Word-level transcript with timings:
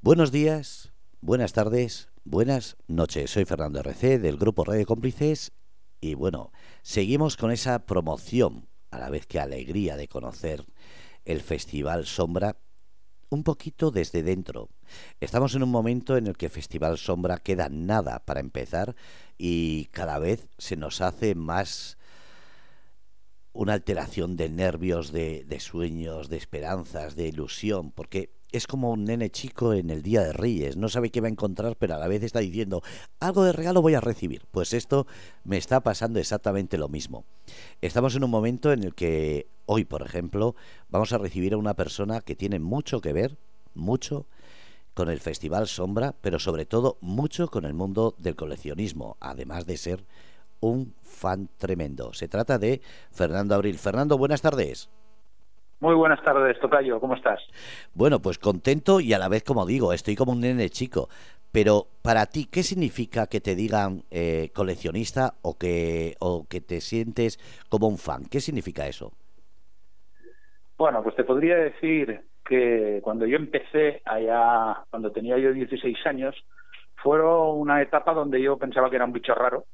Buenos 0.00 0.30
días, 0.30 0.92
buenas 1.20 1.52
tardes, 1.52 2.08
buenas 2.22 2.76
noches. 2.86 3.32
Soy 3.32 3.44
Fernando 3.44 3.80
RC 3.80 4.20
del 4.20 4.36
grupo 4.36 4.64
Radio 4.64 4.86
Cómplices 4.86 5.50
y 6.00 6.14
bueno, 6.14 6.52
seguimos 6.82 7.36
con 7.36 7.50
esa 7.50 7.84
promoción, 7.84 8.68
a 8.92 9.00
la 9.00 9.10
vez 9.10 9.26
que 9.26 9.40
alegría 9.40 9.96
de 9.96 10.06
conocer 10.06 10.64
el 11.24 11.40
Festival 11.40 12.06
Sombra 12.06 12.60
un 13.28 13.42
poquito 13.42 13.90
desde 13.90 14.22
dentro. 14.22 14.68
Estamos 15.18 15.56
en 15.56 15.64
un 15.64 15.70
momento 15.70 16.16
en 16.16 16.28
el 16.28 16.36
que 16.36 16.48
Festival 16.48 16.96
Sombra 16.96 17.38
queda 17.38 17.68
nada 17.68 18.24
para 18.24 18.38
empezar 18.38 18.94
y 19.36 19.86
cada 19.86 20.20
vez 20.20 20.46
se 20.58 20.76
nos 20.76 21.00
hace 21.00 21.34
más 21.34 21.98
una 23.52 23.72
alteración 23.72 24.36
de 24.36 24.48
nervios, 24.48 25.10
de, 25.10 25.42
de 25.44 25.58
sueños, 25.58 26.28
de 26.28 26.36
esperanzas, 26.36 27.16
de 27.16 27.26
ilusión, 27.26 27.90
porque 27.90 28.37
es 28.50 28.66
como 28.66 28.90
un 28.90 29.04
nene 29.04 29.30
chico 29.30 29.74
en 29.74 29.90
el 29.90 30.02
Día 30.02 30.22
de 30.22 30.32
Reyes, 30.32 30.76
no 30.76 30.88
sabe 30.88 31.10
qué 31.10 31.20
va 31.20 31.28
a 31.28 31.30
encontrar, 31.30 31.76
pero 31.76 31.94
a 31.94 31.98
la 31.98 32.08
vez 32.08 32.22
está 32.22 32.40
diciendo, 32.40 32.82
algo 33.20 33.44
de 33.44 33.52
regalo 33.52 33.82
voy 33.82 33.94
a 33.94 34.00
recibir. 34.00 34.42
Pues 34.50 34.72
esto 34.72 35.06
me 35.44 35.58
está 35.58 35.80
pasando 35.80 36.18
exactamente 36.18 36.78
lo 36.78 36.88
mismo. 36.88 37.24
Estamos 37.80 38.14
en 38.16 38.24
un 38.24 38.30
momento 38.30 38.72
en 38.72 38.82
el 38.82 38.94
que 38.94 39.46
hoy, 39.66 39.84
por 39.84 40.02
ejemplo, 40.02 40.54
vamos 40.88 41.12
a 41.12 41.18
recibir 41.18 41.54
a 41.54 41.58
una 41.58 41.74
persona 41.74 42.20
que 42.20 42.36
tiene 42.36 42.58
mucho 42.58 43.00
que 43.00 43.12
ver, 43.12 43.36
mucho, 43.74 44.26
con 44.94 45.10
el 45.10 45.20
Festival 45.20 45.68
Sombra, 45.68 46.14
pero 46.20 46.40
sobre 46.40 46.66
todo 46.66 46.98
mucho 47.00 47.48
con 47.48 47.64
el 47.64 47.74
mundo 47.74 48.16
del 48.18 48.34
coleccionismo, 48.34 49.16
además 49.20 49.64
de 49.66 49.76
ser 49.76 50.04
un 50.60 50.94
fan 51.02 51.48
tremendo. 51.56 52.12
Se 52.14 52.26
trata 52.26 52.58
de 52.58 52.80
Fernando 53.12 53.54
Abril. 53.54 53.78
Fernando, 53.78 54.18
buenas 54.18 54.42
tardes. 54.42 54.88
Muy 55.80 55.94
buenas 55.94 56.20
tardes, 56.22 56.58
Tocayo, 56.58 56.98
¿cómo 57.00 57.14
estás? 57.14 57.40
Bueno, 57.94 58.20
pues 58.20 58.38
contento 58.38 58.98
y 59.00 59.12
a 59.12 59.18
la 59.18 59.28
vez, 59.28 59.44
como 59.44 59.64
digo, 59.64 59.92
estoy 59.92 60.16
como 60.16 60.32
un 60.32 60.40
nene 60.40 60.70
chico. 60.70 61.08
Pero 61.52 61.86
para 62.02 62.26
ti, 62.26 62.46
¿qué 62.50 62.62
significa 62.62 63.26
que 63.26 63.40
te 63.40 63.54
digan 63.54 64.02
eh, 64.10 64.50
coleccionista 64.54 65.34
o 65.42 65.56
que, 65.56 66.16
o 66.20 66.46
que 66.48 66.60
te 66.60 66.80
sientes 66.80 67.38
como 67.70 67.88
un 67.88 67.96
fan? 67.96 68.24
¿Qué 68.30 68.40
significa 68.40 68.86
eso? 68.86 69.12
Bueno, 70.76 71.02
pues 71.02 71.16
te 71.16 71.24
podría 71.24 71.56
decir 71.56 72.22
que 72.44 73.00
cuando 73.02 73.26
yo 73.26 73.36
empecé 73.36 74.02
allá, 74.04 74.84
cuando 74.90 75.12
tenía 75.12 75.38
yo 75.38 75.52
16 75.52 75.96
años, 76.06 76.34
fue 76.96 77.22
una 77.22 77.80
etapa 77.80 78.12
donde 78.12 78.42
yo 78.42 78.58
pensaba 78.58 78.90
que 78.90 78.96
era 78.96 79.04
un 79.04 79.12
bicho 79.12 79.34
raro, 79.34 79.64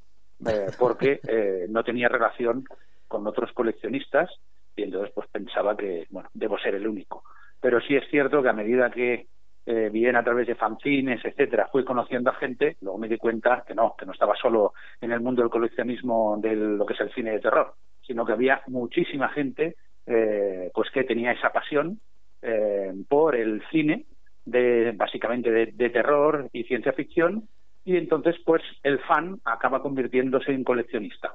eh, 0.47 0.67
porque 0.79 1.21
eh, 1.29 1.67
no 1.69 1.83
tenía 1.83 2.09
relación 2.09 2.65
con 3.09 3.27
otros 3.27 3.53
coleccionistas 3.53 4.31
y 4.77 4.83
entonces 4.83 5.13
pues 5.15 5.29
pensaba 5.29 5.77
que, 5.77 6.07
bueno, 6.11 6.29
debo 6.35 6.59
ser 6.59 6.75
el 6.75 6.87
único. 6.87 7.25
Pero 7.61 7.81
sí 7.81 7.97
es 7.97 8.09
cierto 8.11 8.43
que 8.43 8.49
a 8.49 8.53
medida 8.53 8.91
que 8.91 9.27
eh, 9.67 9.89
bien 9.91 10.17
a 10.17 10.23
través 10.23 10.47
de 10.47 10.55
fanzines, 10.55 11.25
etcétera, 11.25 11.69
fui 11.73 11.85
conociendo 11.85 12.31
a 12.31 12.35
gente, 12.35 12.77
luego 12.83 12.99
me 12.99 13.09
di 13.09 13.17
cuenta 13.17 13.65
que 13.67 13.75
no, 13.75 13.95
que 13.99 14.05
no 14.05 14.13
estaba 14.13 14.35
solo 14.37 14.75
en 15.01 15.13
el 15.13 15.21
mundo 15.21 15.41
del 15.41 15.51
coleccionismo 15.51 16.37
de 16.39 16.55
lo 16.55 16.85
que 16.85 16.93
es 16.93 17.01
el 17.01 17.13
cine 17.15 17.31
de 17.33 17.41
terror, 17.41 17.75
sino 18.07 18.27
que 18.27 18.33
había 18.33 18.63
muchísima 18.67 19.31
gente 19.31 19.77
eh, 20.07 20.71
pues 20.75 20.91
que 20.91 21.05
tenía 21.05 21.33
esa 21.33 21.51
pasión 21.51 21.99
eh, 22.43 22.93
por 23.09 23.37
el 23.37 23.63
cine, 23.71 24.05
de 24.45 24.93
básicamente 24.95 25.51
de, 25.51 25.67
de 25.73 25.89
terror 25.89 26.51
y 26.53 26.65
ciencia 26.65 26.93
ficción, 26.93 27.49
y 27.87 27.97
entonces 27.97 28.37
pues 28.45 28.63
el 28.83 28.99
fan 28.99 29.41
acaba 29.45 29.81
convirtiéndose 29.81 30.53
en 30.53 30.65
coleccionista 30.65 31.35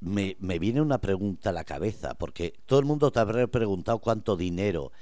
me, 0.00 0.36
me, 0.40 0.58
viene 0.58 0.80
una 0.80 0.98
pregunta 0.98 1.50
a 1.50 1.52
la 1.52 1.64
cabeza, 1.64 2.14
porque 2.18 2.52
todo 2.66 2.78
el 2.78 2.86
mundo 2.86 3.10
te 3.10 3.20
habrá 3.20 3.46
preguntado 3.46 3.98
cuánto 3.98 4.36
dinero 4.36 4.92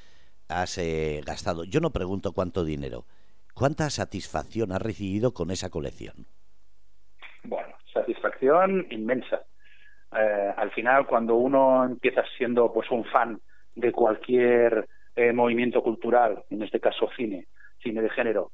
has 0.49 0.79
eh, 0.79 1.21
gastado. 1.25 1.65
Yo 1.65 1.81
no 1.81 1.91
pregunto 1.91 2.33
cuánto 2.33 2.65
dinero. 2.65 3.05
¿Cuánta 3.55 3.89
satisfacción 3.91 4.73
has 4.73 4.83
recibido 4.83 5.33
con 5.33 5.51
esa 5.51 5.71
colección? 5.71 6.27
Bueno, 7.45 7.75
satisfacción 7.93 8.87
inmensa. 8.91 9.43
Eh, 10.17 10.55
al 10.57 10.71
final, 10.73 11.07
cuando 11.07 11.37
uno 11.37 11.85
empieza 11.85 12.23
siendo 12.37 12.73
pues 12.73 12.91
un 12.91 13.05
fan 13.05 13.41
de 13.75 13.93
cualquier 13.93 14.87
eh, 15.15 15.33
movimiento 15.33 15.83
cultural, 15.83 16.45
en 16.51 16.63
este 16.63 16.81
caso 16.81 17.09
cine, 17.17 17.47
cine 17.83 18.03
de 18.03 18.11
género, 18.11 18.53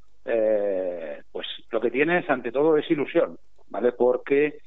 pues 1.33 1.47
lo 1.71 1.81
que 1.81 1.91
tienes 1.91 2.29
ante 2.31 2.53
todo 2.53 2.77
es 2.77 2.89
ilusión, 2.89 3.39
¿vale? 3.69 3.91
Porque, 3.91 4.61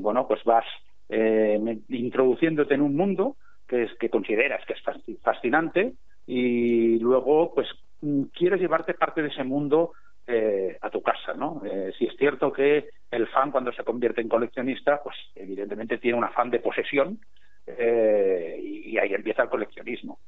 bueno, 0.00 0.28
pues 0.28 0.44
vas 0.44 0.64
eh, 1.08 1.78
introduciéndote 1.88 2.74
en 2.74 2.82
un 2.82 2.96
mundo 2.96 3.36
que 3.66 3.84
es 3.84 3.94
que 3.98 4.10
consideras 4.10 4.64
que 4.66 4.74
es 4.74 4.82
fascinante 5.22 5.94
y 6.26 6.98
luego 6.98 7.54
pues 7.54 7.68
mm, 8.00 8.24
quieres 8.34 8.60
llevarte 8.60 8.94
parte 8.94 9.22
de 9.22 9.28
ese 9.28 9.44
mundo 9.44 9.92
eh, 10.26 10.78
a 10.80 10.90
tu 10.90 11.02
casa, 11.02 11.34
¿no? 11.34 11.62
Eh, 11.64 11.92
si 11.98 12.06
es 12.06 12.16
cierto 12.16 12.52
que 12.52 12.90
el 13.10 13.26
fan 13.28 13.50
cuando 13.50 13.72
se 13.72 13.84
convierte 13.84 14.20
en 14.20 14.28
coleccionista, 14.28 15.02
pues 15.02 15.16
evidentemente 15.34 15.98
tiene 15.98 16.18
un 16.18 16.24
afán 16.24 16.50
de 16.50 16.60
posesión 16.60 17.18
eh, 17.66 18.58
y, 18.60 18.98
ahí 18.98 19.14
empieza 19.14 19.42
el 19.42 19.48
coleccionismo. 19.48 20.18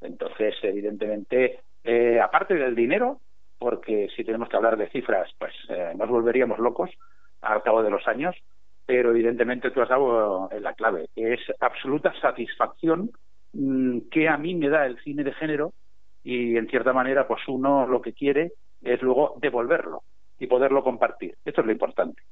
Entonces, 0.00 0.54
evidentemente, 0.62 1.60
eh, 1.84 2.20
aparte 2.20 2.54
del 2.54 2.74
dinero, 2.74 3.20
porque 3.58 4.08
si 4.16 4.24
tenemos 4.24 4.48
que 4.48 4.56
hablar 4.56 4.76
de 4.76 4.88
cifras, 4.88 5.30
pues 5.38 5.52
eh, 5.68 5.92
nos 5.96 6.08
volveríamos 6.08 6.58
locos 6.58 6.90
al 7.40 7.62
cabo 7.62 7.82
de 7.82 7.90
los 7.90 8.06
años, 8.06 8.36
pero 8.86 9.10
evidentemente 9.10 9.70
tú 9.70 9.80
has 9.80 9.88
dado 9.88 10.48
en 10.50 10.62
la 10.62 10.74
clave. 10.74 11.08
Es 11.14 11.40
absoluta 11.60 12.12
satisfacción 12.20 13.10
mmm, 13.52 14.00
que 14.10 14.28
a 14.28 14.36
mí 14.36 14.54
me 14.54 14.68
da 14.68 14.86
el 14.86 14.98
cine 15.02 15.24
de 15.24 15.32
género 15.32 15.72
y 16.22 16.56
en 16.56 16.68
cierta 16.68 16.92
manera 16.92 17.26
pues 17.26 17.40
uno 17.48 17.86
lo 17.86 18.00
que 18.00 18.12
quiere 18.12 18.52
es 18.80 19.00
luego 19.02 19.36
devolverlo 19.40 20.02
y 20.38 20.46
poderlo 20.46 20.82
compartir. 20.82 21.36
Esto 21.44 21.60
es 21.60 21.66
lo 21.66 21.72
importante. 21.72 22.22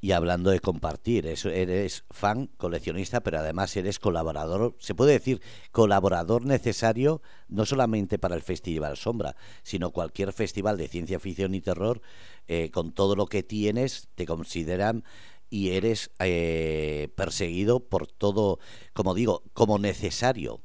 Y 0.00 0.12
hablando 0.12 0.50
de 0.50 0.60
compartir, 0.60 1.26
eres 1.26 2.04
fan, 2.10 2.48
coleccionista, 2.58 3.22
pero 3.22 3.38
además 3.38 3.74
eres 3.76 3.98
colaborador, 3.98 4.74
se 4.78 4.94
puede 4.94 5.12
decir 5.12 5.40
colaborador 5.70 6.44
necesario 6.44 7.22
no 7.48 7.64
solamente 7.64 8.18
para 8.18 8.34
el 8.34 8.42
Festival 8.42 8.96
Sombra, 8.96 9.36
sino 9.62 9.92
cualquier 9.92 10.32
festival 10.32 10.76
de 10.76 10.88
ciencia 10.88 11.20
ficción 11.20 11.54
y 11.54 11.60
terror, 11.60 12.02
eh, 12.46 12.70
con 12.70 12.92
todo 12.92 13.16
lo 13.16 13.26
que 13.26 13.42
tienes, 13.42 14.08
te 14.14 14.26
consideran 14.26 15.04
y 15.54 15.76
eres 15.76 16.12
eh, 16.18 17.06
perseguido 17.16 17.78
por 17.88 18.08
todo, 18.08 18.58
como 18.92 19.14
digo, 19.14 19.42
como 19.52 19.78
necesario. 19.78 20.58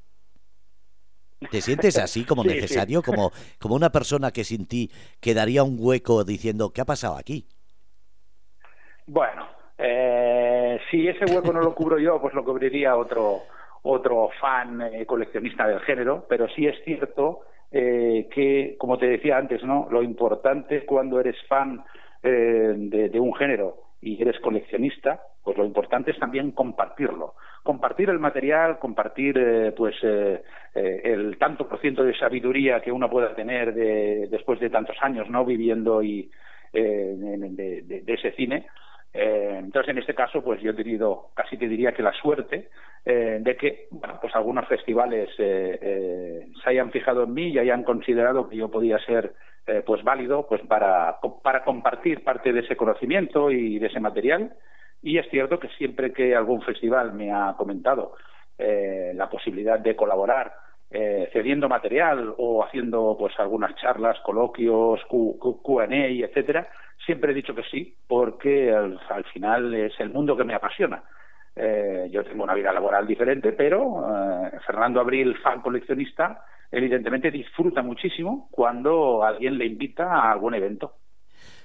¿Te 1.52 1.62
sientes 1.62 2.00
así 2.00 2.26
como 2.26 2.42
sí, 2.44 2.50
necesario? 2.50 3.02
Sí. 3.02 3.06
Como, 3.06 3.30
como 3.60 3.76
una 3.76 3.92
persona 3.92 4.32
que 4.32 4.44
sin 4.44 4.68
ti 4.68 4.90
quedaría 5.22 5.62
un 5.62 5.78
hueco 5.80 6.24
diciendo, 6.24 6.72
¿qué 6.74 6.82
ha 6.82 6.86
pasado 6.86 7.18
aquí? 7.18 7.46
Bueno, 9.06 9.48
eh, 9.78 10.80
si 10.90 11.08
ese 11.08 11.26
hueco 11.26 11.54
no 11.54 11.62
lo 11.62 11.76
cubro 11.76 12.00
yo, 12.00 12.20
pues 12.20 12.34
lo 12.34 12.44
cubriría 12.44 12.98
otro, 12.98 13.44
otro 13.84 14.32
fan 14.42 14.82
eh, 14.82 15.06
coleccionista 15.06 15.68
del 15.68 15.82
género, 15.82 16.26
pero 16.28 16.48
sí 16.56 16.66
es 16.66 16.84
cierto 16.84 17.42
eh, 17.72 18.28
que, 18.34 18.76
como 18.80 18.98
te 18.98 19.06
decía 19.06 19.38
antes, 19.38 19.64
¿no? 19.64 19.88
Lo 19.92 20.02
importante 20.02 20.84
cuando 20.84 21.20
eres 21.20 21.36
fan 21.48 21.86
de, 22.24 23.08
de 23.08 23.20
un 23.20 23.34
género 23.36 23.89
y 24.02 24.22
eres 24.22 24.40
coleccionista, 24.40 25.22
pues 25.44 25.58
lo 25.58 25.66
importante 25.66 26.12
es 26.12 26.20
también 26.20 26.52
compartirlo. 26.52 27.36
Compartir 27.64 28.10
el 28.10 28.20
material, 28.20 28.80
compartir 28.80 29.38
eh, 29.38 29.74
pues 29.76 29.96
eh, 30.04 30.42
eh, 30.76 31.02
el 31.04 31.38
tanto 31.38 31.68
por 31.68 31.80
ciento 31.82 32.04
de 32.04 32.18
sabiduría 32.18 32.82
que 32.82 32.92
uno 32.92 33.10
pueda 33.10 33.36
tener 33.36 33.74
de, 33.74 34.28
después 34.30 34.60
de 34.60 34.70
tantos 34.70 34.96
años 35.02 35.30
no 35.30 35.44
viviendo 35.44 36.02
y 36.02 36.32
eh, 36.72 37.16
de, 37.18 38.02
de, 38.02 38.14
ese 38.14 38.32
cine. 38.34 38.68
Eh, 39.12 39.56
entonces, 39.58 39.90
en 39.90 39.98
este 39.98 40.14
caso, 40.14 40.42
pues 40.44 40.62
yo 40.62 40.72
he 40.72 40.76
tenido, 40.76 41.32
casi 41.34 41.58
te 41.58 41.68
diría 41.68 41.92
que 41.92 42.04
la 42.04 42.14
suerte 42.14 42.70
de 43.06 43.58
que, 43.58 43.88
bueno, 43.90 44.20
pues 44.22 44.36
algunos 44.36 44.68
festivales 44.68 45.30
se 45.36 46.46
hayan 46.66 46.92
fijado 46.92 47.24
en 47.24 47.34
mí 47.34 47.48
y 47.48 47.58
hayan 47.58 47.84
considerado 47.84 48.48
que 48.48 48.58
yo 48.58 48.70
podía 48.70 49.00
ser 49.00 49.34
eh, 49.70 49.84
pues 49.86 50.04
válido 50.04 50.48
pues 50.48 50.62
para, 50.62 51.20
para 51.44 51.64
compartir 51.64 52.24
parte 52.24 52.52
de 52.52 52.62
ese 52.62 52.76
conocimiento 52.76 53.52
y 53.52 53.80
de 53.80 53.88
ese 53.88 54.00
material 54.00 54.54
y 55.02 55.18
es 55.18 55.30
cierto 55.30 55.60
que 55.60 55.70
siempre 55.70 56.12
que 56.12 56.36
algún 56.36 56.62
festival 56.62 57.14
me 57.14 57.32
ha 57.32 57.54
comentado 57.58 58.16
eh, 58.58 59.14
la 59.16 59.30
posibilidad 59.30 59.80
de 59.80 59.96
colaborar 59.96 60.54
eh, 60.92 61.30
cediendo 61.32 61.70
material 61.70 62.34
o 62.38 62.64
haciendo 62.64 63.16
pues 63.18 63.40
algunas 63.40 63.76
charlas, 63.76 64.20
coloquios, 64.22 65.00
Q&A, 65.08 65.86
etcétera, 65.86 66.68
siempre 67.06 67.32
he 67.32 67.36
dicho 67.36 67.54
que 67.54 67.64
sí, 67.64 67.96
porque 68.08 68.72
al, 68.74 69.00
al 69.10 69.24
final 69.26 69.74
es 69.76 69.94
el 70.00 70.10
mundo 70.10 70.36
que 70.36 70.44
me 70.44 70.56
apasiona. 70.56 71.04
Eh, 71.56 72.08
yo 72.10 72.24
tengo 72.24 72.44
una 72.44 72.54
vida 72.54 72.72
laboral 72.72 73.06
diferente, 73.06 73.52
pero 73.52 74.04
eh, 74.08 74.52
Fernando 74.66 75.00
Abril, 75.00 75.38
fan 75.38 75.62
coleccionista, 75.62 76.44
evidentemente 76.72 77.32
disfruta 77.32 77.82
muchísimo 77.82 78.48
cuando 78.52 79.24
alguien 79.24 79.58
le 79.58 79.66
invita 79.66 80.06
a 80.06 80.32
algún 80.32 80.56
evento. 80.56 80.96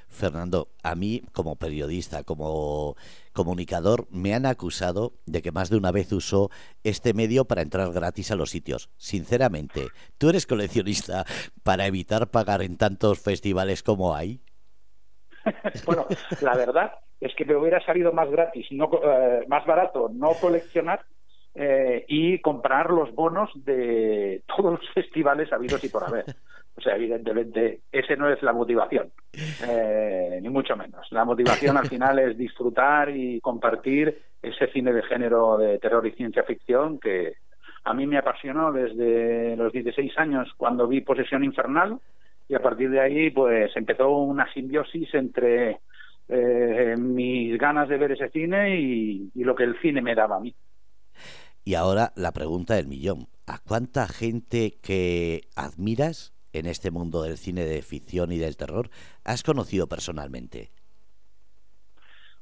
Fernando, 0.09 0.69
a 0.83 0.95
mí 0.95 1.23
como 1.33 1.57
periodista, 1.57 2.23
como 2.23 2.95
comunicador, 3.33 4.07
me 4.11 4.33
han 4.33 4.47
acusado 4.47 5.13
de 5.27 5.43
que 5.43 5.51
más 5.51 5.71
de 5.71 5.77
una 5.77 5.91
vez 5.91 6.13
uso 6.13 6.51
este 6.85 7.15
medio 7.15 7.47
para 7.47 7.63
entrar 7.63 7.93
gratis 7.93 8.31
a 8.31 8.37
los 8.37 8.51
sitios. 8.51 8.91
Sinceramente, 8.97 9.89
¿tú 10.17 10.29
eres 10.29 10.47
coleccionista 10.47 11.25
para 11.65 11.87
evitar 11.87 12.31
pagar 12.31 12.63
en 12.63 12.77
tantos 12.77 13.21
festivales 13.21 13.83
como 13.83 14.15
hay? 14.15 14.41
bueno, 15.85 16.07
la 16.41 16.55
verdad 16.55 16.93
es 17.21 17.35
que 17.35 17.45
me 17.45 17.57
hubiera 17.57 17.85
salido 17.85 18.13
más 18.13 18.31
gratis, 18.31 18.67
no, 18.71 18.89
eh, 19.03 19.45
más 19.49 19.67
barato 19.67 20.11
no 20.13 20.33
coleccionar 20.41 21.05
eh, 21.55 22.05
y 22.09 22.41
comprar 22.41 22.91
los 22.91 23.15
bonos 23.15 23.51
de 23.55 24.43
todos 24.47 24.81
los 24.81 24.91
festivales 24.93 25.53
habidos 25.53 25.83
y 25.85 25.89
por 25.89 26.05
haber. 26.05 26.25
O 26.77 26.81
sea, 26.81 26.97
evidentemente, 26.97 27.83
ese 27.93 28.17
no 28.17 28.29
es 28.29 28.43
la 28.43 28.53
motivación, 28.53 29.13
eh, 29.33 30.41
ni 30.43 30.49
mucho 30.49 30.77
menos. 30.77 31.07
La 31.13 31.25
motivación 31.25 31.77
al 31.77 31.87
final 31.87 32.19
es 32.19 32.37
disfrutar 32.37 33.11
y 33.11 33.41
compartir 33.41 34.23
ese 34.43 34.67
cine 34.73 34.93
de 34.93 35.05
género 35.05 35.57
de 35.57 35.79
terror 35.79 36.05
y 36.05 36.11
ciencia 36.13 36.43
ficción 36.43 36.99
que 36.99 37.35
a 37.85 37.95
mí 37.95 38.07
me 38.09 38.19
apasionó 38.19 38.73
desde 38.73 39.55
los 39.57 39.73
16 39.73 40.19
años 40.19 40.53
cuando 40.57 40.89
vi 40.89 41.01
Posesión 41.03 41.45
Infernal 41.45 42.01
y 42.49 42.55
a 42.55 42.61
partir 42.61 42.91
de 42.91 43.01
ahí 43.01 43.31
pues 43.31 43.71
empezó 43.77 44.11
una 44.11 44.53
simbiosis 44.53 45.15
entre 45.15 45.79
eh, 46.29 46.97
mis 46.99 47.57
ganas 47.57 47.89
de 47.89 47.99
ver 47.99 48.13
ese 48.13 48.31
cine 48.31 48.81
y 48.81 49.31
lo 49.37 49.55
que 49.55 49.65
el 49.65 49.79
cine 49.81 50.03
me 50.03 50.17
daba 50.17 50.37
a 50.37 50.41
mí. 50.41 50.53
Y 51.65 51.77
ahora 51.77 52.13
la 52.15 52.33
pregunta 52.33 52.75
del 52.75 52.87
millón. 52.87 53.27
¿A 53.47 53.59
cuánta 53.59 54.07
gente 54.07 54.79
que 54.83 55.43
admiras 55.57 56.35
en 56.53 56.67
este 56.67 56.91
mundo 56.91 57.23
del 57.23 57.39
cine 57.39 57.65
de 57.65 57.83
ficción 57.83 58.33
y 58.33 58.39
del 58.39 58.57
terror 58.57 58.91
has 59.25 59.43
conocido 59.43 59.87
personalmente? 59.89 60.71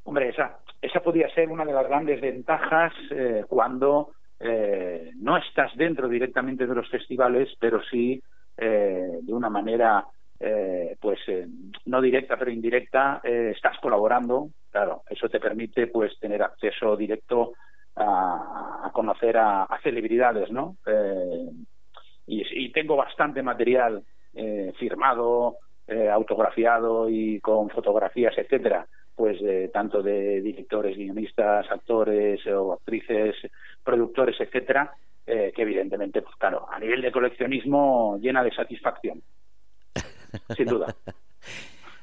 Hombre, 0.04 0.30
esa, 0.30 0.58
esa 0.80 1.00
podría 1.00 1.32
ser 1.32 1.48
una 1.48 1.64
de 1.64 1.72
las 1.72 1.86
grandes 1.86 2.20
ventajas 2.20 2.92
eh, 3.10 3.44
cuando 3.48 4.10
eh, 4.40 5.12
no 5.16 5.36
estás 5.36 5.74
dentro 5.76 6.08
directamente 6.08 6.66
de 6.66 6.74
los 6.74 6.88
festivales, 6.90 7.48
pero 7.60 7.80
sí 7.84 8.20
eh, 8.56 9.18
de 9.22 9.32
una 9.32 9.48
manera, 9.48 10.04
pues 11.00 11.20
no 11.84 12.00
directa 12.00 12.36
pero 12.36 12.50
indirecta, 12.50 13.20
estás 13.22 13.78
colaborando. 13.80 14.48
Claro, 14.72 15.04
eso 15.08 15.28
te 15.28 15.38
permite 15.38 15.86
pues 15.86 16.18
tener 16.18 16.42
acceso 16.42 16.96
directo 16.96 17.52
a, 17.96 18.90
conocer 18.92 19.36
a, 19.36 19.66
celebridades, 19.82 20.50
¿no? 20.50 20.76
y, 22.26 22.70
tengo 22.72 22.96
bastante 22.96 23.42
material 23.42 24.02
eh, 24.34 24.72
firmado, 24.78 25.56
eh, 25.86 26.08
autografiado 26.08 27.08
y 27.08 27.40
con 27.40 27.68
fotografías, 27.70 28.36
etcétera, 28.36 28.86
pues 29.14 29.38
tanto 29.72 30.02
de 30.02 30.40
directores, 30.40 30.96
guionistas, 30.96 31.70
actores 31.70 32.46
o 32.46 32.72
actrices, 32.72 33.36
productores, 33.84 34.40
etcétera, 34.40 34.94
eh, 35.24 35.52
que 35.54 35.62
evidentemente, 35.62 36.20
pues 36.20 36.34
claro, 36.34 36.66
a 36.68 36.80
nivel 36.80 37.00
de 37.00 37.12
coleccionismo 37.12 38.18
llena 38.20 38.42
de 38.42 38.52
satisfacción, 38.52 39.22
sin 40.56 40.66
duda. 40.66 40.96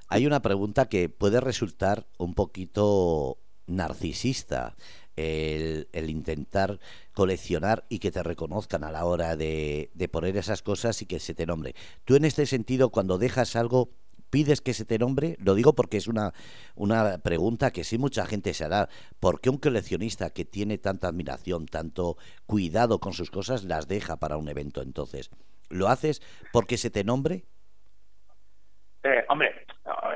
Hay 0.08 0.26
una 0.26 0.42
pregunta 0.42 0.88
que 0.88 1.10
puede 1.10 1.42
resultar 1.42 2.06
un 2.18 2.34
poquito 2.34 3.38
narcisista 3.68 4.76
el, 5.20 6.10
intentar 6.10 6.80
coleccionar 7.14 7.86
y 7.90 8.00
que 8.00 8.12
te 8.12 8.24
reconozcan 8.24 8.84
a 8.84 8.92
la 8.92 9.06
hora 9.06 9.36
de, 9.36 9.90
poner 10.12 10.38
esas 10.38 10.62
cosas 10.62 11.02
y 11.02 11.06
que 11.06 11.20
se 11.20 11.34
te 11.34 11.46
nombre. 11.46 11.76
Tú 12.06 12.16
en 12.16 12.26
este 12.26 12.46
sentido, 12.46 12.90
cuando 12.90 13.18
dejas 13.18 13.56
algo, 13.56 13.90
pides 14.30 14.62
que 14.62 14.74
se 14.74 14.86
te 14.86 14.98
nombre? 14.98 15.36
Lo 15.40 15.56
digo 15.56 15.74
porque 15.74 15.98
es 15.98 16.08
una, 16.08 16.34
una 16.76 17.18
pregunta 17.18 17.72
que 17.72 17.84
sí 17.84 17.98
mucha 17.98 18.26
gente 18.26 18.54
se 18.54 18.66
hará. 18.66 18.90
¿Por 19.20 19.42
qué 19.42 19.50
un 19.50 19.58
coleccionista 19.58 20.30
que 20.30 20.46
tiene 20.46 20.78
tanta 20.78 21.08
admiración, 21.08 21.66
tanto 21.66 22.18
cuidado 22.46 23.00
con 23.00 23.14
sus 23.14 23.32
cosas, 23.32 23.64
las 23.64 23.88
deja 23.88 24.18
para 24.18 24.38
un 24.38 24.50
evento 24.50 24.82
entonces? 24.82 25.30
¿Lo 25.70 25.88
haces 25.88 26.22
porque 26.52 26.78
se 26.78 26.90
te 26.90 27.04
nombre? 27.04 27.44
Eh, 29.04 29.24
hombre, 29.30 29.66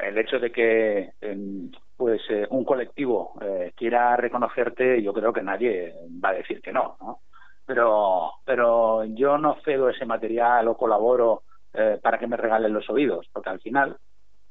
el 0.04 0.18
hecho 0.18 0.40
de 0.40 0.52
que 0.52 1.14
em, 1.22 1.72
pues 1.96 2.22
eh, 2.30 2.48
un 2.50 2.66
colectivo 2.66 3.34
eh, 3.42 3.74
quiera 3.76 4.16
reconocerte, 4.16 5.02
yo 5.02 5.14
creo 5.14 5.32
que 5.32 5.44
nadie 5.44 5.94
va 6.24 6.30
a 6.30 6.34
decir 6.34 6.62
que 6.62 6.72
no, 6.72 6.98
¿no? 7.00 7.20
Pero, 7.66 8.32
pero 8.44 9.06
yo 9.06 9.38
no 9.38 9.58
cedo 9.64 9.90
ese 9.90 10.06
material 10.06 10.68
o 10.68 10.76
colaboro 10.78 11.44
eh, 11.74 12.00
para 12.02 12.18
que 12.18 12.28
me 12.28 12.36
regalen 12.36 12.74
los 12.74 12.90
oídos, 12.90 13.30
porque 13.32 13.50
al 13.50 13.62
final 13.62 13.96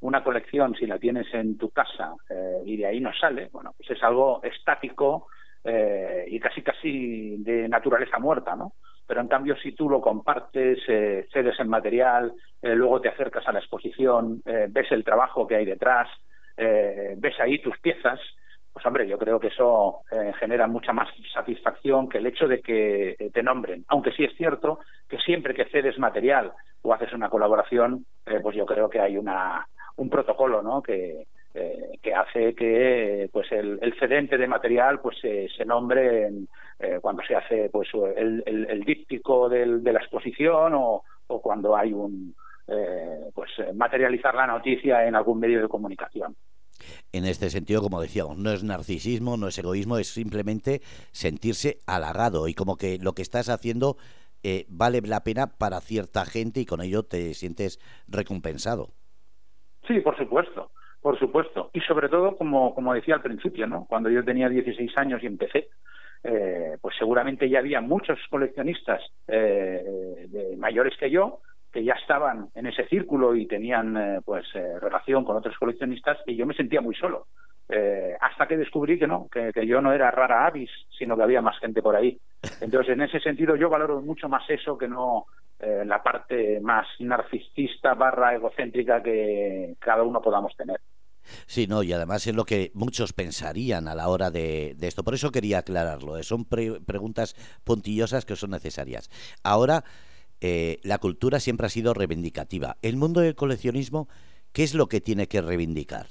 una 0.00 0.24
colección, 0.24 0.74
si 0.74 0.86
la 0.86 0.98
tienes 0.98 1.32
en 1.32 1.56
tu 1.58 1.70
casa 1.70 2.16
y 2.64 2.76
de 2.76 2.86
ahí 2.86 2.98
no 2.98 3.12
sale, 3.12 3.50
bueno, 3.52 3.72
pues 3.76 3.88
es 3.90 4.02
algo 4.02 4.42
estático 4.42 5.28
y 5.64 6.40
casi 6.40 6.60
casi 6.62 7.36
de 7.36 7.68
naturaleza 7.68 8.18
muerta, 8.18 8.56
¿no? 8.56 8.72
Pero 9.06 9.20
en 9.20 9.28
cambio, 9.28 9.54
si 9.58 9.70
tú 9.76 9.88
lo 9.88 10.00
compartes, 10.00 10.80
cedes 10.84 11.60
el 11.60 11.68
material, 11.68 12.32
luego 12.62 13.00
te 13.00 13.10
acercas 13.10 13.46
a 13.46 13.52
la 13.52 13.60
exposición, 13.60 14.42
ves 14.44 14.90
el 14.90 15.04
trabajo 15.04 15.46
que 15.46 15.54
hay 15.54 15.66
detrás, 15.66 16.08
eh, 16.56 17.14
ves 17.16 17.38
ahí 17.40 17.58
tus 17.60 17.78
piezas, 17.78 18.20
pues 18.72 18.84
hombre, 18.86 19.06
yo 19.06 19.18
creo 19.18 19.38
que 19.38 19.48
eso 19.48 20.00
eh, 20.10 20.32
genera 20.38 20.66
mucha 20.66 20.92
más 20.92 21.08
satisfacción 21.32 22.08
que 22.08 22.18
el 22.18 22.26
hecho 22.26 22.48
de 22.48 22.60
que 22.60 23.16
eh, 23.18 23.30
te 23.32 23.42
nombren. 23.42 23.84
Aunque 23.88 24.12
sí 24.12 24.24
es 24.24 24.34
cierto 24.36 24.80
que 25.08 25.18
siempre 25.18 25.54
que 25.54 25.66
cedes 25.66 25.98
material 25.98 26.52
o 26.82 26.94
haces 26.94 27.12
una 27.12 27.28
colaboración, 27.28 28.06
pues 28.42 28.56
yo 28.56 28.66
creo 28.66 28.88
que 28.88 29.00
hay 29.00 29.16
una, 29.16 29.66
un 29.96 30.08
protocolo, 30.08 30.62
¿no? 30.62 30.82
Que, 30.82 31.26
hace 32.14 32.54
que 32.54 33.28
pues 33.32 33.50
el, 33.52 33.78
el, 33.82 33.94
cedente 33.98 34.38
de 34.38 34.46
material 34.46 35.00
pues 35.00 35.18
se, 35.20 35.64
nombre 35.64 36.30
cuando 37.00 37.22
se 37.22 37.34
hace 37.34 37.68
pues 37.70 37.88
el, 38.16 38.42
el, 38.46 38.84
díptico 38.84 39.48
del, 39.48 39.82
de 39.82 39.92
la 39.92 40.00
exposición 40.00 40.72
o, 40.74 41.02
o 41.26 41.42
cuando 41.42 41.76
hay 41.76 41.92
un, 41.92 42.34
eh, 42.68 43.30
pues 43.34 43.50
eh, 43.58 43.72
materializar 43.74 44.34
la 44.34 44.46
noticia 44.46 45.04
en 45.06 45.16
algún 45.16 45.40
medio 45.40 45.60
de 45.60 45.68
comunicación. 45.68 46.36
En 47.12 47.24
este 47.24 47.50
sentido, 47.50 47.82
como 47.82 48.00
decíamos, 48.00 48.38
no 48.38 48.50
es 48.52 48.62
narcisismo, 48.62 49.36
no 49.36 49.48
es 49.48 49.58
egoísmo, 49.58 49.98
es 49.98 50.08
simplemente 50.08 50.80
sentirse 51.10 51.78
halagado 51.86 52.46
y 52.48 52.54
como 52.54 52.76
que 52.76 52.98
lo 52.98 53.14
que 53.14 53.22
estás 53.22 53.48
haciendo 53.48 53.96
eh, 54.44 54.64
vale 54.68 55.00
la 55.02 55.24
pena 55.24 55.48
para 55.58 55.80
cierta 55.80 56.24
gente 56.24 56.60
y 56.60 56.66
con 56.66 56.80
ello 56.80 57.02
te 57.02 57.34
sientes 57.34 57.80
recompensado. 58.08 58.90
Sí, 59.86 60.00
por 60.00 60.16
supuesto, 60.16 60.70
por 61.00 61.18
supuesto. 61.18 61.70
Y 61.72 61.80
sobre 61.80 62.08
todo, 62.08 62.36
como, 62.36 62.74
como 62.74 62.94
decía 62.94 63.16
al 63.16 63.22
principio, 63.22 63.66
¿no? 63.66 63.86
cuando 63.88 64.08
yo 64.08 64.24
tenía 64.24 64.48
16 64.48 64.96
años 64.96 65.22
y 65.22 65.26
empecé, 65.26 65.68
pues 66.80 66.94
seguramente 66.96 67.50
ya 67.50 67.58
había 67.58 67.80
muchos 67.80 68.16
coleccionistas 68.30 69.02
de 69.26 70.54
mayores 70.56 70.96
que 70.96 71.10
yo 71.10 71.40
que 71.72 71.82
ya 71.82 71.94
estaban 71.94 72.48
en 72.54 72.66
ese 72.66 72.86
círculo 72.88 73.34
y 73.34 73.46
tenían 73.46 73.96
eh, 73.96 74.20
pues 74.24 74.44
eh, 74.54 74.78
relación 74.78 75.24
con 75.24 75.36
otros 75.36 75.56
coleccionistas 75.58 76.18
y 76.26 76.36
yo 76.36 76.46
me 76.46 76.54
sentía 76.54 76.80
muy 76.80 76.94
solo 76.94 77.26
eh, 77.68 78.14
hasta 78.20 78.46
que 78.46 78.56
descubrí 78.56 78.98
que 78.98 79.06
no 79.06 79.28
que, 79.28 79.66
yo 79.66 79.80
no 79.80 79.92
era 79.92 80.10
rara 80.10 80.46
avis 80.46 80.70
sino 80.96 81.16
que 81.16 81.22
había 81.22 81.40
más 81.40 81.58
gente 81.58 81.80
por 81.80 81.96
ahí 81.96 82.18
entonces 82.60 82.92
en 82.92 83.02
ese 83.02 83.20
sentido 83.20 83.56
yo 83.56 83.70
valoro 83.70 84.02
mucho 84.02 84.28
más 84.28 84.48
eso 84.50 84.76
que 84.76 84.88
no 84.88 85.26
la 85.60 86.02
parte 86.02 86.58
más 86.60 86.88
narcisista 86.98 87.94
barra 87.94 88.34
egocéntrica 88.34 89.00
que 89.00 89.76
cada 89.78 90.02
uno 90.02 90.20
podamos 90.20 90.56
tener 90.56 90.80
Sí, 91.46 91.68
no, 91.68 91.84
y 91.84 91.92
además 91.92 92.26
es 92.26 92.34
lo 92.34 92.44
que 92.44 92.72
muchos 92.74 93.12
pensarían 93.12 93.86
a 93.86 93.94
la 93.94 94.08
hora 94.08 94.32
de, 94.32 94.76
esto. 94.80 95.04
Por 95.04 95.14
eso 95.14 95.30
quería 95.30 95.58
aclararlo. 95.58 96.20
Son 96.24 96.44
preguntas 96.44 97.36
puntillosas 97.62 98.24
que 98.24 98.34
son 98.34 98.50
necesarias. 98.50 99.08
Ahora, 99.44 99.84
eh, 100.44 100.80
la 100.82 100.98
cultura 100.98 101.38
siempre 101.38 101.66
ha 101.66 101.70
sido 101.70 101.94
reivindicativa. 101.94 102.76
El 102.82 102.96
mundo 102.96 103.20
del 103.20 103.36
coleccionismo, 103.36 104.08
¿qué 104.52 104.64
es 104.64 104.74
lo 104.74 104.88
que 104.88 105.00
tiene 105.00 105.28
que 105.28 105.40
reivindicar? 105.40 106.06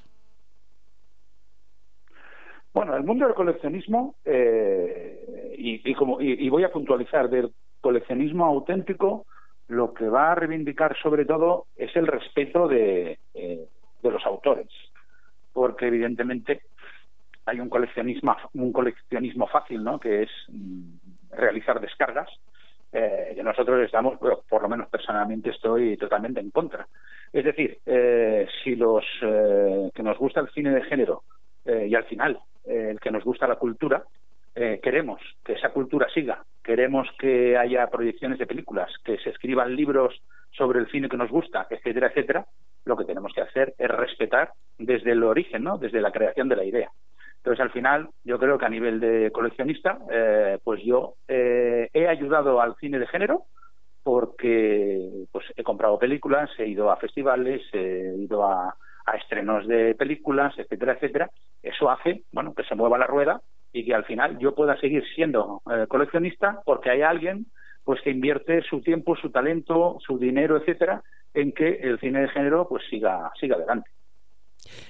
Bueno, 2.73 2.95
el 2.95 3.03
mundo 3.03 3.25
del 3.25 3.35
coleccionismo, 3.35 4.15
eh, 4.23 5.53
y, 5.57 5.93
como, 5.95 6.21
y, 6.21 6.47
voy 6.47 6.63
a 6.63 6.71
puntualizar, 6.71 7.29
del 7.29 7.51
coleccionismo 7.81 8.45
auténtico, 8.45 9.25
lo 9.67 9.93
que 9.93 10.07
va 10.07 10.31
a 10.31 10.35
reivindicar 10.35 10.95
sobre 11.03 11.25
todo 11.25 11.65
es 11.75 11.93
el 11.97 12.07
respeto 12.07 12.69
de, 12.69 13.19
eh, 13.33 13.67
los 14.01 14.25
autores, 14.25 14.69
porque 15.51 15.87
evidentemente 15.87 16.61
hay 17.45 17.59
un 17.59 17.67
coleccionismo, 17.67 18.37
un 18.53 18.71
coleccionismo 18.71 19.47
fácil, 19.47 19.83
¿no? 19.83 19.99
Que 19.99 20.23
es 20.23 20.29
mm, 20.47 21.35
realizar 21.35 21.81
descargas 21.81 22.29
eh, 22.93 23.39
nosotros 23.43 23.83
estamos, 23.85 24.17
por 24.17 24.61
lo 24.61 24.69
menos 24.69 24.89
personalmente 24.89 25.51
estoy 25.51 25.97
totalmente 25.97 26.39
en 26.39 26.51
contra. 26.51 26.87
Es 27.31 27.45
decir, 27.45 27.79
eh, 27.85 28.47
si 28.63 28.75
los 28.75 29.05
eh, 29.21 29.89
que 29.93 30.03
nos 30.03 30.17
gusta 30.17 30.41
el 30.41 30.49
cine 30.49 30.71
de 30.71 30.83
género 30.83 31.23
y 31.63 31.93
al 31.93 32.05
final 32.05 32.39
el 32.65 32.99
que 32.99 33.11
nos 33.11 33.23
gusta 33.23 33.47
la 33.47 33.55
cultura, 33.55 34.03
queremos 34.53 35.21
que 35.45 35.53
esa 35.53 35.69
cultura 35.69 36.07
siga, 36.11 36.43
queremos 36.63 37.07
que 37.19 37.55
haya 37.55 37.85
proyecciones 37.87 38.39
de 38.39 38.47
películas, 38.47 38.91
que 39.05 39.19
se 39.19 39.29
escriban 39.29 39.75
libros 39.75 40.23
sobre 40.49 40.79
el 40.79 40.89
cine 40.89 41.07
que 41.07 41.17
nos 41.17 41.29
gusta, 41.29 41.67
etcétera, 41.69 42.07
etcétera, 42.07 42.47
lo 42.85 42.97
que 42.97 43.05
tenemos 43.05 43.31
que 43.33 43.41
hacer 43.41 43.75
es 43.77 43.87
respetar 43.89 44.53
desde 44.79 45.11
el 45.11 45.23
origen, 45.23 45.63
¿no? 45.63 45.77
Desde 45.77 46.01
la 46.01 46.11
creación 46.11 46.49
de 46.49 46.55
la 46.55 46.63
idea. 46.63 46.91
Entonces, 47.43 47.59
al 47.59 47.71
final, 47.71 48.09
yo 48.23 48.37
creo 48.37 48.59
que 48.59 48.65
a 48.65 48.69
nivel 48.69 48.99
de 48.99 49.31
coleccionista, 49.31 49.97
eh, 50.11 50.59
pues 50.63 50.79
yo 50.83 51.15
eh, 51.27 51.89
he 51.91 52.07
ayudado 52.07 52.61
al 52.61 52.75
cine 52.75 52.99
de 52.99 53.07
género 53.07 53.45
porque 54.03 55.25
pues 55.31 55.45
he 55.55 55.63
comprado 55.63 55.97
películas, 55.97 56.51
he 56.59 56.67
ido 56.67 56.91
a 56.91 56.97
festivales, 56.97 57.61
he 57.73 58.15
ido 58.17 58.45
a, 58.45 58.75
estrenos 59.19 59.67
de 59.67 59.95
películas, 59.95 60.53
etcétera, 60.57 60.93
etcétera. 60.93 61.31
Eso 61.63 61.89
hace, 61.89 62.23
bueno, 62.31 62.53
que 62.53 62.63
se 62.63 62.75
mueva 62.75 62.99
la 62.99 63.07
rueda 63.07 63.41
y 63.73 63.83
que 63.85 63.95
al 63.95 64.05
final 64.05 64.37
yo 64.37 64.53
pueda 64.53 64.79
seguir 64.79 65.03
siendo 65.15 65.61
eh, 65.69 65.85
coleccionista 65.87 66.61
porque 66.63 66.91
hay 66.91 67.01
alguien 67.01 67.47
pues 67.83 67.99
que 68.01 68.11
invierte 68.11 68.61
su 68.61 68.81
tiempo, 68.81 69.15
su 69.15 69.31
talento, 69.31 69.97
su 69.99 70.19
dinero, 70.19 70.57
etcétera, 70.57 71.01
en 71.33 71.51
que 71.51 71.79
el 71.81 71.99
cine 71.99 72.21
de 72.21 72.29
género 72.29 72.67
pues 72.69 72.83
siga 72.87 73.31
siga 73.39 73.55
adelante. 73.55 73.89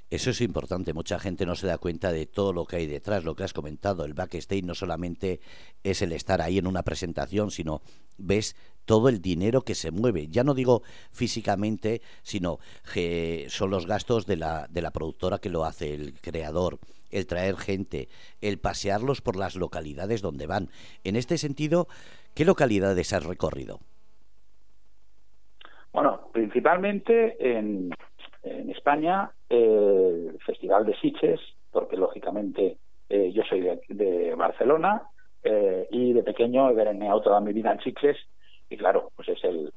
Eso 0.10 0.30
es 0.30 0.42
importante, 0.42 0.94
mucha 0.94 1.20
gente 1.20 1.46
no 1.46 1.56
se 1.56 1.68
da 1.68 1.78
cuenta 1.78 2.12
de 2.12 2.26
todo 2.26 2.54
lo 2.54 2.66
que 2.66 2.78
hay 2.78 2.88
detrás, 2.88 3.24
lo 3.24 3.36
que 3.36 3.44
has 3.44 3.54
comentado, 3.54 4.06
el 4.06 4.14
backstage 4.14 4.64
no 4.64 4.76
solamente 4.76 5.40
es 5.84 6.02
el 6.02 6.12
estar 6.12 6.42
ahí 6.42 6.58
en 6.58 6.68
una 6.68 6.84
presentación, 6.84 7.52
sino 7.52 7.82
ves 8.18 8.56
todo 8.86 9.10
el 9.10 9.22
dinero 9.22 9.62
que 9.62 9.76
se 9.76 9.92
mueve, 9.92 10.28
ya 10.28 10.44
no 10.44 10.54
digo 10.54 10.84
físicamente, 11.12 12.02
sino 12.24 12.60
que 12.94 13.46
son 13.50 13.70
los 13.70 13.86
gastos 13.86 14.26
de 14.26 14.38
la, 14.38 14.68
de 14.70 14.82
la 14.82 14.92
productora 14.92 15.40
que 15.40 15.50
lo 15.50 15.66
hace, 15.66 15.94
el 15.94 16.20
creador, 16.20 16.80
el 17.12 17.28
traer 17.28 17.58
gente, 17.58 18.10
el 18.42 18.60
pasearlos 18.60 19.22
por 19.22 19.36
las 19.36 19.56
localidades 19.56 20.22
donde 20.22 20.48
van. 20.48 20.70
En 21.04 21.16
este 21.16 21.38
sentido, 21.38 21.88
¿qué 22.34 22.46
localidades 22.46 23.14
has 23.14 23.26
recorrido? 23.26 23.80
Bueno, 25.94 26.30
principalmente 26.32 27.36
en, 27.58 27.92
en 28.44 28.70
España, 28.70 29.32
el 29.50 30.38
Festival 30.46 30.86
de 30.86 30.96
Siches, 30.96 31.40
porque 31.72 31.98
lógicamente 31.98 32.78
eh, 33.10 33.32
yo 33.34 33.44
soy 33.44 33.62
de, 33.90 34.34
Barcelona 34.36 35.04
eh, 35.44 35.86
y 35.92 36.14
de 36.14 36.24
pequeño 36.24 36.70
he 36.70 36.74
veraneado 36.74 37.22
toda 37.22 37.42
mi 37.42 37.52
vida 37.52 37.72
en 37.72 37.80
Sitges 37.82 38.18
y 38.70 38.78
claro, 38.78 39.12
pues 39.16 39.28
es 39.28 39.44
el, 39.44 39.74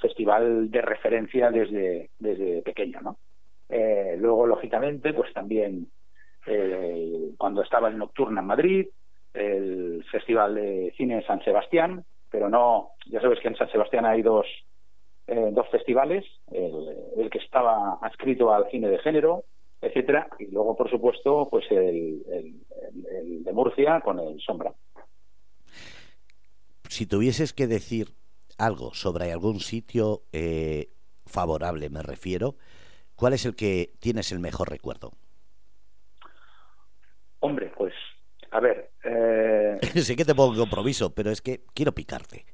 festival 0.00 0.70
de 0.70 0.82
referencia 0.82 1.50
desde, 1.50 2.10
desde 2.18 2.62
pequeño, 2.62 3.00
¿no? 3.00 3.16
Eh, 3.68 4.16
luego, 4.18 4.46
lógicamente, 4.46 5.12
pues 5.12 5.32
también 5.32 5.88
cuando 7.38 7.62
estaba 7.62 7.88
en 7.88 7.98
Nocturna 7.98 8.40
en 8.40 8.46
Madrid, 8.46 8.86
el 9.34 10.04
Festival 10.10 10.54
de 10.54 10.92
Cine 10.96 11.16
de 11.16 11.26
San 11.26 11.42
Sebastián, 11.42 12.04
pero 12.30 12.48
no, 12.48 12.90
ya 13.06 13.20
sabes 13.20 13.40
que 13.40 13.48
en 13.48 13.56
San 13.56 13.70
Sebastián 13.70 14.04
hay 14.04 14.22
dos, 14.22 14.46
eh, 15.32 15.50
dos 15.50 15.66
festivales, 15.70 16.26
el, 16.50 17.30
que 17.30 17.38
estaba 17.38 17.94
adscrito 18.02 18.52
al 18.52 18.70
cine 18.70 18.90
de 18.90 18.98
género, 18.98 19.44
etcétera, 19.80 20.28
y 20.38 20.48
luego, 20.48 20.76
por 20.76 20.90
supuesto, 20.90 21.48
pues 21.50 21.64
el, 21.70 22.22
de 23.42 23.52
Murcia 23.54 24.02
con 24.02 24.18
el 24.18 24.38
Sombra. 24.42 24.74
Si 26.86 27.06
tuvieses 27.06 27.54
que 27.54 27.66
decir 27.66 28.08
algo 28.58 28.92
sobre 28.92 29.32
algún 29.32 29.60
sitio 29.60 30.24
eh, 30.32 30.90
favorable, 31.24 31.88
me 31.88 32.02
refiero, 32.02 32.56
¿cuál 33.16 33.32
es 33.32 33.46
el 33.46 33.56
que 33.56 33.94
tienes 34.00 34.32
el 34.32 34.38
mejor 34.38 34.68
recuerdo? 34.68 35.12
Hombre, 37.40 37.72
pues, 37.74 37.94
a 38.50 38.60
ver. 38.60 38.90
Eh... 39.02 39.78
sé 40.02 40.14
que 40.14 40.26
te 40.26 40.34
pongo 40.34 40.54
compromiso, 40.58 41.14
pero 41.14 41.30
es 41.30 41.40
que 41.40 41.64
quiero 41.72 41.92
picarte. 41.92 42.44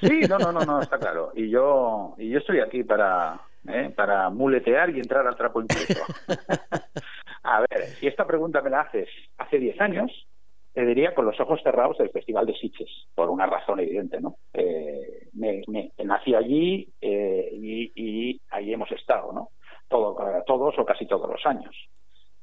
Sí, 0.00 0.20
no, 0.28 0.38
no, 0.38 0.52
no, 0.52 0.60
no, 0.64 0.80
está 0.80 0.98
claro. 0.98 1.32
Y 1.34 1.50
yo, 1.50 2.14
y 2.18 2.30
yo 2.30 2.38
estoy 2.38 2.60
aquí 2.60 2.84
para, 2.84 3.40
¿eh? 3.68 3.92
para 3.94 4.30
muletear 4.30 4.90
y 4.90 5.00
entrar 5.00 5.26
al 5.26 5.36
trapo 5.36 5.60
incluso. 5.60 6.04
A 7.42 7.60
ver, 7.60 7.86
si 7.98 8.06
esta 8.06 8.26
pregunta 8.26 8.60
me 8.60 8.70
la 8.70 8.80
haces 8.82 9.08
hace 9.38 9.58
10 9.58 9.80
años, 9.80 10.26
te 10.72 10.84
diría 10.84 11.14
con 11.14 11.24
los 11.24 11.38
ojos 11.40 11.60
cerrados 11.62 11.98
el 12.00 12.10
Festival 12.10 12.44
de 12.44 12.54
Sitges, 12.54 12.90
por 13.14 13.30
una 13.30 13.46
razón 13.46 13.80
evidente, 13.80 14.20
¿no? 14.20 14.36
Eh, 14.52 15.28
me, 15.32 15.62
nací 16.04 16.34
allí 16.34 16.92
eh, 17.00 17.48
y, 17.52 17.92
y, 17.94 18.40
ahí 18.50 18.72
hemos 18.72 18.90
estado, 18.92 19.32
¿no? 19.32 19.50
Todo, 19.88 20.16
todos 20.44 20.78
o 20.78 20.84
casi 20.84 21.06
todos 21.06 21.30
los 21.30 21.46
años. 21.46 21.74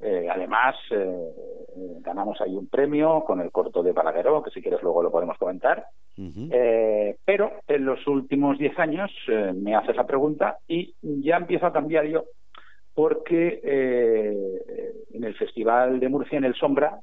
Eh, 0.03 0.27
además, 0.29 0.75
eh, 0.91 1.31
ganamos 2.01 2.39
ahí 2.41 2.55
un 2.55 2.67
premio 2.67 3.24
con 3.25 3.39
el 3.39 3.51
corto 3.51 3.81
de 3.81 3.93
Balagueró, 3.93 4.43
que 4.43 4.51
si 4.51 4.62
quieres 4.62 4.81
luego 4.83 5.01
lo 5.01 5.12
podemos 5.12 5.38
comentar. 5.38 5.86
Eh, 6.17 7.15
pero 7.24 7.53
en 7.67 7.86
los 7.86 8.05
últimos 8.05 8.57
diez 8.57 8.77
años 8.77 9.12
me 9.55 9.75
hace 9.75 9.93
esa 9.93 10.05
pregunta 10.05 10.57
y 10.67 10.93
ya 11.01 11.38
empiezo 11.38 11.67
a 11.67 11.74
cambiar 11.74 12.05
yo, 12.05 12.25
porque 12.93 13.62
en 15.12 15.24
el 15.24 15.36
Festival 15.36 16.00
de 16.00 16.10
Murcia, 16.10 16.38
en 16.38 16.43
el 16.43 16.55
Sombra, 16.55 17.00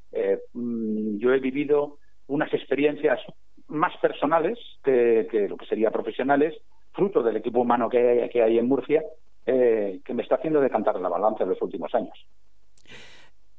mm, 0.53 1.17
yo 1.19 1.33
he 1.33 1.41
vivido 1.41 1.97
unas 2.29 2.53
experiencias 2.53 3.19
más 3.69 3.97
personales 3.97 4.59
que, 4.85 5.47
lo 5.49 5.57
que 5.57 5.67
sería 5.67 5.91
profesionales, 5.91 6.55
fruto 6.93 7.23
del 7.23 7.37
equipo 7.37 7.61
humano 7.61 7.89
que 7.89 8.29
que 8.31 8.43
hay 8.43 8.59
en 8.59 8.69
Murcia, 8.69 9.03
que 9.45 10.15
me 10.15 10.23
está 10.23 10.37
haciendo 10.37 10.61
decantar 10.61 11.01
la 11.01 11.09
balanza 11.09 11.45
en 11.45 11.51
los 11.51 11.63
últimos 11.63 11.93
años. 11.95 12.15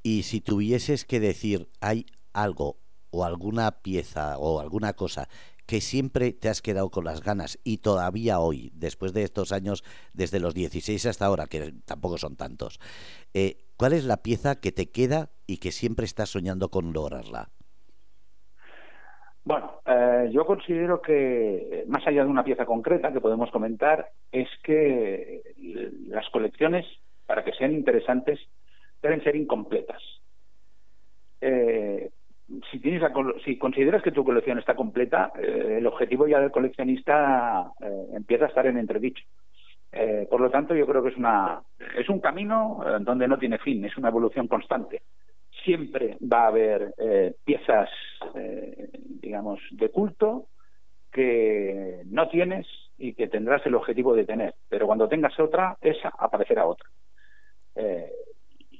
Y 0.03 0.23
si 0.23 0.41
tuvieses 0.41 1.05
que 1.05 1.19
decir, 1.19 1.67
hay 1.79 2.05
algo 2.33 2.77
o 3.11 3.25
alguna 3.25 3.71
pieza 3.81 4.37
o 4.37 4.59
alguna 4.59 4.93
cosa 4.93 5.27
que 5.67 5.79
siempre 5.79 6.33
te 6.33 6.49
has 6.49 6.61
quedado 6.61 6.89
con 6.89 7.05
las 7.05 7.23
ganas 7.23 7.59
y 7.63 7.77
todavía 7.77 8.39
hoy, 8.39 8.71
después 8.73 9.13
de 9.13 9.23
estos 9.23 9.51
años, 9.51 9.83
desde 10.13 10.39
los 10.39 10.53
16 10.53 11.05
hasta 11.05 11.25
ahora, 11.25 11.45
que 11.47 11.71
tampoco 11.85 12.17
son 12.17 12.35
tantos, 12.35 12.79
eh, 13.33 13.57
¿cuál 13.77 13.93
es 13.93 14.03
la 14.05 14.17
pieza 14.17 14.59
que 14.59 14.71
te 14.71 14.91
queda 14.91 15.29
y 15.47 15.57
que 15.57 15.71
siempre 15.71 16.05
estás 16.05 16.29
soñando 16.29 16.69
con 16.69 16.91
lograrla? 16.91 17.49
Bueno, 19.43 19.79
eh, 19.85 20.29
yo 20.31 20.45
considero 20.45 21.01
que, 21.01 21.85
más 21.87 22.05
allá 22.05 22.23
de 22.23 22.29
una 22.29 22.43
pieza 22.43 22.65
concreta 22.65 23.13
que 23.13 23.21
podemos 23.21 23.49
comentar, 23.51 24.09
es 24.31 24.49
que 24.63 25.41
las 26.07 26.29
colecciones, 26.29 26.85
para 27.25 27.43
que 27.43 27.53
sean 27.53 27.71
interesantes, 27.71 28.39
deben 29.01 29.23
ser 29.23 29.35
incompletas. 29.35 30.01
Eh, 31.41 32.11
si, 32.69 33.57
consideras 33.57 34.03
que 34.03 34.11
tu 34.11 34.23
colección 34.23 34.59
está 34.59 34.75
completa, 34.75 35.31
eh, 35.39 35.77
el 35.79 35.87
objetivo 35.87 36.27
ya 36.27 36.39
del 36.39 36.51
coleccionista 36.51 37.71
eh, 37.81 38.07
empieza 38.13 38.45
a 38.45 38.47
estar 38.49 38.65
en 38.67 38.77
entredicho. 38.77 39.23
por 40.29 40.39
lo 40.39 40.49
tanto, 40.49 40.73
yo 40.73 40.85
creo 40.87 41.03
que 41.03 41.09
es, 41.09 41.17
una, 41.17 41.61
es 41.97 42.07
un 42.07 42.19
camino 42.19 42.81
donde 43.01 43.27
no 43.27 43.37
tiene 43.37 43.57
fin, 43.57 43.83
es 43.83 43.97
una 43.97 44.09
evolución 44.09 44.47
constante. 44.47 45.01
Siempre 45.65 46.17
va 46.21 46.45
a 46.45 46.47
haber 46.47 46.93
piezas, 47.43 47.89
digamos, 49.21 49.59
de 49.71 49.89
culto 49.89 50.47
que 51.11 52.03
no 52.05 52.29
tienes 52.29 52.65
y 52.97 53.13
que 53.13 53.27
tendrás 53.27 53.65
el 53.65 53.75
objetivo 53.75 54.15
de 54.15 54.25
tener. 54.25 54.55
Pero 54.69 54.87
cuando 54.87 55.09
tengas 55.09 55.37
otra, 55.41 55.77
esa 55.81 56.09
aparecerá 56.17 56.65
otra. 56.65 56.89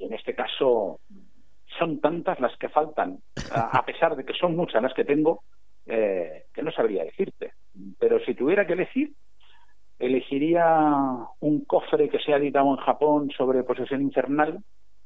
Y 0.02 0.06
en 0.06 0.14
este 0.14 0.34
caso 0.34 1.00
son 1.78 2.00
tantas 2.02 2.40
las 2.40 2.58
que 2.58 2.70
faltan, 2.70 3.20
a 3.52 3.86
pesar 3.86 4.16
de 4.16 4.26
que 4.26 4.34
son 4.34 4.56
muchas 4.56 4.82
las 4.82 4.94
que 4.94 5.06
tengo, 5.06 5.44
eh, 5.86 6.46
que 6.54 6.64
no 6.64 6.72
sabría 6.72 7.04
decirte. 7.04 7.54
Pero 8.00 8.20
si 8.26 8.34
tuviera 8.34 8.66
que 8.66 8.74
elegir, 8.74 9.14
elegiría 10.00 10.68
un 11.40 11.66
cofre 11.66 12.10
que 12.10 12.20
se 12.20 12.34
ha 12.34 12.38
editado 12.38 12.72
en 12.72 12.78
Japón 12.78 13.32
sobre 13.38 13.64
posesión 13.64 14.02
infernal, 14.02 14.60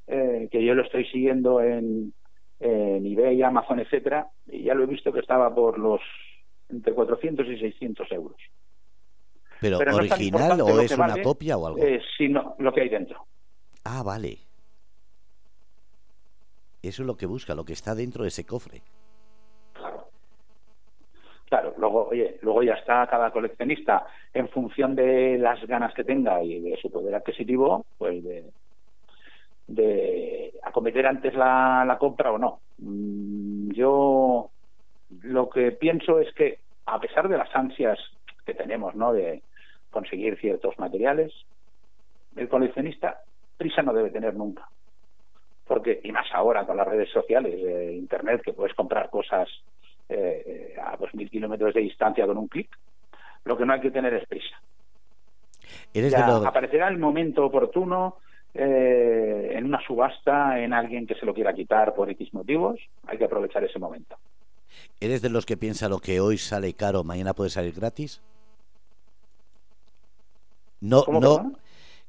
eh, 0.07 0.47
que 0.49 0.63
yo 0.63 0.73
lo 0.73 0.83
estoy 0.83 1.05
siguiendo 1.05 1.61
en, 1.61 2.13
en 2.59 3.05
eBay, 3.05 3.41
Amazon, 3.43 3.79
etcétera, 3.79 4.27
y 4.47 4.63
ya 4.63 4.73
lo 4.73 4.85
he 4.85 4.87
visto 4.87 5.11
que 5.11 5.19
estaba 5.19 5.53
por 5.53 5.77
los 5.77 6.01
entre 6.69 6.93
400 6.93 7.47
y 7.47 7.59
600 7.59 8.11
euros. 8.11 8.37
¿Pero, 9.59 9.77
original 9.77 10.61
o 10.61 10.81
es 10.81 10.91
una 10.91 11.21
copia 11.21 11.57
o 11.57 11.67
algo? 11.67 11.79
Eh, 11.79 12.01
sino 12.17 12.55
lo 12.59 12.73
que 12.73 12.81
hay 12.81 12.89
dentro. 12.89 13.25
Ah, 13.83 14.01
vale. 14.03 14.39
Eso 16.87 17.01
es 17.01 17.07
lo 17.07 17.17
que 17.17 17.25
busca, 17.25 17.55
lo 17.55 17.65
que 17.65 17.73
está 17.73 17.95
dentro 17.95 18.23
de 18.23 18.29
ese 18.29 18.45
cofre. 18.45 18.81
Claro. 19.73 20.05
Claro, 21.49 21.73
luego, 21.77 22.07
oye, 22.09 22.37
luego 22.41 22.63
ya 22.63 22.73
está 22.73 23.07
cada 23.07 23.31
coleccionista 23.31 24.05
en 24.33 24.47
función 24.49 24.95
de 24.95 25.37
las 25.37 25.65
ganas 25.65 25.93
que 25.93 26.03
tenga 26.03 26.43
y 26.43 26.59
de 26.59 26.77
su 26.77 26.91
poder 26.91 27.15
adquisitivo, 27.15 27.85
pues 27.97 28.23
de, 29.67 30.53
acometer 30.63 31.07
antes 31.07 31.33
la, 31.33 31.97
compra 31.99 32.31
o 32.31 32.37
no. 32.37 32.59
Mm, 32.77 33.71
yo 33.71 34.49
lo 35.21 35.49
que 35.49 35.71
pienso 35.71 36.19
es 36.19 36.33
que, 36.33 36.59
a 36.85 36.99
pesar 36.99 37.29
de 37.29 37.37
las 37.37 37.55
ansias 37.55 37.97
que 38.45 38.53
tenemos, 38.53 38.93
¿no? 38.95 39.11
De 39.13 39.41
conseguir 39.89 40.37
ciertos 40.39 40.77
materiales, 40.77 41.33
el 42.35 42.47
coleccionista 42.49 43.21
prisa 43.57 43.81
no 43.81 43.93
debe 43.93 44.11
tener 44.11 44.35
nunca 44.35 44.67
porque 45.65 45.99
y 46.03 46.11
más 46.11 46.27
ahora 46.33 46.65
con 46.65 46.77
las 46.77 46.87
redes 46.87 47.09
sociales, 47.11 47.61
de 47.61 47.95
internet, 47.95 48.41
que 48.43 48.53
puedes 48.53 48.73
comprar 48.75 49.09
cosas 49.09 49.47
eh, 50.09 50.75
a 50.81 50.95
dos 50.97 51.13
mil 51.13 51.29
kilómetros 51.29 51.73
de 51.73 51.81
distancia 51.81 52.25
con 52.25 52.37
un 52.37 52.47
clic, 52.47 52.69
lo 53.43 53.57
que 53.57 53.65
no 53.65 53.73
hay 53.73 53.81
que 53.81 53.91
tener 53.91 54.13
es 54.13 54.27
prisa. 54.27 54.61
Aparecerá 56.45 56.87
el 56.87 56.97
momento 56.97 57.45
oportuno 57.45 58.17
eh, 58.53 59.51
en 59.53 59.65
una 59.65 59.81
subasta 59.85 60.59
en 60.59 60.73
alguien 60.73 61.07
que 61.07 61.15
se 61.15 61.25
lo 61.25 61.33
quiera 61.33 61.53
quitar 61.53 61.93
por 61.93 62.09
X 62.09 62.33
motivos, 62.33 62.79
hay 63.07 63.17
que 63.17 63.25
aprovechar 63.25 63.63
ese 63.63 63.79
momento. 63.79 64.15
¿Eres 64.99 65.21
de 65.21 65.29
los 65.29 65.45
que 65.45 65.57
piensa 65.57 65.89
lo 65.89 65.99
que 65.99 66.19
hoy 66.19 66.37
sale 66.37 66.73
caro, 66.73 67.03
mañana 67.03 67.33
puede 67.33 67.49
salir 67.49 67.73
gratis? 67.73 68.21
No, 70.81 71.03
no, 71.07 71.53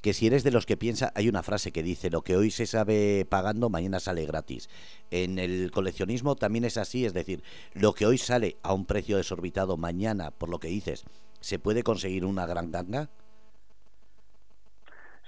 que 0.06 0.12
si 0.12 0.28
eres 0.28 0.44
de 0.44 0.52
los 0.52 0.66
que 0.66 0.76
piensa, 0.76 1.10
hay 1.16 1.28
una 1.28 1.42
frase 1.42 1.72
que 1.72 1.82
dice, 1.82 2.10
lo 2.10 2.22
que 2.22 2.36
hoy 2.36 2.52
se 2.52 2.66
sabe 2.66 3.26
pagando, 3.28 3.70
mañana 3.70 3.98
sale 3.98 4.24
gratis. 4.24 4.68
En 5.10 5.40
el 5.40 5.72
coleccionismo 5.72 6.36
también 6.36 6.64
es 6.64 6.76
así, 6.76 7.04
es 7.04 7.12
decir, 7.12 7.42
lo 7.74 7.92
que 7.92 8.06
hoy 8.06 8.16
sale 8.16 8.54
a 8.62 8.72
un 8.72 8.86
precio 8.86 9.16
desorbitado, 9.16 9.76
mañana, 9.76 10.30
por 10.30 10.48
lo 10.48 10.60
que 10.60 10.68
dices, 10.68 11.04
¿se 11.40 11.58
puede 11.58 11.82
conseguir 11.82 12.24
una 12.24 12.46
gran 12.46 12.70
ganga? 12.70 13.08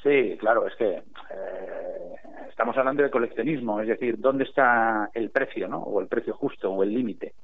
Sí, 0.00 0.37
claro, 0.38 0.68
es 0.68 0.76
que 0.76 0.99
eh, 0.99 2.14
estamos 2.49 2.76
hablando 2.76 3.02
de 3.02 3.11
coleccionismo, 3.11 3.80
es 3.80 3.88
decir, 3.88 4.20
¿dónde 4.20 4.44
está 4.44 5.11
el 5.12 5.30
precio, 5.30 5.66
no? 5.66 5.82
O 5.82 6.00
el 6.00 6.06
precio 6.06 6.35
justo 6.35 6.70
o 6.70 6.85
el 6.85 6.94
límite. 6.94 7.35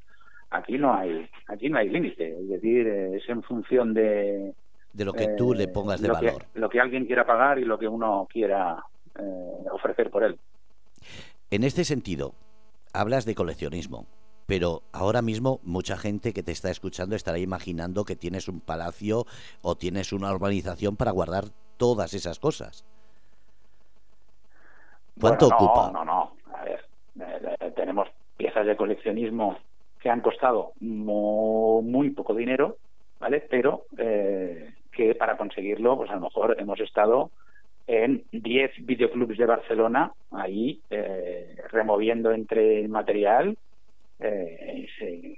Aquí 0.50 0.78
no 0.78 0.94
hay, 0.94 1.28
aquí 1.48 1.68
no 1.68 1.78
hay 1.78 1.88
límite, 1.88 2.28
es 2.28 2.48
decir, 2.48 2.86
es 2.86 3.28
en 3.28 3.42
función 3.42 3.92
de 3.92 4.54
de 4.94 5.04
lo 5.04 5.12
que 5.12 5.28
tú 5.36 5.52
le 5.52 5.68
pongas 5.68 6.00
de 6.00 6.08
lo 6.08 6.14
valor. 6.14 6.46
Que, 6.52 6.60
lo 6.60 6.70
que 6.70 6.80
alguien 6.80 7.04
quiera 7.04 7.26
pagar 7.26 7.58
y 7.58 7.64
lo 7.64 7.78
que 7.78 7.88
uno 7.88 8.26
quiera 8.30 8.82
eh, 9.18 9.64
ofrecer 9.70 10.10
por 10.10 10.24
él. 10.24 10.38
En 11.50 11.64
este 11.64 11.84
sentido, 11.84 12.34
hablas 12.92 13.26
de 13.26 13.34
coleccionismo, 13.34 14.06
pero 14.46 14.82
ahora 14.92 15.20
mismo 15.20 15.60
mucha 15.62 15.96
gente 15.96 16.32
que 16.32 16.42
te 16.42 16.52
está 16.52 16.70
escuchando 16.70 17.16
estará 17.16 17.38
imaginando 17.38 18.04
que 18.04 18.16
tienes 18.16 18.48
un 18.48 18.60
palacio 18.60 19.26
o 19.62 19.76
tienes 19.76 20.12
una 20.12 20.32
urbanización 20.32 20.96
para 20.96 21.10
guardar 21.10 21.44
todas 21.76 22.14
esas 22.14 22.38
cosas. 22.38 22.84
¿Cuánto 25.20 25.48
no, 25.48 25.56
ocupa? 25.56 25.90
No, 25.92 26.04
no, 26.04 26.32
a 26.52 26.64
ver, 26.64 26.84
eh, 27.20 27.56
eh, 27.60 27.72
tenemos 27.76 28.08
piezas 28.36 28.66
de 28.66 28.76
coleccionismo 28.76 29.58
que 30.00 30.10
han 30.10 30.20
costado 30.20 30.72
muy, 30.80 32.10
poco 32.10 32.34
dinero, 32.34 32.76
¿vale? 33.20 33.46
Pero 33.48 33.86
eh, 33.96 34.74
que 34.94 35.14
para 35.14 35.36
conseguirlo, 35.36 35.96
pues 35.96 36.10
a 36.10 36.14
lo 36.14 36.22
mejor 36.22 36.56
hemos 36.58 36.80
estado 36.80 37.30
en 37.86 38.24
10 38.32 38.86
videoclubs 38.86 39.36
de 39.36 39.46
Barcelona, 39.46 40.12
ahí 40.30 40.80
eh, 40.90 41.56
removiendo 41.70 42.32
entre 42.32 42.88
material. 42.88 43.56
Eh, 44.20 44.86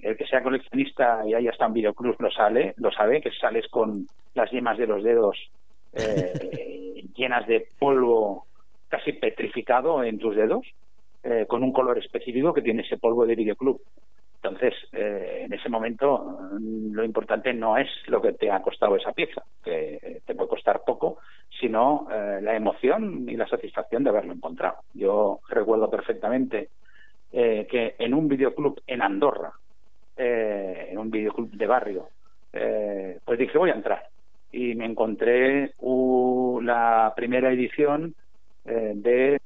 el 0.03 0.17
que 0.17 0.27
sea 0.27 0.43
coleccionista 0.43 1.23
y 1.27 1.35
haya 1.35 1.51
estado 1.51 1.69
en 1.69 1.75
videoclubs 1.75 2.21
lo 2.21 2.31
sabe, 2.31 2.75
lo 2.77 2.93
sabe, 2.93 3.21
que 3.21 3.31
sales 3.33 3.67
con 3.69 4.07
las 4.35 4.51
yemas 4.51 4.79
de 4.79 4.87
los 4.87 5.03
dedos 5.03 5.37
eh, 5.95 7.03
llenas 7.17 7.47
de 7.47 7.67
polvo 7.79 8.45
casi 8.89 9.13
petrificado 9.13 10.05
en 10.05 10.19
tus 10.19 10.37
dedos, 10.37 10.67
con 11.49 11.65
un 11.65 11.73
color 11.73 11.99
específico 11.99 12.55
que 12.55 12.63
tiene 12.63 12.83
ese 12.83 12.99
polvo 12.99 13.27
de 13.27 13.35
videoclub. 13.35 13.81
Entonces, 14.47 14.75
eh, 14.93 15.43
en 15.45 15.53
ese 15.53 15.69
momento, 15.69 16.39
lo 16.61 17.05
importante 17.05 17.53
no 17.53 17.77
es 17.77 17.89
lo 18.07 18.23
que 18.23 18.33
te 18.33 18.49
ha 18.49 18.63
costado 18.63 18.95
esa 18.95 19.13
pieza, 19.13 19.43
que 19.65 20.21
te 20.25 20.35
puede 20.37 20.49
costar 20.49 20.83
poco, 20.87 21.19
sino 21.61 22.07
eh, 22.13 22.39
la 22.41 22.55
emoción 22.55 23.29
y 23.29 23.37
la 23.37 23.49
satisfacción 23.49 24.05
de 24.05 24.11
haberlo 24.11 24.33
encontrado. 24.33 24.77
Yo 24.95 25.41
recuerdo 25.49 25.91
perfectamente 25.91 26.69
eh, 27.33 27.67
que 27.69 27.97
en 27.99 28.15
un 28.15 28.29
videoclub 28.29 28.81
en 28.87 29.03
Andorra, 29.03 29.53
en 30.17 30.97
un 30.97 31.11
videoclub 31.11 31.51
de 31.51 31.67
barrio, 31.67 32.09
pues 32.51 33.39
dije, 33.39 33.59
voy 33.59 33.71
a 33.71 33.75
entrar. 33.75 34.07
Y 34.51 34.75
me 34.75 34.87
encontré 34.87 35.73
la 36.63 37.13
primera 37.15 37.53
edición 37.53 38.15
de 38.65 39.39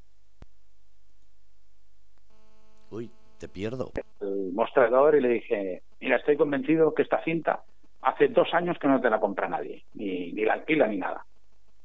te 3.40 3.48
pierdo. 3.48 3.90
El 4.20 4.52
mostrador 4.52 5.16
y 5.16 5.20
le 5.20 5.28
dije, 5.28 5.82
mira, 6.00 6.16
estoy 6.16 6.36
convencido 6.36 6.94
que 6.94 7.02
esta 7.02 7.24
cinta 7.24 7.64
hace 8.02 8.28
dos 8.28 8.52
años 8.54 8.78
que 8.78 8.86
no 8.86 9.00
te 9.00 9.10
la 9.10 9.18
compra 9.18 9.48
nadie, 9.48 9.84
ni, 9.94 10.32
ni 10.32 10.44
la 10.44 10.54
alquila 10.54 10.86
ni 10.86 10.98
nada. 10.98 11.24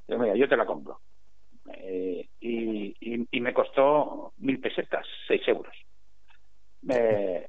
Yo, 0.08 0.20
mira, 0.20 0.36
yo 0.36 0.48
te 0.48 0.58
la 0.58 0.66
compro. 0.66 1.00
Eh, 1.74 2.28
y, 2.42 2.96
y, 3.32 3.42
me 3.42 3.54
costó 3.54 4.34
mil 4.38 4.60
pesetas, 4.60 5.06
seis 5.28 5.42
euros. 5.48 5.74
Eh, 6.88 7.48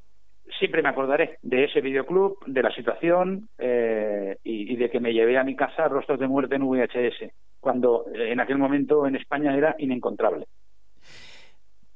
siempre 0.58 0.82
me 0.82 0.88
acordaré 0.88 1.38
de 1.42 1.64
ese 1.64 1.82
videoclub, 1.82 2.38
de 2.46 2.62
la 2.62 2.74
situación 2.74 3.48
eh, 3.58 4.38
y, 4.42 4.72
y, 4.72 4.76
de 4.76 4.88
que 4.88 5.00
me 5.00 5.12
llevé 5.12 5.36
a 5.36 5.44
mi 5.44 5.54
casa 5.54 5.88
Rostros 5.88 6.18
de 6.18 6.28
Muerte 6.28 6.54
en 6.54 6.62
VHS, 6.62 7.30
cuando 7.60 8.06
en 8.14 8.40
aquel 8.40 8.56
momento 8.56 9.06
en 9.06 9.16
España 9.16 9.54
era 9.54 9.74
inencontrable. 9.78 10.46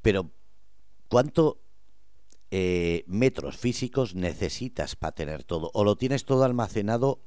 Pero, 0.03 0.27
¿cuánto 1.09 1.57
eh, 2.51 3.05
metros 3.07 3.57
físicos 3.57 4.15
necesitas 4.15 4.97
para 4.97 5.13
tener 5.13 5.45
todo? 5.45 5.71
¿O 5.75 5.85
lo 5.85 5.97
tienes 5.97 6.25
todo 6.25 6.45
almacenado 6.45 7.21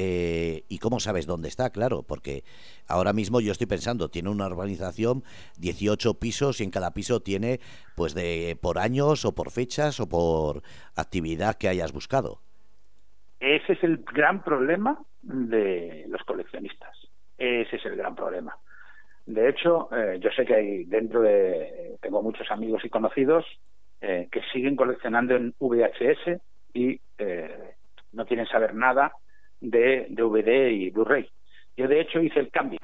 eh, 0.00 0.62
¿Y 0.68 0.78
cómo 0.78 1.00
sabes 1.00 1.26
dónde 1.26 1.48
está? 1.48 1.70
Claro, 1.70 2.04
porque 2.06 2.44
ahora 2.86 3.12
mismo 3.12 3.40
yo 3.40 3.50
estoy 3.50 3.66
pensando, 3.66 4.08
tiene 4.08 4.28
una 4.28 4.46
urbanización, 4.46 5.24
18 5.58 6.20
pisos 6.20 6.60
y 6.60 6.64
en 6.64 6.70
cada 6.70 6.92
piso 6.92 7.18
tiene, 7.18 7.58
pues, 7.96 8.14
de 8.14 8.56
por 8.62 8.78
años 8.78 9.24
o 9.24 9.34
por 9.34 9.50
fechas 9.50 9.98
o 9.98 10.08
por 10.08 10.62
actividad 10.94 11.56
que 11.56 11.68
hayas 11.68 11.92
buscado. 11.92 12.38
Ese 13.40 13.72
es 13.72 13.82
el 13.82 14.04
gran 14.04 14.44
problema 14.44 15.02
de 15.22 16.04
los 16.08 16.22
coleccionistas. 16.22 16.96
Ese 17.36 17.74
es 17.74 17.84
el 17.84 17.96
gran 17.96 18.14
problema. 18.14 18.56
De 19.26 19.48
hecho, 19.48 19.88
eh, 19.92 20.20
yo 20.20 20.30
sé 20.30 20.44
que 20.44 20.54
hay 20.54 20.84
dentro 20.84 21.22
de. 21.22 21.96
Tengo 22.00 22.22
muchos 22.22 22.48
amigos 22.52 22.84
y 22.84 22.88
conocidos 22.88 23.44
eh, 24.00 24.28
que 24.30 24.42
siguen 24.52 24.76
coleccionando 24.76 25.34
en 25.34 25.54
VHS 25.58 26.40
y 26.72 27.00
eh, 27.18 27.74
no 28.12 28.26
quieren 28.26 28.46
saber 28.46 28.74
nada 28.74 29.12
de 29.60 30.06
DVD 30.10 30.70
y 30.70 30.90
Blu-ray. 30.90 31.28
Yo, 31.76 31.88
de 31.88 32.00
hecho, 32.00 32.20
hice 32.20 32.38
el 32.38 32.50
cambio 32.50 32.78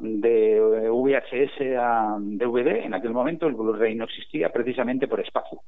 de 0.00 0.88
VHS 0.90 1.76
a 1.78 2.16
DVD. 2.18 2.84
En 2.84 2.94
aquel 2.94 3.12
momento 3.12 3.46
el 3.46 3.54
Blu-ray 3.54 3.94
no 3.94 4.04
existía 4.04 4.50
precisamente 4.50 5.06
por 5.06 5.20
espacio. 5.20 5.60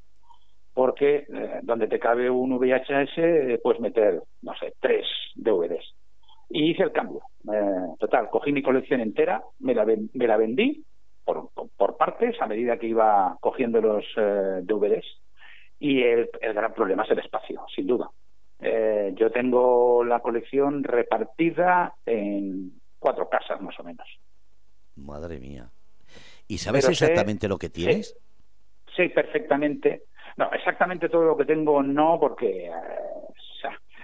Porque 0.74 1.26
eh, 1.32 1.60
donde 1.62 1.86
te 1.86 2.00
cabe 2.00 2.28
un 2.28 2.58
VHS, 2.58 3.60
puedes 3.62 3.80
meter, 3.80 4.20
no 4.42 4.54
sé, 4.56 4.74
tres 4.80 5.06
DVDs. 5.36 5.94
Y 6.50 6.70
hice 6.70 6.82
el 6.82 6.92
cambio. 6.92 7.22
total, 8.00 8.28
cogí 8.30 8.52
mi 8.52 8.62
colección 8.62 9.00
entera, 9.00 9.42
me 9.60 9.74
la, 9.74 9.86
me 9.86 10.26
la 10.26 10.36
vendí 10.36 10.84
por, 11.24 11.50
por 11.76 11.96
partes 11.96 12.40
a 12.40 12.46
medida 12.46 12.78
que 12.78 12.86
iba 12.86 13.36
cogiendo 13.40 13.80
los 13.80 14.04
eh, 14.16 14.60
DVDs. 14.62 15.06
Y 15.78 16.02
el, 16.02 16.30
gran 16.54 16.72
problema 16.74 17.02
es 17.02 17.10
el 17.10 17.18
espacio, 17.18 17.64
sin 17.74 17.86
duda. 17.86 18.08
Eh, 18.60 19.12
yo 19.16 19.32
tengo 19.32 20.04
la 20.04 20.20
colección 20.20 20.84
repartida 20.84 21.94
en 22.06 22.80
cuatro 22.98 23.28
casas 23.28 23.60
más 23.60 23.78
o 23.80 23.82
menos. 23.82 24.06
Madre 24.94 25.40
mía. 25.40 25.68
¿Y 26.46 26.58
sabes 26.58 26.88
exactamente 26.88 27.48
lo 27.48 27.58
que 27.58 27.68
tienes? 27.68 28.16
Sé, 28.94 29.08
perfectamente. 29.08 30.04
No, 30.36 30.52
exactamente 30.52 31.08
todo 31.08 31.24
lo 31.24 31.36
que 31.36 31.44
tengo 31.44 31.82
no, 31.82 32.18
porque 32.20 32.66
eh, 32.66 32.70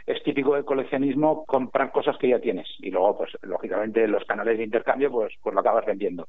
es 0.07 0.23
típico 0.23 0.55
del 0.55 0.65
coleccionismo 0.65 1.45
comprar 1.45 1.93
cosas 1.93 2.17
que 2.19 2.29
ya 2.29 2.41
tienes 2.41 2.67
y 2.79 2.91
luego, 2.91 3.19
pues, 3.19 3.31
lógicamente, 3.43 4.09
los 4.09 4.25
canales 4.25 4.59
de 4.59 4.65
intercambio, 4.65 5.11
pues, 5.11 5.35
pues 5.41 5.55
lo 5.55 5.61
acabas 5.61 5.87
vendiendo 5.87 6.29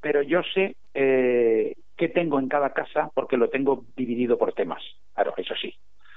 pero 0.00 0.22
yo 0.22 0.42
sé 0.54 0.76
eh, 0.94 1.74
qué 1.96 2.08
tengo 2.08 2.38
en 2.38 2.48
cada 2.48 2.72
casa 2.72 3.10
porque 3.14 3.36
lo 3.36 3.48
tengo 3.48 3.84
dividido 3.96 4.38
por 4.38 4.52
temas. 4.52 4.82
Claro, 5.14 5.34
eso 5.36 5.54
sí, 5.60 5.74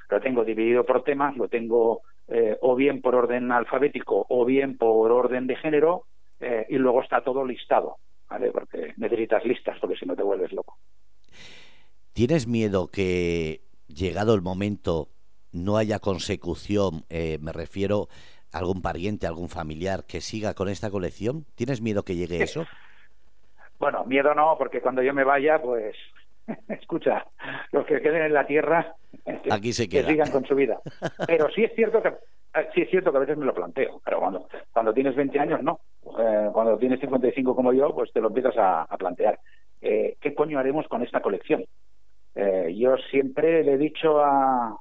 lo 0.09 0.19
tengo 0.19 0.43
dividido 0.43 0.85
por 0.85 1.03
temas, 1.03 1.35
lo 1.37 1.47
tengo 1.47 2.01
eh, 2.27 2.57
o 2.61 2.75
bien 2.75 3.01
por 3.01 3.15
orden 3.15 3.51
alfabético 3.51 4.25
o 4.29 4.45
bien 4.45 4.77
por 4.77 5.11
orden 5.11 5.47
de 5.47 5.55
género 5.55 6.05
eh, 6.39 6.65
y 6.69 6.77
luego 6.77 7.01
está 7.01 7.23
todo 7.23 7.45
listado, 7.45 7.97
¿vale? 8.29 8.51
Porque 8.51 8.93
necesitas 8.97 9.45
listas 9.45 9.77
porque 9.79 9.97
si 9.97 10.05
no 10.05 10.15
te 10.15 10.23
vuelves 10.23 10.51
loco. 10.51 10.77
¿Tienes 12.13 12.47
miedo 12.47 12.87
que 12.87 13.61
llegado 13.87 14.33
el 14.33 14.41
momento 14.41 15.09
no 15.51 15.77
haya 15.77 15.99
consecución? 15.99 17.05
Eh, 17.09 17.37
me 17.41 17.53
refiero 17.53 18.07
a 18.51 18.57
algún 18.59 18.81
pariente, 18.81 19.27
algún 19.27 19.49
familiar 19.49 20.05
que 20.05 20.21
siga 20.21 20.53
con 20.53 20.67
esta 20.67 20.89
colección. 20.89 21.45
¿Tienes 21.55 21.81
miedo 21.81 22.03
que 22.03 22.15
llegue 22.15 22.41
eso? 22.41 22.65
Bueno, 23.79 24.05
miedo 24.05 24.33
no, 24.33 24.55
porque 24.57 24.81
cuando 24.81 25.01
yo 25.01 25.13
me 25.13 25.23
vaya, 25.23 25.61
pues, 25.61 25.95
escucha, 26.69 27.25
los 27.71 27.85
que 27.85 28.01
queden 28.01 28.23
en 28.23 28.33
la 28.33 28.45
tierra, 28.45 28.95
Aquí 29.51 29.73
se 29.73 29.87
que 29.87 30.03
sigan 30.03 30.31
con 30.31 30.45
su 30.45 30.55
vida. 30.55 30.79
Pero 31.27 31.49
sí 31.49 31.63
es 31.63 31.73
cierto 31.75 32.01
que 32.01 32.09
eh, 32.09 32.69
sí 32.73 32.81
es 32.81 32.89
cierto 32.89 33.11
que 33.11 33.17
a 33.17 33.21
veces 33.21 33.37
me 33.37 33.45
lo 33.45 33.53
planteo, 33.53 34.01
pero 34.03 34.19
cuando, 34.19 34.47
cuando 34.71 34.93
tienes 34.93 35.15
20 35.15 35.39
años, 35.39 35.61
no. 35.61 35.79
Eh, 36.19 36.49
cuando 36.51 36.77
tienes 36.77 36.99
55 36.99 37.55
como 37.55 37.73
yo, 37.73 37.93
pues 37.93 38.11
te 38.11 38.21
lo 38.21 38.29
empiezas 38.29 38.55
a, 38.57 38.87
plantear. 38.97 39.39
Eh, 39.81 40.17
¿Qué 40.19 40.33
coño 40.33 40.57
haremos 40.57 40.87
con 40.87 41.03
esta 41.03 41.21
colección? 41.21 41.65
yo 42.75 42.95
siempre 43.09 43.63
le 43.63 43.73
he 43.73 43.77
dicho 43.79 44.19
a, 44.19 44.77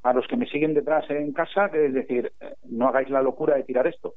a, 0.00 0.12
los 0.12 0.28
que 0.28 0.36
me 0.36 0.46
siguen 0.46 0.74
detrás 0.74 1.10
en 1.10 1.32
casa 1.32 1.68
que 1.68 1.86
es 1.86 1.92
decir, 1.92 2.32
no 2.68 2.86
hagáis 2.86 3.10
la 3.10 3.20
locura 3.20 3.56
de 3.56 3.64
tirar 3.64 3.88
esto, 3.88 4.14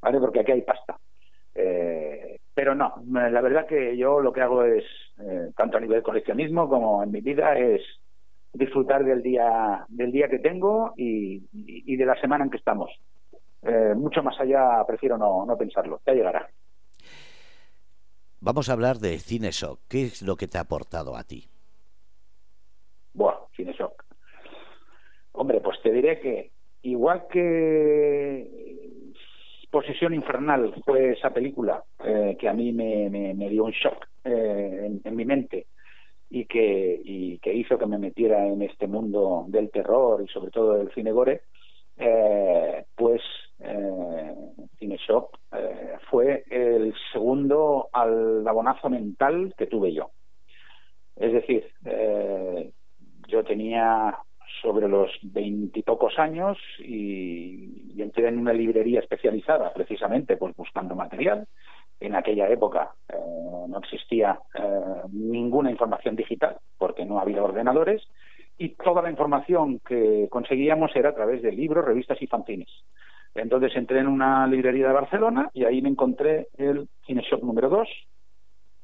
¿vale? 0.00 0.18
Porque 0.18 0.40
aquí 0.40 0.52
hay 0.52 0.62
pasta. 0.62 0.96
Pero 2.54 2.74
no, 2.74 3.02
la 3.06 3.40
verdad 3.40 3.66
que 3.66 3.96
yo 3.96 4.20
lo 4.20 4.32
que 4.32 4.40
hago 4.40 4.64
es, 4.64 4.84
eh, 5.18 5.50
tanto 5.56 5.76
a 5.76 5.80
nivel 5.80 6.02
coleccionismo 6.02 6.68
como 6.68 7.02
en 7.02 7.10
mi 7.10 7.20
vida, 7.20 7.56
es 7.58 7.82
disfrutar 8.52 9.04
del 9.04 9.22
día, 9.22 9.84
del 9.88 10.12
día 10.12 10.28
que 10.28 10.38
tengo 10.38 10.92
y, 10.96 11.42
y 11.52 11.96
de 11.96 12.06
la 12.06 12.20
semana 12.20 12.44
en 12.44 12.50
que 12.50 12.58
estamos. 12.58 12.90
Eh, 13.62 13.94
mucho 13.96 14.22
más 14.22 14.38
allá 14.40 14.84
prefiero 14.86 15.16
no, 15.16 15.46
no 15.46 15.56
pensarlo, 15.56 16.00
ya 16.06 16.12
llegará. 16.12 16.50
Vamos 18.40 18.68
a 18.68 18.72
hablar 18.72 18.96
de 18.96 19.18
CineShock. 19.18 19.80
¿Qué 19.88 20.02
es 20.02 20.22
lo 20.22 20.34
que 20.34 20.48
te 20.48 20.58
ha 20.58 20.62
aportado 20.62 21.16
a 21.16 21.22
ti? 21.22 21.48
Buah, 23.14 23.36
CineShock. 23.56 24.04
Hombre, 25.32 25.60
pues 25.60 25.80
te 25.80 25.92
diré 25.92 26.18
que 26.18 26.50
igual 26.82 27.28
que 27.28 28.61
Posesión 29.72 30.12
Infernal 30.12 30.74
fue 30.84 31.12
esa 31.12 31.30
película 31.30 31.82
eh, 32.04 32.36
que 32.38 32.46
a 32.46 32.52
mí 32.52 32.72
me, 32.72 33.34
dio 33.48 33.64
un 33.64 33.70
shock 33.70 34.06
eh, 34.22 35.00
en, 35.02 35.16
mi 35.16 35.24
mente 35.24 35.68
y 36.28 36.44
que, 36.44 37.00
hizo 37.42 37.78
que 37.78 37.86
me 37.86 37.96
metiera 37.96 38.46
en 38.46 38.60
este 38.60 38.86
mundo 38.86 39.46
del 39.48 39.70
terror 39.70 40.22
y 40.22 40.28
sobre 40.28 40.50
todo 40.50 40.74
del 40.74 40.92
cine 40.92 41.10
gore, 41.10 41.44
eh, 41.96 42.84
pues 42.94 43.22
CineShock 44.78 45.38
eh, 45.52 45.96
fue 46.10 46.44
el 46.50 46.92
segundo 47.10 47.88
al 47.94 48.46
abonazo 48.46 48.90
mental 48.90 49.54
que 49.56 49.68
tuve 49.68 49.94
yo. 49.94 50.10
Es 51.16 51.32
decir, 51.32 51.66
yo 53.26 53.42
tenía 53.44 54.18
sobre 54.60 54.88
los 54.88 55.10
veintipocos 55.22 56.18
años 56.18 56.58
y, 56.78 58.00
entré 58.00 58.28
en 58.28 58.38
una 58.38 58.52
librería 58.52 58.98
especializada 58.98 59.72
precisamente 59.72 60.36
pues 60.36 60.56
buscando 60.56 60.94
material. 60.96 61.46
En 62.00 62.16
aquella 62.16 62.48
época 62.48 62.94
eh, 63.08 63.14
no 63.68 63.78
existía 63.78 64.40
eh, 64.54 64.60
ninguna 65.12 65.70
información 65.70 66.16
digital 66.16 66.56
porque 66.76 67.04
no 67.04 67.20
había 67.20 67.44
ordenadores 67.44 68.02
y 68.58 68.70
toda 68.70 69.02
la 69.02 69.10
información 69.10 69.80
que 69.86 70.26
conseguíamos 70.30 70.94
era 70.96 71.10
a 71.10 71.14
través 71.14 71.42
de 71.42 71.52
libros, 71.52 71.84
revistas 71.84 72.20
y 72.20 72.26
fanzines. 72.26 72.68
Entonces 73.34 73.74
entré 73.76 74.00
en 74.00 74.08
una 74.08 74.46
librería 74.46 74.88
de 74.88 74.94
Barcelona 74.94 75.50
y 75.54 75.64
ahí 75.64 75.80
me 75.80 75.88
encontré 75.88 76.48
el 76.58 76.88
Cineshop 77.06 77.42
número 77.42 77.70
2, 77.70 77.88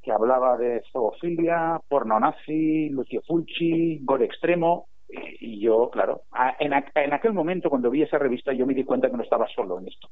que 0.02 0.12
hablaba 0.12 0.57
de 0.57 0.83
zoofilia, 0.92 1.81
porno 1.88 2.18
nazi, 2.18 2.88
Lucio 2.88 3.20
Fulci, 3.26 3.98
gore 4.02 4.24
extremo, 4.24 4.87
y 5.09 5.61
yo, 5.61 5.90
claro, 5.90 6.23
en, 6.59 6.73
aquel 6.75 7.33
momento 7.33 7.71
cuando 7.71 7.90
vi 7.90 8.03
esa 8.03 8.18
revista 8.18 8.53
yo 8.53 8.66
me 8.66 8.75
di 8.75 8.85
cuenta 8.85 9.11
que 9.11 9.16
no 9.16 9.23
estaba 9.23 9.49
solo 9.49 9.79
en 9.79 9.88
esto. 9.88 10.09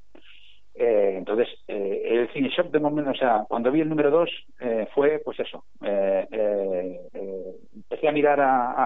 Eh, 0.78 1.14
entonces, 1.16 1.48
eh, 1.68 2.02
el 2.04 2.32
Cine 2.34 2.50
Shop 2.50 2.70
de 2.70 2.78
momento, 2.78 3.10
o 3.10 3.14
sea, 3.14 3.46
cuando 3.48 3.72
vi 3.72 3.80
el 3.80 3.88
número 3.88 4.10
2 4.10 4.30
eh, 4.60 4.86
fue, 4.94 5.22
pues 5.24 5.40
eso, 5.40 5.64
empecé 7.72 8.08
a 8.08 8.12
mirar 8.12 8.40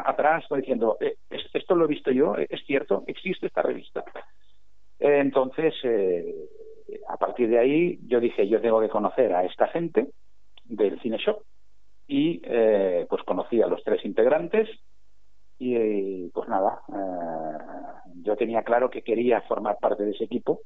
atrás 0.06 0.44
diciendo, 0.56 0.96
esto 1.30 1.74
lo 1.74 1.86
he 1.86 1.88
visto 1.88 2.12
yo, 2.12 2.36
es 2.36 2.64
cierto, 2.64 3.02
existe 3.08 3.46
esta 3.46 3.62
revista. 3.62 4.04
entonces, 5.00 5.74
a 7.08 7.16
partir 7.16 7.48
de 7.48 7.58
ahí, 7.58 7.98
yo 8.06 8.20
dije, 8.20 8.46
yo 8.46 8.60
tengo 8.60 8.80
que 8.80 8.88
conocer 8.88 9.32
a 9.32 9.44
esta 9.44 9.66
gente 9.68 10.06
del 10.64 11.00
Cine 11.00 11.18
Shop 11.18 11.42
y 12.06 12.38
pues 13.08 13.22
conocí 13.24 13.60
a 13.62 13.66
los 13.66 13.82
tres 13.82 14.04
integrantes 14.04 14.68
y 15.62 16.28
pues 16.30 16.48
nada, 16.48 16.82
yo 18.22 18.34
tenía 18.36 18.62
claro 18.62 18.88
que 18.88 19.02
quería 19.02 19.42
formar 19.42 19.78
parte 19.78 20.04
de 20.04 20.12
ese 20.12 20.24
equipo 20.24 20.62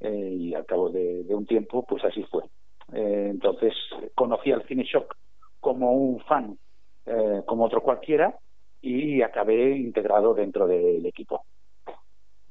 eh, 0.00 0.34
y 0.38 0.54
al 0.54 0.64
cabo 0.64 0.88
de, 0.88 1.26
un 1.28 1.46
tiempo, 1.46 1.84
pues 1.86 2.02
así 2.04 2.24
fue. 2.24 2.44
Eh, 2.92 3.28
entonces 3.30 3.74
conocí 4.14 4.50
al 4.50 4.66
Cine 4.66 4.84
Shock 4.84 5.14
como 5.60 5.92
un 5.92 6.20
fan, 6.20 6.58
eh, 7.04 7.42
como 7.46 7.66
otro 7.66 7.82
cualquiera, 7.82 8.34
y 8.80 9.20
acabé 9.20 9.76
integrado 9.76 10.32
dentro 10.32 10.66
del 10.66 11.04
equipo. 11.04 11.44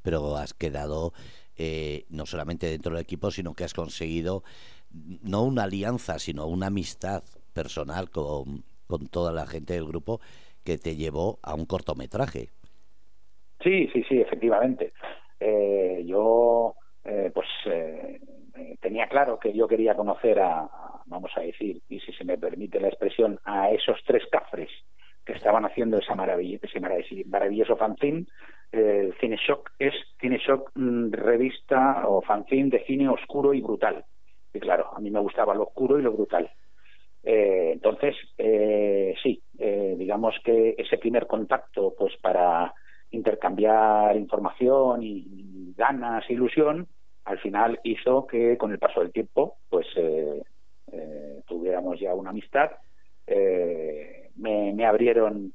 Pero 0.03 0.35
has 0.37 0.53
quedado 0.53 1.11
no 2.09 2.25
solamente 2.25 2.67
dentro 2.67 2.93
del 2.93 3.01
equipo, 3.01 3.31
sino 3.31 3.53
que 3.53 3.65
has 3.65 3.73
conseguido 3.73 4.43
no 4.89 5.43
una 5.43 5.63
alianza, 5.63 6.17
sino 6.17 6.47
una 6.47 6.67
amistad 6.67 7.21
personal 7.51 8.09
con, 8.09 8.63
con 8.87 9.07
toda 9.07 9.33
la 9.33 9.45
gente 9.45 9.73
del 9.73 9.85
grupo 9.85 10.21
que 10.69 10.77
te 10.77 10.95
llevó 10.95 11.39
a 11.41 11.55
un 11.55 11.65
cortometraje. 11.65 12.49
Sí, 13.63 13.89
sí, 13.91 14.03
sí, 14.07 14.21
efectivamente. 14.21 14.93
yo 16.05 16.75
eh, 17.03 17.31
pues 17.33 17.47
eh, 17.65 18.19
tenía 18.79 19.07
claro 19.07 19.39
que 19.39 19.51
yo 19.51 19.67
quería 19.67 19.95
conocer 19.95 20.39
a, 20.39 20.69
vamos 21.07 21.31
a 21.35 21.41
decir, 21.41 21.81
y 21.89 21.99
si 22.01 22.13
se 22.13 22.23
me 22.23 22.37
permite 22.37 22.79
la 22.79 22.89
expresión, 22.89 23.39
a 23.45 23.71
esos 23.71 23.97
tres 24.05 24.23
cafres 24.31 24.69
que 25.25 25.33
estaban 25.33 25.65
haciendo 25.65 25.97
esa 25.97 26.13
maravilla, 26.13 26.59
ese 26.61 26.79
maravilloso 27.25 27.75
fanzine. 27.77 28.27
El 28.71 29.15
Cine 29.19 29.37
Shock 29.37 29.71
es 29.79 29.95
Cine 30.21 30.37
Shock 30.37 30.71
mm, 30.75 31.11
revista 31.11 32.07
o 32.07 32.21
fanzine 32.21 32.69
de 32.69 32.85
cine 32.85 33.09
oscuro 33.09 33.55
y 33.55 33.61
brutal. 33.61 34.05
Y 34.53 34.59
claro, 34.59 34.91
a 34.95 34.99
mí 34.99 35.09
me 35.09 35.19
gustaba 35.19 35.55
lo 35.55 35.63
oscuro 35.63 35.97
y 35.97 36.03
lo 36.03 36.11
brutal. 36.11 36.51
Eh, 37.23 37.71
entonces, 37.73 38.15
sí, 39.21 39.41
digamos 39.53 40.35
que 40.43 40.75
ese 40.77 40.97
primer 40.97 41.27
contacto, 41.27 41.93
pues 41.97 42.15
para 42.21 42.73
intercambiar 43.11 44.15
información 44.15 45.01
y 45.03 45.73
ganas, 45.75 46.29
ilusión, 46.29 46.87
al 47.25 47.39
final 47.39 47.79
hizo 47.83 48.25
que 48.27 48.57
con 48.57 48.71
el 48.71 48.79
paso 48.79 49.01
del 49.01 49.11
tiempo 49.11 49.57
pues 49.69 49.87
eh, 49.95 50.41
eh, 50.91 51.43
tuviéramos 51.47 51.99
ya 51.99 52.13
una 52.13 52.31
amistad. 52.31 52.71
Eh, 53.27 54.31
me, 54.35 54.85
abrieron 54.85 55.53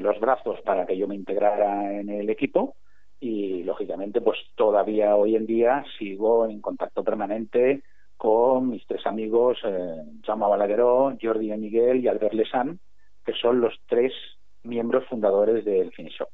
los 0.00 0.18
brazos 0.20 0.60
para 0.62 0.84
que 0.86 0.96
yo 0.96 1.06
me 1.06 1.14
integrara 1.14 1.98
en 1.98 2.08
el 2.08 2.28
equipo 2.28 2.76
y 3.20 3.62
lógicamente 3.62 4.20
pues 4.20 4.38
todavía 4.54 5.16
hoy 5.16 5.36
en 5.36 5.46
día 5.46 5.84
sigo 5.98 6.46
en 6.46 6.60
contacto 6.60 7.04
permanente 7.04 7.82
con 8.16 8.70
mis 8.70 8.86
tres 8.86 9.06
amigos 9.06 9.58
eh, 9.64 10.02
Jaume 10.24 10.46
Balagueró, 10.46 11.16
Jordi 11.20 11.48
de 11.48 11.56
Miguel 11.56 12.00
y 12.00 12.08
Albert 12.08 12.34
Lesan 12.34 12.78
que 13.24 13.32
son 13.32 13.60
los 13.60 13.74
tres 13.86 14.12
miembros 14.62 15.06
fundadores 15.08 15.64
del 15.64 15.92
Finishop. 15.92 16.28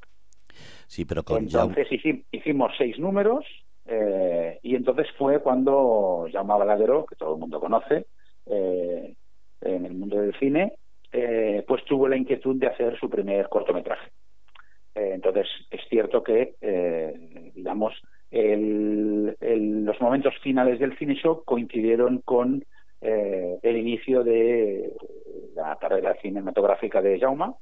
Sí, 0.87 1.05
pero 1.05 1.23
con 1.23 1.43
Entonces 1.43 1.87
hicimos 2.31 2.73
seis 2.77 2.99
números 2.99 3.45
eh, 3.85 4.59
y 4.61 4.75
entonces 4.75 5.07
fue 5.17 5.41
cuando 5.41 6.27
Jaume 6.31 6.53
Balagueró, 6.57 7.05
que 7.05 7.15
todo 7.15 7.35
el 7.35 7.39
mundo 7.39 7.59
conoce, 7.59 8.05
eh, 8.45 9.15
en 9.61 9.85
el 9.85 9.93
mundo 9.93 10.19
del 10.19 10.37
cine, 10.37 10.73
eh, 11.11 11.63
pues 11.67 11.83
tuvo 11.85 12.07
la 12.07 12.17
inquietud 12.17 12.57
de 12.57 12.67
hacer 12.67 12.99
su 12.99 13.09
primer 13.09 13.47
cortometraje. 13.49 14.11
entonces, 14.93 15.47
es 15.69 15.81
cierto 15.89 16.21
que, 16.21 16.55
digamos, 17.55 17.93
los 19.57 19.99
momentos 20.01 20.33
finales 20.41 20.79
del 20.79 20.97
cine 20.97 21.15
show 21.15 21.43
coincidieron 21.43 22.19
con 22.19 22.63
el 23.03 23.77
inicio 23.77 24.23
de 24.23 24.93
la 25.55 25.75
carrera 25.77 26.15
cinematográfica 26.21 27.01
de 27.01 27.19
Jaume, 27.19 27.53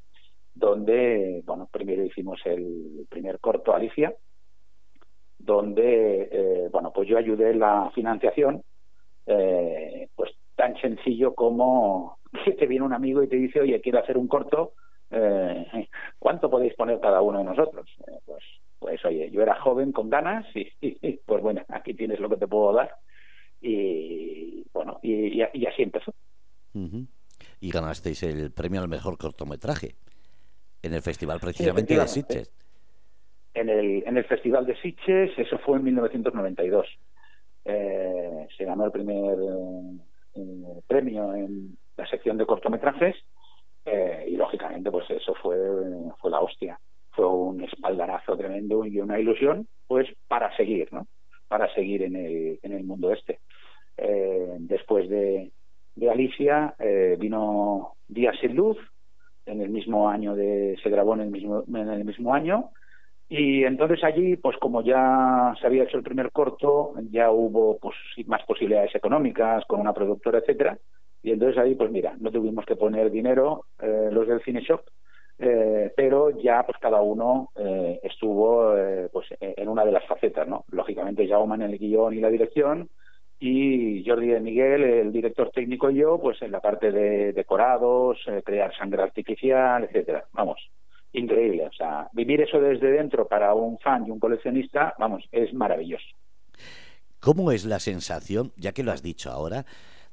donde, 0.53 1.41
bueno, 1.45 1.69
primero 1.71 2.03
hicimos 2.03 2.39
el 2.45 3.07
primer 3.09 3.39
corto 3.39 3.73
Alicia, 3.73 4.13
donde, 5.37 6.29
eh, 6.31 6.69
bueno, 6.71 6.91
pues 6.93 7.07
yo 7.07 7.17
ayudé 7.17 7.53
la 7.53 7.89
financiación, 7.95 8.61
eh, 9.25 10.09
pues 10.15 10.31
tan 10.55 10.75
sencillo 10.81 11.33
como 11.33 12.19
que 12.43 12.51
te 12.59 12.67
viene 12.67 12.85
un 12.85 12.93
amigo 12.93 13.23
y 13.23 13.29
te 13.29 13.37
dice, 13.37 13.61
oye, 13.61 13.79
quiero 13.79 13.99
hacer 13.99 14.17
un 14.17 14.27
corto, 14.27 14.73
eh, 15.09 15.87
¿cuánto 16.19 16.49
podéis 16.49 16.75
poner 16.75 16.99
cada 16.99 17.21
uno 17.21 17.39
de 17.39 17.45
nosotros? 17.45 17.89
pues, 18.25 18.43
pues, 18.79 19.03
oye, 19.05 19.29
yo 19.31 19.41
era 19.41 19.59
joven 19.61 19.91
con 19.91 20.09
ganas 20.09 20.45
y, 20.55 21.17
pues 21.25 21.41
bueno, 21.41 21.63
aquí 21.69 21.93
tienes 21.93 22.19
lo 22.19 22.29
que 22.29 22.37
te 22.37 22.47
puedo 22.47 22.73
dar. 22.73 22.95
Y 23.61 24.65
bueno, 24.73 24.99
y, 25.03 25.41
así 25.41 25.83
empezó. 25.83 26.13
Y 26.73 27.71
ganasteis 27.71 28.23
el 28.23 28.51
premio 28.51 28.81
al 28.81 28.87
mejor 28.87 29.17
cortometraje 29.17 29.95
en 30.81 30.93
el 30.93 31.01
festival 31.01 31.39
precisamente 31.41 31.97
de 31.97 32.07
Sitges 32.07 32.53
en 33.53 33.69
el, 33.69 34.03
en 34.05 34.17
el 34.17 34.25
Festival 34.25 34.65
de 34.65 34.75
Sitges, 34.77 35.37
eso 35.37 35.57
fue 35.59 35.77
en 35.77 35.83
1992. 35.85 36.87
Eh, 37.65 38.47
se 38.57 38.65
ganó 38.65 38.85
el 38.85 38.91
primer 38.91 39.37
eh, 40.35 40.81
premio 40.87 41.33
en 41.35 41.77
la 41.97 42.07
sección 42.07 42.37
de 42.37 42.45
cortometrajes 42.45 43.15
eh, 43.85 44.25
y 44.29 44.35
lógicamente 44.37 44.89
pues 44.89 45.09
eso 45.09 45.33
fue, 45.41 45.57
fue 46.19 46.31
la 46.31 46.39
hostia. 46.39 46.79
Fue 47.11 47.27
un 47.27 47.63
espaldarazo 47.63 48.37
tremendo 48.37 48.85
y 48.85 48.99
una 48.99 49.19
ilusión 49.19 49.67
pues 49.87 50.07
para 50.27 50.55
seguir, 50.55 50.91
¿no? 50.91 51.07
Para 51.47 51.73
seguir 51.73 52.03
en 52.03 52.15
el, 52.15 52.59
en 52.61 52.73
el 52.73 52.83
mundo 52.83 53.11
este. 53.11 53.39
después 54.59 55.09
de, 55.09 55.51
de 55.95 56.09
Alicia 56.09 56.75
vino 57.17 57.93
Días 58.07 58.35
sin 58.39 58.55
Luz, 58.55 58.77
en 59.49 59.61
el 59.61 59.69
mismo 59.69 60.09
año 60.09 60.35
de, 60.35 60.77
se 60.81 60.89
grabó 60.89 61.15
en 61.15 61.21
el 61.21 61.31
mismo, 61.31 61.63
en 61.67 61.89
el 61.89 62.05
mismo 62.05 62.33
año 62.33 62.71
Y 63.27 63.63
entonces 63.63 64.03
allí, 64.03 64.37
pues 64.37 64.57
como 64.57 64.81
ya 64.81 65.53
se 65.59 65.67
había 65.67 65.83
hecho 65.83 65.97
el 65.97 66.03
primer 66.03 66.31
corto, 66.31 66.93
ya 67.11 67.31
hubo 67.31 67.77
pues 67.79 67.95
más 68.25 68.43
posibilidades 68.45 68.95
económicas 68.95 69.63
con 69.67 69.79
una 69.79 69.93
productora, 69.93 70.39
etcétera. 70.39 70.77
Y 71.21 71.31
entonces 71.31 71.57
ahí, 71.59 71.75
pues 71.75 71.91
mira, 71.91 72.15
no 72.19 72.31
tuvimos 72.31 72.65
que 72.65 72.75
poner 72.75 73.11
dinero 73.11 73.65
eh, 73.79 74.09
los 74.11 74.27
del 74.27 74.41
Cine 74.41 74.61
Shop, 74.61 74.81
eh, 75.41 75.93
pero 75.95 76.31
ya 76.31 76.63
pues 76.63 76.77
cada 76.79 77.01
uno 77.01 77.49
eh, 77.55 77.99
estuvo 78.03 78.77
eh, 78.77 79.09
pues 79.11 79.27
en 79.39 79.69
una 79.69 79.85
de 79.85 79.93
las 79.93 80.05
facetas, 80.05 80.45
¿no? 80.47 80.65
Lógicamente 80.71 81.27
Jaume 81.27 81.55
en 81.55 81.61
el 81.61 81.77
guion 81.77 82.13
y 82.13 82.19
la 82.19 82.29
dirección 82.29 82.89
y 83.39 84.03
Jordi 84.05 84.27
de 84.27 84.41
Miguel, 84.41 84.83
el 84.83 85.13
director 85.13 85.49
técnico 85.51 85.89
y 85.89 85.95
yo, 85.95 86.19
pues 86.19 86.41
en 86.41 86.51
la 86.51 86.59
parte 86.59 86.91
de 86.91 87.31
decorados, 87.31 88.17
crear 88.43 88.75
sangre 88.75 89.01
artificial, 89.01 89.85
etcétera. 89.85 90.25
Vamos, 90.33 90.59
increíble. 91.13 91.67
O 91.67 91.71
sea, 91.71 92.09
vivir 92.11 92.41
eso 92.41 92.59
desde 92.59 92.91
dentro 92.91 93.25
para 93.25 93.53
un 93.53 93.79
fan 93.79 94.05
y 94.05 94.11
un 94.11 94.19
coleccionista, 94.19 94.93
vamos, 94.99 95.23
es 95.31 95.53
maravilloso. 95.53 96.07
¿Cómo 97.21 97.53
es 97.53 97.63
la 97.63 97.79
sensación, 97.79 98.51
ya 98.57 98.73
que 98.73 98.83
lo 98.83 98.91
has 98.91 99.03
dicho 99.03 99.29
ahora, 99.29 99.65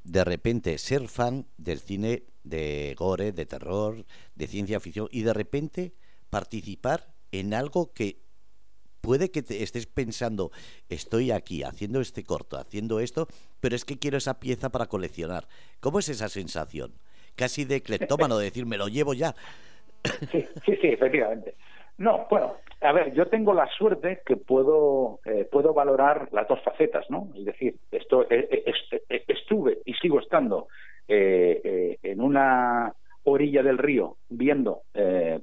de 0.07 0.25
repente 0.25 0.79
ser 0.79 1.09
fan 1.09 1.47
del 1.57 1.81
cine 1.81 2.23
de 2.45 2.95
gore, 2.97 3.33
de 3.33 3.45
terror, 3.45 4.07
de 4.35 4.47
ciencia 4.47 4.79
ficción 4.79 5.09
y 5.11 5.23
de 5.23 5.33
repente 5.33 5.95
participar 6.31 7.12
en 7.33 7.55
algo 7.55 7.92
que 7.92 8.23
puede 9.01 9.31
que 9.31 9.42
te 9.42 9.62
estés 9.62 9.87
pensando, 9.87 10.51
estoy 10.88 11.33
aquí 11.33 11.62
haciendo 11.62 12.01
este 12.01 12.25
corto, 12.25 12.57
haciendo 12.57 13.01
esto, 13.01 13.27
pero 13.61 13.75
es 13.75 13.85
que 13.85 13.99
quiero 13.99 14.19
esa 14.19 14.40
pieza 14.40 14.71
para 14.71 14.87
coleccionar. 14.87 15.49
¿Cómo 15.81 15.99
es 15.99 16.09
esa 16.09 16.29
sensación? 16.29 16.95
Casi 17.35 17.64
de 17.64 17.83
cleptómano, 17.83 18.38
de 18.38 18.47
decir, 18.47 18.64
me 18.64 18.79
lo 18.79 18.88
llevo 18.88 19.12
ya. 19.12 19.35
Sí, 20.31 20.47
sí, 20.64 20.77
sí, 20.81 20.88
efectivamente. 20.88 21.57
No, 21.98 22.26
bueno, 22.28 22.56
a 22.82 22.92
ver, 22.92 23.14
yo 23.14 23.26
tengo 23.26 23.54
la 23.54 23.66
suerte 23.68 24.20
que 24.26 24.37
puedo 24.37 25.20
eh, 25.24 25.48
puedo 25.50 25.72
valorar 25.72 26.28
las 26.32 26.46
dos 26.46 26.61
facetas, 26.62 27.09
¿no? 27.09 27.28
Es 27.35 27.44
decir, 27.46 27.76
esto, 27.90 28.26
eh, 28.30 28.48
eh, 29.09 29.24
estuve 29.28 29.78
y 29.85 29.94
sigo 29.94 30.20
estando 30.20 30.68
en 31.09 32.20
una 32.20 32.92
orilla 33.22 33.62
del 33.62 33.78
río 33.78 34.16
viendo 34.28 34.82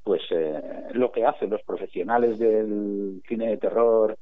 pues 0.04 0.22
lo 0.92 1.10
que 1.14 1.26
hacen 1.26 1.52
los 1.52 1.64
profesionales 1.64 2.38
del 2.38 3.22
cine 3.30 3.48
de 3.48 3.58
terror 3.58 4.18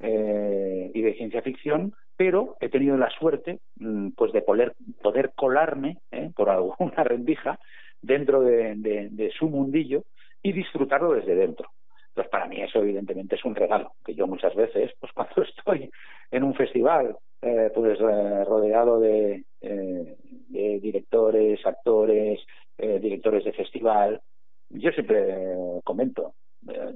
y 0.00 1.00
de 1.00 1.14
ciencia 1.16 1.42
ficción 1.42 1.94
pero 2.16 2.56
he 2.58 2.68
tenido 2.68 2.96
la 2.96 3.08
suerte 3.10 3.60
mm, 3.76 4.10
pues 4.16 4.32
de 4.32 4.42
poder 4.42 4.74
poder 5.00 5.30
colarme 5.36 5.98
por 6.34 6.50
alguna 6.50 7.04
rendija 7.04 7.60
dentro 8.02 8.40
de 8.40 9.32
su 9.38 9.48
mundillo 9.48 10.02
y 10.44 10.52
disfrutarlo 10.52 11.14
desde 11.14 11.34
dentro. 11.34 11.70
Entonces, 12.08 12.30
para 12.30 12.46
mí 12.46 12.60
eso 12.60 12.78
evidentemente 12.78 13.34
es 13.34 13.44
un 13.44 13.56
regalo, 13.56 13.94
que 14.04 14.14
yo 14.14 14.28
muchas 14.28 14.54
veces, 14.54 14.92
pues 15.00 15.10
cuando 15.14 15.42
estoy 15.42 15.90
en 16.30 16.44
un 16.44 16.54
festival, 16.54 17.16
eh, 17.42 17.72
pues 17.74 17.98
eh, 17.98 18.44
rodeado 18.44 19.00
de, 19.00 19.44
eh, 19.60 20.16
de, 20.20 20.80
directores, 20.80 21.64
actores, 21.66 22.40
directores 22.76 23.44
de 23.44 23.52
festival, 23.52 24.20
yo 24.68 24.90
siempre 24.90 25.54
comento, 25.84 26.34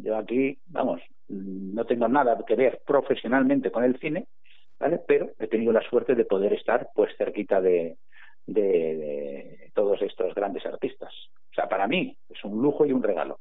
yo 0.01 0.17
aquí, 0.17 0.59
vamos, 0.67 1.01
no 1.29 1.85
tengo 1.85 2.09
nada 2.09 2.37
que 2.45 2.57
ver 2.57 2.81
profesionalmente 2.85 3.71
con 3.71 3.85
el 3.85 3.97
cine, 4.01 4.27
¿vale? 4.81 5.01
Pero 5.07 5.31
he 5.39 5.47
tenido 5.47 5.73
la 5.73 5.89
suerte 5.89 6.17
de 6.17 6.25
poder 6.25 6.53
estar 6.53 6.89
pues 6.97 7.17
cerquita 7.17 7.61
de, 7.61 7.97
de, 8.49 9.71
todos 9.75 10.01
estos 10.03 10.35
grandes 10.35 10.67
artistas. 10.67 11.13
O 11.51 11.55
sea, 11.55 11.69
para 11.69 11.87
mí 11.87 12.17
es 12.29 12.45
un 12.45 12.61
lujo 12.61 12.85
y 12.87 12.93
un 12.93 13.03
regalo. 13.03 13.38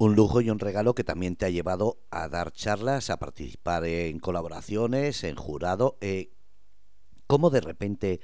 Un 0.00 0.16
lujo 0.16 0.40
y 0.40 0.48
un 0.48 0.58
regalo 0.58 0.94
que 0.94 1.04
también 1.04 1.36
te 1.36 1.44
ha 1.44 1.50
llevado 1.50 1.98
a 2.10 2.30
dar 2.30 2.52
charlas, 2.52 3.10
a 3.10 3.18
participar 3.18 3.84
en 3.84 4.18
colaboraciones, 4.18 5.24
en 5.24 5.36
jurado. 5.36 5.98
Eh, 6.00 6.30
¿Cómo 7.26 7.50
de 7.50 7.60
repente 7.60 8.20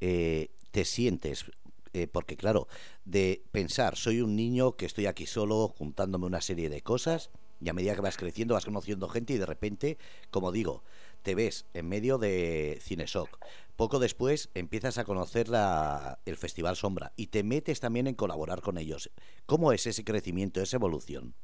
eh, 0.00 0.52
te 0.70 0.86
sientes? 0.86 1.44
Eh, 1.92 2.06
porque 2.06 2.38
claro, 2.38 2.66
de 3.04 3.44
pensar, 3.52 3.96
soy 3.96 4.22
un 4.22 4.36
niño 4.36 4.76
que 4.76 4.86
estoy 4.86 5.04
aquí 5.04 5.26
solo 5.26 5.68
juntándome 5.68 6.24
una 6.24 6.40
serie 6.40 6.70
de 6.70 6.80
cosas 6.80 7.28
y 7.60 7.68
a 7.68 7.74
medida 7.74 7.94
que 7.94 8.00
vas 8.00 8.16
creciendo 8.16 8.54
vas 8.54 8.64
conociendo 8.64 9.06
gente 9.06 9.34
y 9.34 9.38
de 9.38 9.44
repente, 9.44 9.98
como 10.30 10.50
digo, 10.50 10.82
te 11.22 11.34
ves 11.34 11.66
en 11.74 11.90
medio 11.90 12.16
de 12.16 12.78
Cinesoc. 12.80 13.38
Poco 13.78 14.00
después 14.00 14.50
empiezas 14.56 14.98
a 14.98 15.04
conocer 15.04 15.48
la, 15.48 16.18
el 16.26 16.34
Festival 16.34 16.74
Sombra 16.74 17.12
y 17.16 17.28
te 17.28 17.44
metes 17.44 17.78
también 17.78 18.08
en 18.08 18.16
colaborar 18.16 18.60
con 18.60 18.76
ellos. 18.76 19.08
¿Cómo 19.46 19.70
es 19.72 19.86
ese 19.86 20.04
crecimiento, 20.04 20.60
esa 20.60 20.78
evolución? 20.78 21.34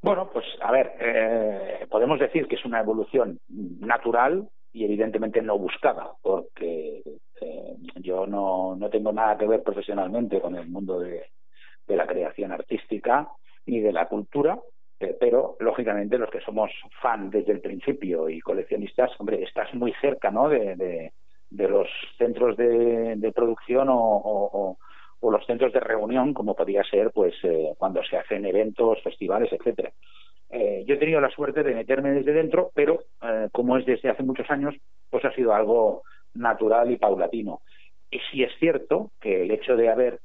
Bueno, 0.00 0.30
pues 0.32 0.46
a 0.62 0.72
ver, 0.72 0.94
eh, 0.98 1.86
podemos 1.90 2.18
decir 2.18 2.48
que 2.48 2.54
es 2.54 2.64
una 2.64 2.80
evolución 2.80 3.38
natural 3.46 4.48
y 4.72 4.86
evidentemente 4.86 5.42
no 5.42 5.58
buscada, 5.58 6.12
porque 6.22 7.02
eh, 7.42 7.76
yo 7.96 8.26
no, 8.26 8.74
no 8.74 8.88
tengo 8.88 9.12
nada 9.12 9.36
que 9.36 9.46
ver 9.46 9.62
profesionalmente 9.62 10.40
con 10.40 10.56
el 10.56 10.66
mundo 10.66 10.98
de, 10.98 11.26
de 11.86 11.96
la 11.96 12.06
creación 12.06 12.52
artística 12.52 13.28
ni 13.66 13.80
de 13.80 13.92
la 13.92 14.08
cultura, 14.08 14.58
pero 14.98 15.56
lógicamente 15.60 16.18
los 16.18 16.30
que 16.30 16.40
somos 16.40 16.70
fan 17.02 17.30
desde 17.30 17.52
el 17.52 17.60
principio 17.60 18.28
y 18.28 18.40
coleccionistas, 18.40 19.10
hombre, 19.18 19.42
estás 19.42 19.72
muy 19.74 19.92
cerca, 20.00 20.30
¿no? 20.30 20.48
De, 20.48 21.12
de, 21.50 21.68
los 21.68 21.88
centros 22.16 22.56
de, 22.56 23.32
producción 23.34 23.88
o, 23.90 24.76
o, 25.20 25.30
los 25.30 25.44
centros 25.44 25.72
de 25.72 25.80
reunión, 25.80 26.32
como 26.32 26.54
podría 26.54 26.84
ser, 26.84 27.10
pues, 27.10 27.34
eh, 27.42 27.74
cuando 27.78 28.02
se 28.04 28.16
hacen 28.16 28.46
eventos, 28.46 29.02
festivales, 29.02 29.52
etcétera. 29.52 29.90
Eh, 30.50 30.84
yo 30.86 30.94
he 30.94 30.98
tenido 30.98 31.20
la 31.20 31.30
suerte 31.30 31.64
de 31.64 31.74
meterme 31.74 32.12
desde 32.12 32.32
dentro, 32.32 32.70
pero 32.74 33.00
como 33.50 33.76
es 33.76 33.84
desde 33.84 34.08
hace 34.08 34.22
muchos 34.22 34.48
años, 34.50 34.74
pues 35.10 35.24
ha 35.24 35.32
sido 35.32 35.52
algo 35.52 36.02
natural 36.34 36.90
y 36.90 36.96
paulatino. 36.96 37.60
Y 38.10 38.20
sí 38.30 38.44
es 38.44 38.52
cierto 38.60 39.10
que 39.20 39.42
el 39.42 39.50
hecho 39.50 39.76
de 39.76 39.88
haber 39.88 40.20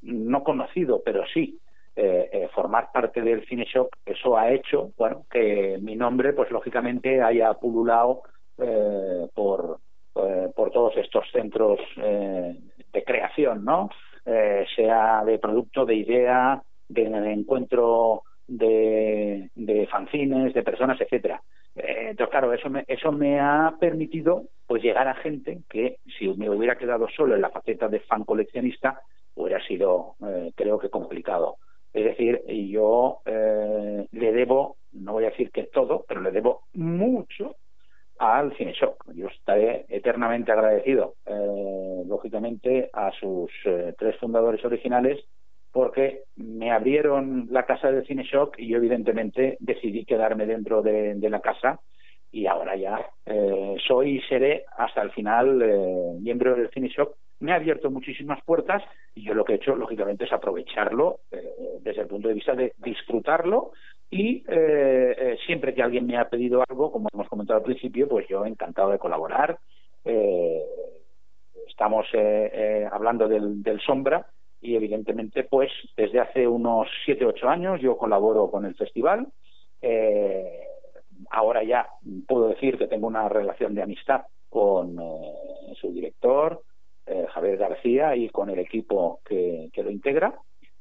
no 0.00 0.42
conocido, 0.42 1.02
pero 1.04 1.24
sí 1.32 1.58
eh, 2.00 2.30
eh, 2.32 2.48
formar 2.54 2.92
parte 2.92 3.20
del 3.22 3.44
Cine 3.46 3.64
Shock, 3.64 3.96
eso 4.06 4.38
ha 4.38 4.52
hecho, 4.52 4.92
bueno, 4.96 5.26
que 5.28 5.78
mi 5.82 5.96
nombre, 5.96 6.32
pues 6.32 6.48
lógicamente 6.52 7.20
haya 7.20 7.52
pululado 7.54 8.22
eh, 8.56 9.26
por, 9.34 9.80
por 10.12 10.70
todos 10.70 10.96
estos 10.96 11.24
centros 11.32 11.80
de 11.96 13.04
creación, 13.04 13.64
¿no? 13.64 13.90
sea 14.76 15.24
de 15.24 15.40
producto, 15.40 15.84
de 15.84 15.96
idea, 15.96 16.62
de, 16.88 17.02
encuentro 17.32 18.22
de, 18.46 19.50
de, 19.56 19.86
fanzines, 19.88 20.54
de 20.54 20.62
personas, 20.62 21.00
etcétera. 21.00 21.42
entonces, 21.74 22.30
claro, 22.30 22.52
eso 22.52 22.70
me, 22.70 22.84
eso 22.86 23.10
me 23.10 23.40
ha 23.40 23.74
permitido 23.80 24.44
pues 24.68 24.84
llegar 24.84 25.08
a 25.08 25.14
gente 25.14 25.62
que 25.68 25.96
si 26.16 26.28
me 26.28 26.48
hubiera 26.48 26.78
quedado 26.78 27.08
solo 27.08 27.34
en 27.34 27.40
la 27.40 27.50
faceta 27.50 27.88
de 27.88 28.00
fan 28.00 28.22
coleccionista 28.22 29.00
hubiera 29.34 29.60
sido, 29.66 30.14
creo 30.54 30.78
que 30.78 30.90
complicado. 30.90 31.56
Es 31.98 32.04
decir, 32.04 32.44
yo 32.70 33.22
eh, 33.26 34.06
le 34.12 34.32
debo, 34.32 34.76
no 34.92 35.14
voy 35.14 35.24
a 35.24 35.30
decir 35.30 35.50
que 35.50 35.64
todo, 35.64 36.04
pero 36.06 36.20
le 36.20 36.30
debo 36.30 36.62
mucho 36.74 37.56
al 38.20 38.56
CineShock. 38.56 39.04
Yo 39.14 39.26
estaré 39.26 39.84
eternamente 39.88 40.52
agradecido, 40.52 41.14
eh, 41.26 42.02
lógicamente, 42.06 42.88
a 42.92 43.10
sus 43.18 43.50
eh, 43.64 43.94
tres 43.98 44.16
fundadores 44.18 44.64
originales 44.64 45.18
porque 45.72 46.22
me 46.36 46.70
abrieron 46.70 47.48
la 47.50 47.66
casa 47.66 47.90
del 47.90 48.06
CineShock 48.06 48.56
y 48.60 48.68
yo 48.68 48.76
evidentemente 48.76 49.56
decidí 49.58 50.04
quedarme 50.04 50.46
dentro 50.46 50.82
de, 50.82 51.18
la 51.20 51.40
casa 51.40 51.80
y 52.30 52.46
ahora 52.46 52.76
ya 52.76 53.10
soy 53.86 54.16
y 54.16 54.20
seré 54.22 54.64
hasta 54.76 55.02
el 55.02 55.10
final 55.10 55.58
miembro 56.20 56.54
del 56.54 56.70
CineShock 56.70 57.14
me 57.40 57.52
ha 57.52 57.56
abierto 57.56 57.90
muchísimas 57.90 58.42
puertas 58.44 58.82
y 59.14 59.22
yo 59.22 59.34
lo 59.34 59.44
que 59.44 59.52
he 59.52 59.56
hecho, 59.56 59.76
lógicamente, 59.76 60.24
es 60.24 60.32
aprovecharlo 60.32 61.20
eh, 61.30 61.78
desde 61.80 62.02
el 62.02 62.08
punto 62.08 62.28
de 62.28 62.34
vista 62.34 62.54
de 62.54 62.72
disfrutarlo 62.78 63.72
y 64.10 64.44
eh, 64.48 65.16
eh, 65.18 65.38
siempre 65.46 65.74
que 65.74 65.82
alguien 65.82 66.06
me 66.06 66.16
ha 66.16 66.28
pedido 66.28 66.64
algo, 66.68 66.90
como 66.90 67.08
hemos 67.12 67.28
comentado 67.28 67.58
al 67.58 67.64
principio, 67.64 68.08
pues 68.08 68.26
yo 68.28 68.44
encantado 68.44 68.90
de 68.90 68.98
colaborar. 68.98 69.58
estamos 71.68 72.06
hablando 72.90 73.28
del, 73.28 73.62
del, 73.62 73.80
Sombra 73.80 74.26
y 74.60 74.74
evidentemente, 74.74 75.44
pues 75.44 75.70
desde 75.96 76.18
hace 76.20 76.48
unos 76.48 76.88
siete 77.04 77.24
ocho 77.24 77.48
años 77.48 77.80
yo 77.80 77.96
colaboro 77.96 78.50
con 78.50 78.64
el 78.64 78.74
festival. 78.74 79.28
ahora 81.30 81.62
ya 81.62 81.86
puedo 82.26 82.48
decir 82.48 82.78
que 82.78 82.88
tengo 82.88 83.06
una 83.06 83.28
relación 83.28 83.74
de 83.74 83.82
amistad 83.82 84.22
con 84.48 84.96
su 85.78 85.92
director, 85.92 86.62
eh, 87.08 87.26
Javier 87.28 87.56
García 87.56 88.14
y 88.16 88.28
con 88.28 88.50
el 88.50 88.58
equipo 88.58 89.20
que, 89.24 89.70
lo 89.76 89.90
integra. 89.90 90.34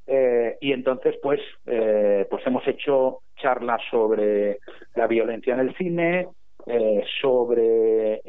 Eh, 0.05 0.57
y 0.61 0.71
entonces, 0.71 1.15
pues, 1.21 1.39
eh, 1.65 2.25
pues 2.29 2.45
hemos 2.47 2.67
hecho 2.67 3.19
charlas 3.35 3.81
sobre 3.89 4.59
la 4.95 5.07
violencia 5.07 5.53
en 5.53 5.59
el 5.61 5.75
cine, 5.75 6.27
sobre 7.21 8.21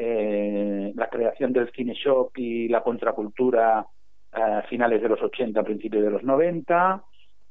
la 0.95 1.09
creación 1.09 1.53
del 1.53 1.73
cine 1.73 1.95
shock 1.95 2.39
y 2.39 2.69
la 2.69 2.83
contracultura 2.85 3.85
a 4.31 4.63
finales 4.69 5.03
de 5.03 5.09
los 5.09 5.21
80, 5.21 5.61
principios 5.65 6.05
de 6.05 6.11
los 6.11 6.23
90, 6.23 7.03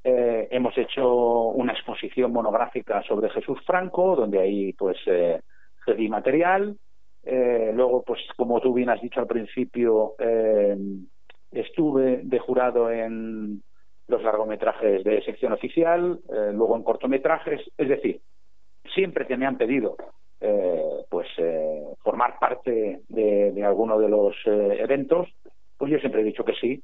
Eh, 0.09 0.47
hemos 0.51 0.77
hecho 0.77 1.49
una 1.49 1.73
exposición 1.73 2.31
monográfica 2.31 3.03
sobre 3.03 3.29
Jesús 3.29 3.59
Franco, 3.65 4.15
donde 4.15 4.39
ahí 4.39 4.71
pues 4.71 4.97
cedí 5.83 6.07
material. 6.07 6.77
Eh, 7.29 7.71
luego, 7.73 8.03
pues 8.03 8.21
como 8.37 8.61
tú 8.61 8.73
bien 8.73 8.89
has 8.89 9.01
dicho 9.01 9.19
al 9.19 9.27
principio, 9.27 10.15
eh, 10.17 10.77
estuve 11.51 12.21
de 12.23 12.39
jurado 12.39 12.89
en 12.89 13.61
los 14.07 14.23
largometrajes 14.23 15.03
de 15.03 15.21
sección 15.23 15.51
oficial, 15.51 16.21
eh, 16.29 16.51
luego 16.53 16.77
en 16.77 16.83
cortometrajes, 16.83 17.69
es 17.77 17.89
decir, 17.89 18.21
siempre 18.95 19.27
que 19.27 19.35
me 19.35 19.45
han 19.45 19.57
pedido 19.57 19.97
eh, 20.39 21.03
pues 21.09 21.27
formar 22.01 22.39
parte 22.39 23.01
de, 23.09 23.51
de 23.51 23.63
alguno 23.65 23.99
de 23.99 24.07
los 24.07 24.33
eventos, 24.45 25.27
pues 25.77 25.91
yo 25.91 25.99
siempre 25.99 26.21
he 26.21 26.23
dicho 26.23 26.45
que 26.45 26.53
sí. 26.53 26.81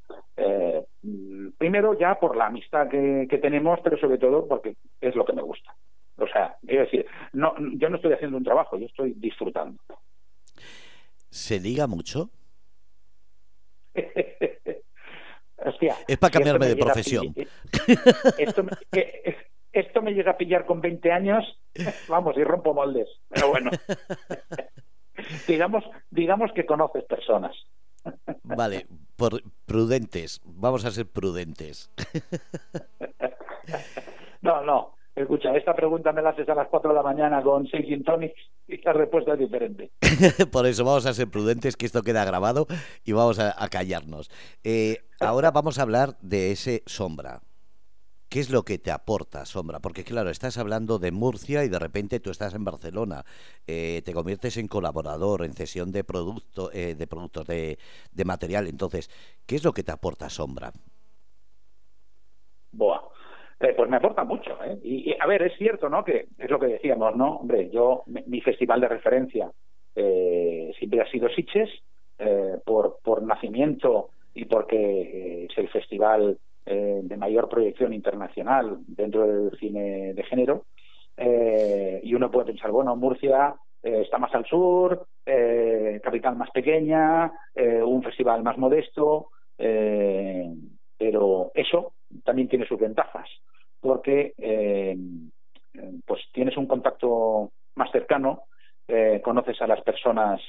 Primero 1.57 1.97
ya 1.97 2.15
por 2.15 2.35
la 2.35 2.47
amistad 2.47 2.89
que, 2.89 3.27
que, 3.29 3.37
tenemos, 3.37 3.79
pero 3.81 3.97
sobre 3.97 4.17
todo 4.17 4.45
porque 4.45 4.75
es 4.99 5.15
lo 5.15 5.23
que 5.23 5.33
me 5.33 5.41
gusta. 5.41 5.73
O 6.17 6.27
sea, 6.27 6.57
es 6.67 6.79
decir, 6.79 7.05
no, 7.31 7.55
yo 7.77 7.89
no 7.89 7.95
estoy 7.95 8.11
haciendo 8.11 8.37
un 8.37 8.43
trabajo, 8.43 8.77
yo 8.77 8.87
estoy 8.87 9.13
disfrutando. 9.13 9.79
¿Se 11.33 11.59
liga 11.59 11.87
mucho? 11.87 12.29
Hostia, 15.57 15.95
es 16.07 16.17
para 16.19 16.29
cambiarme 16.31 16.67
de 16.67 16.75
profesión. 16.75 17.33
Esto, 18.37 18.63
esto 19.71 20.01
me 20.03 20.11
llega 20.11 20.33
a 20.33 20.37
pillar 20.37 20.67
con 20.67 20.79
20 20.79 21.11
años, 21.11 21.43
vamos, 22.07 22.37
y 22.37 22.43
rompo 22.43 22.75
moldes. 22.75 23.09
Pero 23.29 23.49
bueno, 23.49 23.71
digamos, 25.47 25.83
digamos 26.11 26.51
que 26.53 26.67
conoces 26.67 27.03
personas. 27.05 27.55
Vale, 28.43 28.85
por 29.15 29.41
prudentes, 29.65 30.39
vamos 30.45 30.85
a 30.85 30.91
ser 30.91 31.07
prudentes. 31.07 31.89
No, 34.41 34.61
no, 34.61 34.97
escucha, 35.15 35.55
esta 35.55 35.75
pregunta 35.75 36.11
me 36.11 36.21
la 36.21 36.29
haces 36.29 36.47
a 36.49 36.55
las 36.55 36.67
4 36.67 36.89
de 36.89 36.95
la 36.95 37.03
mañana 37.03 37.41
con 37.41 37.67
6 37.67 37.85
gin 37.85 38.03
tonics 38.03 38.39
y 38.67 38.81
la 38.81 38.93
respuesta 38.93 39.33
es 39.33 39.39
diferente. 39.39 39.91
por 40.51 40.65
eso 40.65 40.83
vamos 40.83 41.05
a 41.05 41.13
ser 41.13 41.29
prudentes, 41.29 41.77
que 41.77 41.85
esto 41.85 42.01
queda 42.01 42.25
grabado 42.25 42.67
y 43.03 43.11
vamos 43.11 43.39
a, 43.39 43.53
callarnos. 43.69 44.29
Eh, 44.63 44.97
ahora 45.19 45.51
vamos 45.51 45.79
a 45.79 45.83
hablar 45.83 46.17
de 46.21 46.51
ese 46.51 46.83
sombra. 46.85 47.41
¿Qué 48.33 48.39
es 48.39 48.49
lo 48.49 48.63
que 48.63 48.79
te 48.79 48.89
aporta, 48.89 49.45
Sombra? 49.45 49.79
Porque 49.79 50.03
claro, 50.03 50.31
estás 50.31 50.57
hablando 50.57 50.97
de 50.97 51.11
Murcia 51.11 51.63
y 51.65 51.69
de 51.69 51.77
repente 51.77 52.19
tú 52.19 52.31
estás 52.31 52.55
en 52.55 52.63
Barcelona, 52.63 53.25
eh, 53.67 54.01
te 54.03 54.11
conviertes 54.11 54.57
en 54.57 54.67
colaborador, 54.67 55.45
en 55.45 55.53
cesión 55.53 55.91
de, 55.91 56.03
producto, 56.03 56.71
eh, 56.73 56.95
de 56.95 57.05
productos 57.05 57.45
de, 57.45 57.77
material. 58.25 58.65
Entonces, 58.65 59.11
¿qué 59.45 59.55
es 59.55 59.63
lo 59.63 59.71
que 59.71 59.83
te 59.83 59.91
aporta 59.91 60.31
Sombra? 60.31 60.73
Eh, 63.59 63.73
pues 63.75 63.89
me 63.89 63.97
aporta 63.97 64.23
mucho. 64.23 64.57
¿eh? 64.63 64.77
Y, 64.83 65.15
a 65.19 65.25
ver, 65.27 65.43
es 65.43 65.57
cierto, 65.57 65.89
¿no? 65.89 66.03
Que 66.03 66.27
es 66.37 66.49
lo 66.49 66.59
que 66.59 66.67
decíamos, 66.67 67.15
¿no? 67.15 67.37
Hombre, 67.37 67.69
yo, 67.69 68.03
mi 68.07 68.41
festival 68.41 68.81
de 68.81 68.87
referencia 68.87 69.51
eh, 69.95 70.71
siempre 70.77 71.01
ha 71.01 71.09
sido 71.09 71.29
Siches, 71.29 71.69
por, 72.63 72.99
por 73.03 73.21
nacimiento 73.21 74.11
y 74.33 74.45
porque 74.45 75.45
es 75.45 75.57
el 75.57 75.67
festival 75.69 76.37
eh, 76.65 77.01
de 77.03 77.17
mayor 77.17 77.49
proyección 77.49 77.93
internacional 77.93 78.77
dentro 78.87 79.27
del 79.27 79.57
cine 79.59 80.13
de 80.13 80.23
género. 80.23 80.63
Eh, 81.17 81.99
y 82.03 82.15
uno 82.15 82.31
puede 82.31 82.47
pensar, 82.47 82.71
bueno, 82.71 82.95
Murcia 82.95 83.55
eh, 83.83 84.01
está 84.01 84.17
más 84.17 84.33
al 84.33 84.45
sur, 84.45 85.05
eh, 85.25 85.99
capital 86.01 86.37
más 86.37 86.49
pequeña, 86.51 87.31
eh, 87.53 87.83
un 87.83 88.01
festival 88.01 88.43
más 88.43 88.57
modesto, 88.57 89.27
pero 90.97 91.51
eso 91.53 91.93
también 92.23 92.47
tiene 92.47 92.67
sus 92.67 92.79
ventajas, 92.79 93.27
porque 93.79 94.33
pues 96.05 96.21
tienes 96.31 96.55
un 96.57 96.67
contacto 96.67 97.51
más 97.75 97.91
cercano, 97.91 98.43
conoces 99.23 99.61
a 99.61 99.67
las 99.67 99.81
personas 99.81 100.41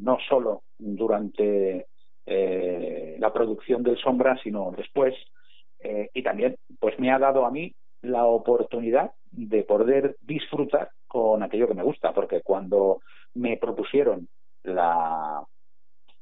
no 0.00 0.18
solo 0.28 0.62
durante 0.78 1.86
eh, 2.26 3.16
la 3.18 3.32
producción 3.32 3.82
del 3.82 3.98
Sombra, 3.98 4.38
sino 4.42 4.72
después. 4.76 5.14
Eh, 5.80 6.10
y 6.14 6.22
también, 6.22 6.56
pues 6.78 6.98
me 6.98 7.10
ha 7.10 7.18
dado 7.18 7.44
a 7.44 7.50
mí 7.50 7.74
la 8.02 8.24
oportunidad 8.24 9.12
de 9.30 9.64
poder 9.64 10.16
disfrutar 10.20 10.90
con 11.06 11.42
aquello 11.42 11.66
que 11.66 11.74
me 11.74 11.82
gusta, 11.82 12.12
porque 12.12 12.42
cuando 12.42 13.00
me 13.34 13.56
propusieron 13.56 14.28
la 14.62 15.42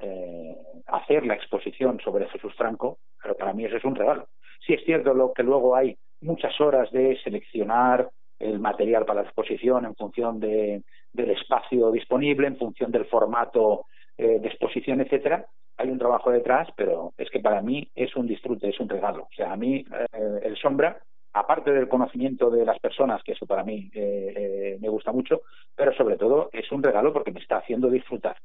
eh, 0.00 0.56
hacer 0.86 1.26
la 1.26 1.34
exposición 1.34 1.98
sobre 2.00 2.28
Jesús 2.28 2.54
Franco, 2.54 2.98
pero 3.20 3.36
para 3.36 3.52
mí 3.52 3.64
eso 3.64 3.76
es 3.76 3.84
un 3.84 3.96
regalo. 3.96 4.28
Sí 4.64 4.74
es 4.74 4.84
cierto 4.84 5.12
lo 5.12 5.32
que 5.32 5.42
luego 5.42 5.74
hay 5.74 5.96
muchas 6.20 6.60
horas 6.60 6.90
de 6.92 7.18
seleccionar 7.22 8.08
el 8.38 8.60
material 8.60 9.04
para 9.04 9.22
la 9.22 9.26
exposición 9.26 9.84
en 9.84 9.96
función 9.96 10.38
de, 10.38 10.82
del 11.12 11.30
espacio 11.30 11.90
disponible, 11.90 12.46
en 12.46 12.56
función 12.56 12.92
del 12.92 13.06
formato 13.06 13.86
eh, 14.16 14.38
de 14.40 14.48
exposición, 14.48 15.00
etcétera, 15.00 15.46
hay 15.76 15.90
un 15.90 15.98
trabajo 15.98 16.30
detrás, 16.30 16.68
pero 16.76 17.12
es 17.16 17.28
que 17.30 17.40
para 17.40 17.60
mí 17.60 17.90
es 17.94 18.14
un 18.14 18.26
disfrute, 18.26 18.68
es 18.68 18.78
un 18.78 18.88
regalo. 18.88 19.24
O 19.24 19.34
sea, 19.34 19.52
a 19.52 19.56
mí 19.56 19.84
eh, 20.12 20.40
el 20.42 20.56
sombra, 20.56 21.00
aparte 21.32 21.72
del 21.72 21.88
conocimiento 21.88 22.50
de 22.50 22.64
las 22.64 22.78
personas, 22.78 23.22
que 23.24 23.32
eso 23.32 23.46
para 23.46 23.64
mí 23.64 23.90
me 23.92 24.88
gusta 24.88 25.12
mucho, 25.12 25.42
pero 25.74 25.92
sobre 25.92 26.16
todo 26.16 26.50
es 26.52 26.70
un 26.72 26.82
regalo 26.82 27.12
porque 27.12 27.32
me 27.32 27.40
está 27.40 27.58
haciendo 27.58 27.90
disfrutar. 27.90 28.36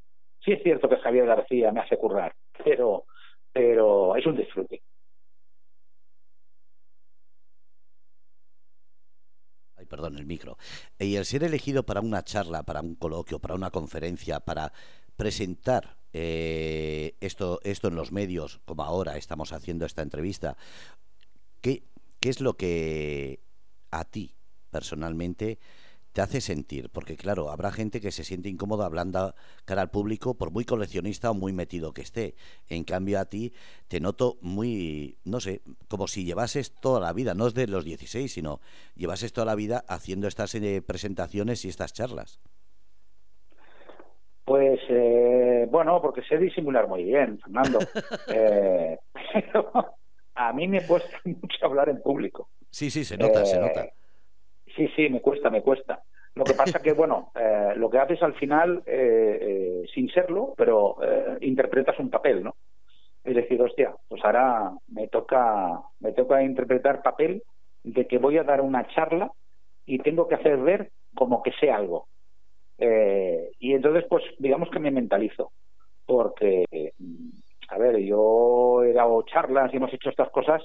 Sí 0.43 0.51
es 0.51 0.63
cierto 0.63 0.89
que 0.89 0.97
Javier 0.97 1.25
García 1.25 1.71
me 1.71 1.79
hace 1.79 1.97
currar, 1.97 2.35
pero, 2.63 3.05
pero 3.51 4.15
es 4.15 4.25
un 4.25 4.35
disfrute. 4.35 4.81
Ay, 9.77 9.85
perdón, 9.85 10.17
el 10.17 10.25
micro. 10.25 10.57
Y 10.99 11.15
el 11.15 11.25
ser 11.25 11.43
elegido 11.43 11.83
para 11.83 12.01
una 12.01 12.23
charla, 12.23 12.63
para 12.63 12.81
un 12.81 12.95
coloquio, 12.95 13.39
para 13.39 13.55
una 13.55 13.71
conferencia, 13.71 14.41
para 14.41 14.73
presentar 15.15 15.97
eh, 16.11 17.15
esto, 17.21 17.59
esto 17.63 17.87
en 17.87 17.95
los 17.95 18.11
medios, 18.11 18.59
como 18.65 18.83
ahora 18.83 19.17
estamos 19.17 19.53
haciendo 19.53 19.85
esta 19.85 20.01
entrevista, 20.01 20.57
¿qué, 21.61 21.83
qué 22.19 22.29
es 22.29 22.41
lo 22.41 22.55
que 22.55 23.39
a 23.91 24.03
ti 24.05 24.35
personalmente 24.69 25.59
te 26.13 26.21
hace 26.21 26.41
sentir? 26.41 26.89
Porque 26.89 27.17
claro, 27.17 27.49
habrá 27.49 27.71
gente 27.71 27.99
que 27.99 28.11
se 28.11 28.23
siente 28.23 28.49
incómoda 28.49 28.85
hablando 28.85 29.33
cara 29.65 29.81
al 29.81 29.89
público 29.89 30.35
por 30.35 30.51
muy 30.51 30.63
coleccionista 30.63 31.31
o 31.31 31.33
muy 31.33 31.51
metido 31.51 31.93
que 31.93 32.01
esté. 32.01 32.35
En 32.69 32.83
cambio 32.83 33.19
a 33.19 33.25
ti 33.25 33.53
te 33.87 33.99
noto 33.99 34.37
muy, 34.41 35.17
no 35.25 35.39
sé, 35.39 35.61
como 35.87 36.07
si 36.07 36.23
llevases 36.23 36.73
toda 36.73 36.99
la 36.99 37.13
vida, 37.13 37.33
no 37.33 37.47
es 37.47 37.53
de 37.53 37.67
los 37.67 37.83
16, 37.83 38.31
sino 38.31 38.61
llevases 38.95 39.33
toda 39.33 39.45
la 39.45 39.55
vida 39.55 39.83
haciendo 39.87 40.27
estas 40.27 40.55
eh, 40.55 40.81
presentaciones 40.85 41.65
y 41.65 41.69
estas 41.69 41.93
charlas. 41.93 42.39
Pues 44.45 44.79
eh, 44.89 45.67
bueno, 45.69 46.01
porque 46.01 46.21
sé 46.23 46.37
disimular 46.37 46.87
muy 46.87 47.03
bien, 47.05 47.39
Fernando. 47.39 47.79
eh, 48.33 48.97
pero 49.33 49.71
a 50.35 50.53
mí 50.53 50.67
me 50.67 50.85
cuesta 50.85 51.17
mucho 51.25 51.65
hablar 51.65 51.89
en 51.89 52.01
público. 52.01 52.49
Sí, 52.69 52.89
sí, 52.89 53.05
se 53.05 53.17
nota, 53.17 53.43
eh, 53.43 53.45
se 53.45 53.59
nota. 53.59 53.85
Sí, 54.75 54.87
sí, 54.95 55.09
me 55.09 55.21
cuesta, 55.21 55.49
me 55.49 55.61
cuesta. 55.61 56.03
Lo 56.35 56.43
que 56.43 56.53
pasa 56.53 56.81
que, 56.81 56.93
bueno, 56.93 57.31
eh, 57.35 57.73
lo 57.75 57.89
que 57.89 57.99
haces 57.99 58.21
al 58.23 58.33
final, 58.35 58.83
eh, 58.85 59.83
sin 59.93 60.09
serlo, 60.09 60.53
pero 60.57 60.97
interpretas 61.41 61.99
un 61.99 62.09
papel, 62.09 62.43
¿no? 62.43 62.55
Es 63.23 63.35
decir, 63.35 63.61
hostia, 63.61 63.95
pues 64.07 64.23
ahora 64.25 64.71
me 64.87 65.07
toca, 65.07 65.81
me 65.99 66.11
toca 66.11 66.43
interpretar 66.43 67.01
papel 67.01 67.43
de 67.83 68.05
que 68.05 68.17
voy 68.17 68.37
a 68.37 68.43
dar 68.43 68.61
una 68.61 68.87
charla 68.87 69.31
y 69.85 69.99
tengo 69.99 70.27
que 70.27 70.35
hacer 70.35 70.57
ver 70.57 70.91
como 71.15 71.41
que 71.41 71.51
sé 71.53 71.71
algo. 71.71 72.07
Eh, 72.77 73.51
y 73.59 73.73
entonces, 73.73 74.05
pues 74.09 74.23
digamos 74.39 74.69
que 74.69 74.79
me 74.79 74.91
mentalizo, 74.91 75.51
porque, 76.05 76.65
a 77.69 77.77
ver, 77.77 77.97
yo 77.99 78.83
he 78.83 78.93
dado 78.93 79.23
charlas 79.23 79.73
y 79.73 79.77
hemos 79.77 79.93
hecho 79.93 80.09
estas 80.09 80.29
cosas, 80.31 80.61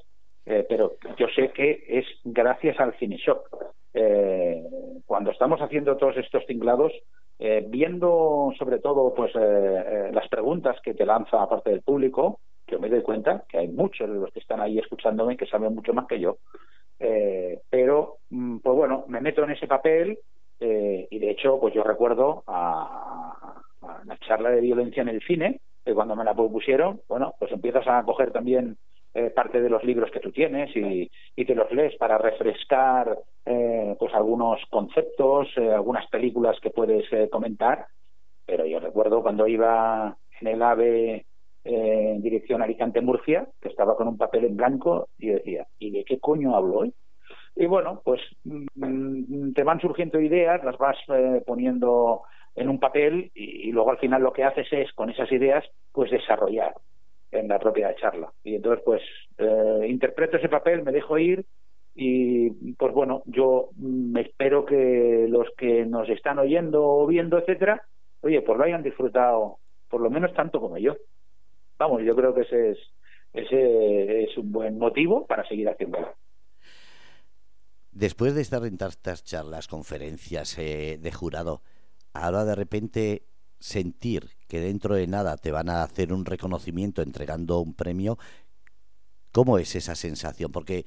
eh, 0.48 0.64
pero 0.66 0.96
yo 1.18 1.26
sé 1.34 1.50
que 1.50 1.84
es 1.86 2.06
gracias 2.24 2.80
al 2.80 2.94
Cineshop. 2.94 3.44
Eh, 3.92 4.62
cuando 5.04 5.30
estamos 5.30 5.60
haciendo 5.60 5.96
todos 5.96 6.16
estos 6.16 6.46
tinglados, 6.46 6.92
eh, 7.38 7.64
viendo 7.68 8.52
sobre 8.58 8.78
todo 8.78 9.12
pues 9.14 9.30
eh, 9.34 10.10
las 10.12 10.26
preguntas 10.28 10.76
que 10.82 10.94
te 10.94 11.04
lanza 11.04 11.42
aparte 11.42 11.70
del 11.70 11.82
público, 11.82 12.40
yo 12.66 12.78
me 12.78 12.88
doy 12.88 13.02
cuenta 13.02 13.44
que 13.48 13.58
hay 13.58 13.68
muchos 13.68 14.08
de 14.08 14.14
los 14.14 14.32
que 14.32 14.40
están 14.40 14.60
ahí 14.60 14.78
escuchándome 14.78 15.36
que 15.36 15.46
saben 15.46 15.74
mucho 15.74 15.92
más 15.92 16.06
que 16.06 16.18
yo. 16.18 16.38
Eh, 16.98 17.60
pero, 17.68 18.18
pues 18.28 18.76
bueno, 18.76 19.04
me 19.06 19.20
meto 19.20 19.44
en 19.44 19.50
ese 19.50 19.66
papel 19.66 20.18
eh, 20.60 21.06
y 21.10 21.18
de 21.18 21.30
hecho, 21.30 21.60
pues 21.60 21.74
yo 21.74 21.82
recuerdo 21.82 22.42
a, 22.46 23.62
a, 23.82 24.04
la 24.04 24.16
charla 24.18 24.50
de 24.50 24.60
violencia 24.60 25.02
en 25.02 25.08
el 25.08 25.22
cine, 25.22 25.60
que 25.84 25.94
cuando 25.94 26.16
me 26.16 26.24
la 26.24 26.34
propusieron, 26.34 27.00
bueno, 27.06 27.34
pues 27.38 27.52
empiezas 27.52 27.86
a 27.86 28.02
coger 28.02 28.32
también 28.32 28.78
eh, 29.14 29.30
parte 29.30 29.60
de 29.60 29.70
los 29.70 29.82
libros 29.84 30.10
que 30.10 30.20
tú 30.20 30.30
tienes 30.30 30.70
y, 30.76 31.10
te 31.44 31.54
los 31.54 31.70
lees 31.72 31.96
para 31.96 32.18
refrescar 32.18 33.18
eh, 33.46 33.96
pues 33.98 34.12
algunos 34.14 34.60
conceptos, 34.68 35.48
eh, 35.56 35.72
algunas 35.72 36.06
películas 36.08 36.58
que 36.60 36.70
puedes 36.70 37.10
eh, 37.12 37.28
comentar. 37.30 37.86
Pero 38.44 38.66
yo 38.66 38.80
recuerdo 38.80 39.22
cuando 39.22 39.46
iba 39.46 40.16
en 40.40 40.48
el 40.48 40.62
AVE 40.62 41.24
en 41.64 42.22
dirección 42.22 42.62
Alicante-Murcia, 42.62 43.46
que 43.60 43.68
estaba 43.68 43.96
con 43.96 44.08
un 44.08 44.16
papel 44.16 44.44
en 44.44 44.56
blanco 44.56 45.08
y 45.18 45.28
decía, 45.28 45.66
¿y 45.78 45.90
de 45.90 46.04
qué 46.04 46.18
coño 46.18 46.54
hablo 46.56 46.78
hoy? 46.78 46.94
Y 47.56 47.66
bueno, 47.66 48.00
pues 48.04 48.20
mm, 48.44 49.52
te 49.52 49.64
van 49.64 49.80
surgiendo 49.80 50.20
ideas, 50.20 50.62
las 50.64 50.78
vas 50.78 50.96
poniendo 51.46 52.22
en 52.54 52.68
un 52.68 52.78
papel 52.78 53.30
y, 53.34 53.70
luego 53.72 53.90
al 53.90 53.98
final 53.98 54.22
lo 54.22 54.32
que 54.32 54.44
haces 54.44 54.66
es 54.70 54.92
con 54.92 55.10
esas 55.10 55.30
ideas 55.32 55.64
pues 55.92 56.10
desarrollar 56.10 56.74
en 57.30 57.48
la 57.48 57.58
propia 57.58 57.94
charla. 57.96 58.32
Y 58.42 58.54
entonces 58.56 58.82
pues 58.84 59.02
eh, 59.38 59.86
interpreto 59.88 60.36
ese 60.36 60.48
papel, 60.48 60.82
me 60.82 60.92
dejo 60.92 61.18
ir 61.18 61.44
y 61.94 62.50
pues 62.74 62.94
bueno, 62.94 63.22
yo 63.26 63.70
mm, 63.76 64.16
espero 64.18 64.64
que 64.64 65.26
los 65.28 65.48
que 65.56 65.84
nos 65.84 66.08
están 66.08 66.38
oyendo 66.38 66.84
o 66.84 67.06
viendo, 67.06 67.38
etcétera, 67.38 67.82
oye, 68.20 68.40
pues 68.42 68.56
lo 68.56 68.64
hayan 68.64 68.82
disfrutado 68.82 69.58
por 69.88 70.00
lo 70.00 70.10
menos 70.10 70.32
tanto 70.34 70.60
como 70.60 70.78
yo. 70.78 70.96
Vamos, 71.78 72.02
yo 72.02 72.14
creo 72.14 72.34
que 72.34 72.42
ese 72.42 72.70
es 72.70 72.78
ese 73.32 74.24
es 74.24 74.36
un 74.38 74.52
buen 74.52 74.78
motivo 74.78 75.26
para 75.26 75.46
seguir 75.46 75.68
haciéndolo. 75.68 76.14
Después 77.90 78.34
de 78.34 78.42
estar 78.42 78.64
en 78.64 78.78
tantas 78.78 79.24
charlas, 79.24 79.66
conferencias 79.66 80.58
eh, 80.58 80.98
de 81.00 81.12
jurado, 81.12 81.62
ahora 82.12 82.44
de 82.44 82.54
repente 82.54 83.22
sentir 83.58 84.37
que 84.48 84.60
dentro 84.60 84.94
de 84.94 85.06
nada 85.06 85.36
te 85.36 85.52
van 85.52 85.68
a 85.68 85.82
hacer 85.82 86.12
un 86.12 86.24
reconocimiento 86.24 87.02
entregando 87.02 87.60
un 87.60 87.74
premio, 87.74 88.18
¿cómo 89.30 89.58
es 89.58 89.76
esa 89.76 89.94
sensación? 89.94 90.50
Porque 90.50 90.86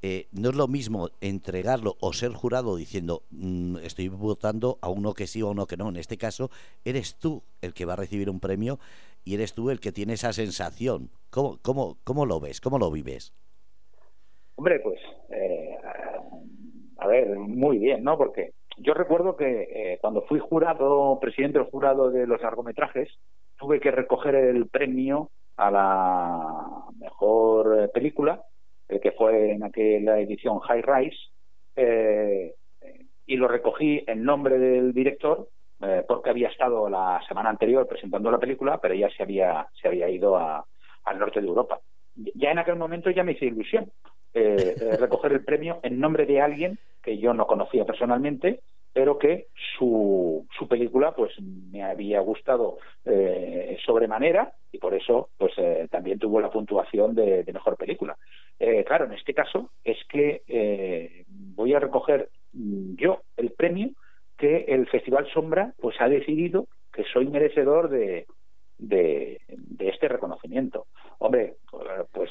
eh, 0.00 0.26
no 0.32 0.50
es 0.50 0.56
lo 0.56 0.66
mismo 0.66 1.10
entregarlo 1.20 1.96
o 2.00 2.12
ser 2.12 2.32
jurado 2.32 2.74
diciendo 2.74 3.22
mm, 3.30 3.76
estoy 3.84 4.08
votando 4.08 4.78
a 4.80 4.88
uno 4.88 5.14
que 5.14 5.28
sí 5.28 5.42
o 5.42 5.48
a 5.48 5.50
uno 5.52 5.66
que 5.66 5.76
no. 5.76 5.88
En 5.88 5.96
este 5.96 6.16
caso, 6.16 6.50
eres 6.84 7.16
tú 7.16 7.42
el 7.60 7.74
que 7.74 7.84
va 7.84 7.92
a 7.92 7.96
recibir 7.96 8.28
un 8.28 8.40
premio 8.40 8.80
y 9.24 9.34
eres 9.34 9.54
tú 9.54 9.70
el 9.70 9.78
que 9.78 9.92
tiene 9.92 10.14
esa 10.14 10.32
sensación. 10.32 11.10
¿Cómo, 11.30 11.58
cómo, 11.62 11.98
cómo 12.02 12.26
lo 12.26 12.40
ves? 12.40 12.60
¿Cómo 12.60 12.78
lo 12.78 12.90
vives? 12.90 13.32
Hombre, 14.56 14.80
pues, 14.80 14.98
eh, 15.30 15.76
a 16.98 17.06
ver, 17.06 17.36
muy 17.36 17.78
bien, 17.78 18.02
¿no? 18.02 18.16
Porque 18.18 18.52
yo 18.78 18.94
recuerdo 18.94 19.36
que 19.36 19.62
eh, 19.62 19.98
cuando 20.00 20.22
fui 20.22 20.38
jurado, 20.38 21.18
presidente 21.20 21.58
del 21.58 21.68
jurado 21.68 22.10
de 22.10 22.26
los 22.26 22.40
largometrajes, 22.40 23.08
tuve 23.58 23.80
que 23.80 23.90
recoger 23.90 24.34
el 24.34 24.68
premio 24.68 25.30
a 25.56 25.70
la 25.70 26.84
mejor 26.98 27.90
película, 27.92 28.42
eh, 28.88 29.00
que 29.00 29.12
fue 29.12 29.52
en 29.52 29.64
aquella 29.64 30.18
edición 30.18 30.58
High 30.60 30.82
Rise, 30.82 31.16
eh, 31.76 32.54
y 33.26 33.36
lo 33.36 33.48
recogí 33.48 34.02
en 34.06 34.24
nombre 34.24 34.58
del 34.58 34.92
director, 34.92 35.48
porque 36.06 36.30
había 36.30 36.48
estado 36.48 36.88
la 36.88 37.20
semana 37.26 37.50
anterior 37.50 37.88
presentando 37.88 38.30
la 38.30 38.38
película, 38.38 38.78
pero 38.78 38.94
ya 38.94 39.10
se 39.10 39.24
había, 39.24 39.66
se 39.80 39.88
había 39.88 40.08
ido 40.08 40.36
al 40.36 41.18
norte 41.18 41.40
de 41.40 41.48
Europa. 41.48 41.80
Ya 42.14 42.52
en 42.52 42.60
aquel 42.60 42.76
momento 42.76 43.10
ya 43.10 43.24
me 43.24 43.32
hice 43.32 43.46
ilusión 43.46 43.90
recoger 44.32 45.32
el 45.32 45.44
premio 45.44 45.80
en 45.82 45.98
nombre 45.98 46.24
de 46.24 46.40
alguien 46.40 46.78
que 47.02 47.18
yo 47.18 47.34
no 47.34 47.46
conocía 47.46 47.84
personalmente, 47.84 48.60
pero 48.92 49.18
que 49.18 49.46
su, 49.78 50.46
su 50.56 50.68
película 50.68 51.12
pues 51.12 51.32
me 51.40 51.82
había 51.82 52.20
gustado 52.20 52.78
eh, 53.04 53.78
sobremanera 53.84 54.52
y 54.70 54.78
por 54.78 54.94
eso 54.94 55.30
pues 55.38 55.52
eh, 55.56 55.88
también 55.90 56.18
tuvo 56.18 56.40
la 56.40 56.50
puntuación 56.50 57.14
de, 57.14 57.44
mejor 57.52 57.76
película. 57.76 58.16
Eh, 58.58 58.84
claro, 58.84 59.06
en 59.06 59.12
este 59.12 59.32
caso 59.34 59.70
es 59.82 59.96
que 60.08 60.42
eh, 60.46 61.24
voy 61.28 61.72
a 61.74 61.80
recoger 61.80 62.28
mm, 62.52 62.96
yo 62.96 63.22
el 63.36 63.52
premio 63.52 63.90
que 64.36 64.64
el 64.68 64.86
Festival 64.88 65.26
Sombra 65.32 65.72
pues 65.80 65.96
ha 66.00 66.08
decidido 66.08 66.66
que 66.92 67.04
soy 67.04 67.26
merecedor 67.26 67.88
de, 67.88 68.26
de, 68.76 69.40
de 69.48 69.88
este 69.88 70.08
reconocimiento. 70.08 70.86
Hombre, 71.18 71.54
pues, 72.12 72.30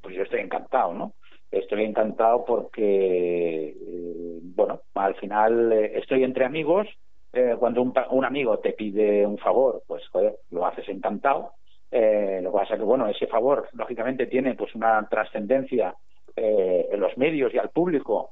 pues 0.00 0.16
yo 0.16 0.22
estoy 0.22 0.40
encantado, 0.40 0.92
¿no? 0.94 1.12
Estoy 1.50 1.84
encantado 1.84 2.44
porque, 2.44 3.68
eh, 3.68 4.38
bueno, 4.42 4.82
al 4.94 5.14
final 5.16 5.72
eh, 5.72 5.98
estoy 5.98 6.24
entre 6.24 6.44
amigos. 6.44 6.86
Eh, 7.32 7.56
cuando 7.58 7.82
un, 7.82 7.94
un, 8.10 8.24
amigo 8.24 8.58
te 8.58 8.72
pide 8.72 9.24
un 9.24 9.38
favor, 9.38 9.82
pues 9.86 10.06
joder, 10.08 10.36
lo 10.50 10.66
haces 10.66 10.88
encantado. 10.88 11.52
lo 11.92 12.50
que 12.52 12.58
pasa 12.58 12.76
que, 12.76 12.82
bueno, 12.82 13.08
ese 13.08 13.26
favor, 13.26 13.68
lógicamente, 13.72 14.26
tiene 14.26 14.54
pues 14.54 14.74
una 14.74 15.06
trascendencia 15.08 15.94
en 16.36 17.00
los 17.00 17.16
medios 17.18 17.52
y 17.52 17.58
al 17.58 17.70
público, 17.70 18.30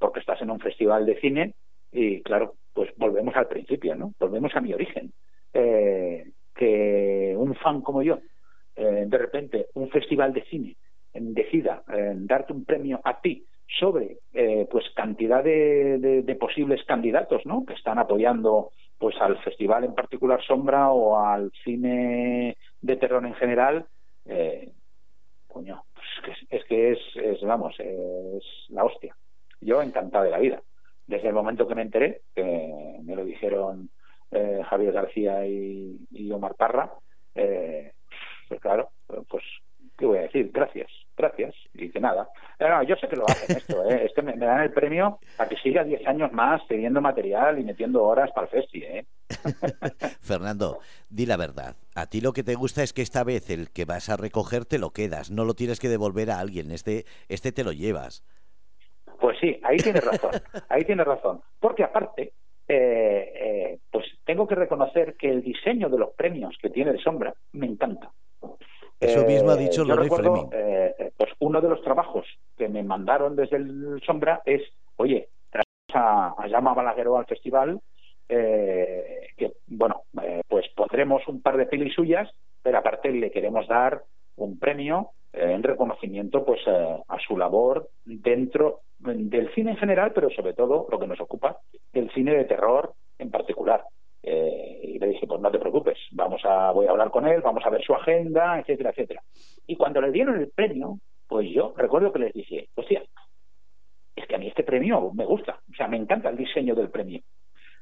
porque 0.00 0.20
estás 0.20 0.40
en 0.42 0.50
un 0.50 0.60
festival 0.60 1.06
de 1.06 1.18
cine. 1.20 1.54
Y 1.90 2.22
claro, 2.22 2.54
pues 2.72 2.90
volvemos 2.96 3.34
al 3.36 3.48
principio, 3.48 3.94
¿no? 3.94 4.12
Volvemos 4.20 4.54
a 4.54 4.60
mi 4.60 4.72
origen. 4.72 5.12
que 5.52 7.34
un 7.36 7.54
fan 7.56 7.80
como 7.80 8.02
yo, 8.02 8.18
de 8.76 9.18
repente, 9.18 9.66
un 9.74 9.88
festival 9.90 10.32
de 10.32 10.42
cine, 10.44 10.76
decida 11.14 11.82
eh, 11.92 12.14
darte 12.16 12.52
un 12.52 12.64
premio 12.64 13.00
a 13.04 13.20
ti 13.20 13.44
sobre 13.78 14.18
eh, 14.32 14.66
pues 14.70 14.84
cantidad 14.94 15.42
de, 15.42 16.36
posibles 16.38 16.84
candidatos 16.84 17.44
¿no? 17.46 17.64
que 17.64 17.74
están 17.74 17.98
apoyando 17.98 18.70
pues 18.98 19.16
al 19.20 19.38
festival 19.42 19.84
en 19.84 19.94
particular 19.94 20.42
Sombra 20.42 20.90
o 20.90 21.18
al 21.18 21.52
cine 21.64 22.56
de 22.80 22.96
terror 22.96 23.24
en 23.24 23.34
general 23.34 23.86
eh, 24.26 24.72
coño 25.48 25.84
pues 25.94 26.36
es, 26.50 26.64
que 26.64 26.92
es, 26.92 27.42
vamos 27.42 27.74
es 27.78 28.44
la 28.68 28.84
hostia. 28.84 29.14
Yo 29.60 29.80
encantado 29.80 30.24
de 30.24 30.30
la 30.30 30.38
vida. 30.38 30.60
Desde 31.06 31.28
el 31.28 31.34
momento 31.34 31.68
que 31.68 31.74
me 31.74 31.82
enteré 31.82 32.22
que 32.34 32.98
me 33.02 33.14
lo 33.14 33.24
dijeron 33.24 33.90
eh, 34.30 34.62
Javier 34.64 34.92
García 34.92 35.46
y, 35.46 35.98
y 36.10 36.30
Omar 36.32 36.54
Parra 36.54 36.92
pues 37.32 38.60
claro 38.60 38.90
pues 39.06 39.42
qué 39.96 40.06
voy 40.06 40.18
a 40.18 40.22
decir 40.22 40.50
gracias 40.52 40.90
gracias, 41.16 41.54
y 41.74 41.90
que 41.90 42.00
nada. 42.00 42.28
No, 42.58 42.82
yo 42.82 42.96
sé 42.96 43.08
que 43.08 43.16
lo 43.16 43.24
hacen 43.26 43.56
esto, 43.56 43.84
¿eh? 43.88 44.06
es 44.06 44.12
que 44.14 44.22
me, 44.22 44.36
dan 44.36 44.62
el 44.62 44.72
premio 44.72 45.18
a 45.38 45.48
que 45.48 45.56
siga 45.56 45.84
10 45.84 46.06
años 46.06 46.32
más 46.32 46.66
teniendo 46.68 47.00
material 47.00 47.58
y 47.58 47.64
metiendo 47.64 48.02
horas 48.02 48.30
para 48.32 48.46
el 48.46 48.50
festi, 48.50 48.82
¿eh? 48.82 49.06
Fernando, 50.20 50.78
di 51.08 51.26
la 51.26 51.36
verdad. 51.36 51.76
A 51.94 52.06
ti 52.06 52.20
lo 52.20 52.32
que 52.32 52.42
te 52.42 52.54
gusta 52.54 52.82
es 52.82 52.92
que 52.92 53.02
esta 53.02 53.24
vez 53.24 53.50
el 53.50 53.70
que 53.70 53.84
vas 53.84 54.08
a 54.08 54.16
recoger 54.16 54.64
te 54.64 54.78
lo 54.78 54.90
quedas, 54.90 55.30
no 55.30 55.44
lo 55.44 55.54
tienes 55.54 55.80
que 55.80 55.88
devolver 55.88 56.30
a 56.30 56.38
alguien, 56.38 56.70
este, 56.70 57.04
este 57.28 57.52
te 57.52 57.64
lo 57.64 57.72
llevas. 57.72 58.24
Pues 59.20 59.38
sí, 59.40 59.60
ahí 59.62 59.76
tienes 59.76 60.04
razón, 60.04 60.32
ahí 60.68 60.84
tienes 60.84 61.06
razón. 61.06 61.40
Porque 61.60 61.84
aparte, 61.84 62.32
eh, 62.68 63.32
eh, 63.34 63.78
pues 63.90 64.06
tengo 64.24 64.46
que 64.46 64.54
reconocer 64.54 65.14
que 65.16 65.28
el 65.28 65.42
diseño 65.42 65.88
de 65.88 65.98
los 65.98 66.10
premios 66.14 66.56
que 66.60 66.70
tiene 66.70 66.92
de 66.92 66.98
sombra 66.98 67.34
me 67.52 67.66
encanta. 67.66 68.10
Eso 69.02 69.24
mismo 69.26 69.50
ha 69.50 69.56
dicho 69.56 69.82
eh, 69.82 70.10
Fleming. 70.10 70.48
Eh, 70.52 71.12
pues 71.16 71.30
uno 71.40 71.60
de 71.60 71.68
los 71.68 71.82
trabajos 71.82 72.26
que 72.56 72.68
me 72.68 72.82
mandaron 72.82 73.36
desde 73.36 73.56
el 73.56 74.00
Sombra 74.04 74.42
es, 74.44 74.62
oye, 74.96 75.28
a, 75.94 76.34
a 76.38 76.46
Llama 76.46 76.74
Balagueró 76.74 77.18
al 77.18 77.26
festival, 77.26 77.80
eh, 78.28 79.28
que, 79.36 79.52
bueno, 79.66 80.02
pues 80.48 80.66
pondremos 80.74 81.26
un 81.28 81.42
par 81.42 81.56
de 81.56 81.66
pelis 81.66 81.94
suyas, 81.94 82.30
pero 82.62 82.78
aparte 82.78 83.10
le 83.10 83.30
queremos 83.30 83.66
dar 83.68 84.02
un 84.36 84.58
premio 84.58 85.10
en 85.32 85.62
reconocimiento 85.62 86.44
pues 86.44 86.60
a 86.66 87.18
su 87.26 87.36
labor 87.36 87.90
dentro 88.04 88.80
del 88.98 89.52
cine 89.54 89.72
en 89.72 89.76
general, 89.76 90.12
pero 90.14 90.30
sobre 90.30 90.54
todo 90.54 90.86
lo 90.90 90.98
que 90.98 91.06
nos 91.06 91.20
ocupa, 91.20 91.58
del 91.92 92.10
cine 92.12 92.34
de 92.34 92.44
terror 92.44 92.94
en 93.18 93.30
particular. 93.30 93.84
Eh, 94.22 94.80
y 94.82 94.98
le 94.98 95.08
dije, 95.08 95.26
pues 95.26 95.40
no 95.40 95.50
te 95.50 95.58
preocupes, 95.58 95.98
vamos 96.12 96.40
a, 96.44 96.70
voy 96.70 96.86
a 96.86 96.90
hablar 96.90 97.10
con 97.10 97.26
él, 97.26 97.40
vamos 97.40 97.64
a 97.66 97.70
ver 97.70 97.82
su 97.82 97.92
agenda, 97.92 98.60
etcétera, 98.60 98.90
etcétera. 98.90 99.22
Y 99.66 99.76
cuando 99.76 100.00
le 100.00 100.12
dieron 100.12 100.38
el 100.38 100.50
premio, 100.50 100.98
pues 101.26 101.48
yo 101.50 101.74
recuerdo 101.76 102.12
que 102.12 102.20
les 102.20 102.32
dije, 102.32 102.68
hostia, 102.74 103.02
es 104.14 104.26
que 104.26 104.34
a 104.34 104.38
mí 104.38 104.46
este 104.48 104.62
premio 104.62 105.10
me 105.12 105.24
gusta, 105.24 105.58
o 105.70 105.74
sea, 105.74 105.88
me 105.88 105.96
encanta 105.96 106.28
el 106.28 106.36
diseño 106.36 106.74
del 106.74 106.90
premio. 106.90 107.20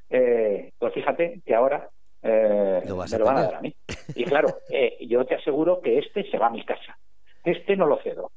Eh, 0.09 0.71
pues 0.77 0.93
fíjate 0.93 1.41
que 1.45 1.53
ahora 1.53 1.89
eh, 2.21 2.81
me 2.83 2.89
lo 2.89 3.25
van 3.25 3.37
a 3.37 3.41
dar 3.43 3.55
a 3.55 3.61
mí. 3.61 3.73
Y 4.15 4.23
claro, 4.25 4.49
eh, 4.69 4.97
yo 5.07 5.25
te 5.25 5.35
aseguro 5.35 5.79
que 5.81 5.99
este 5.99 6.29
se 6.29 6.37
va 6.37 6.47
a 6.47 6.51
mi 6.51 6.63
casa. 6.65 6.97
Este 7.43 7.75
no 7.75 7.87
lo 7.87 7.97
cedo. 8.03 8.31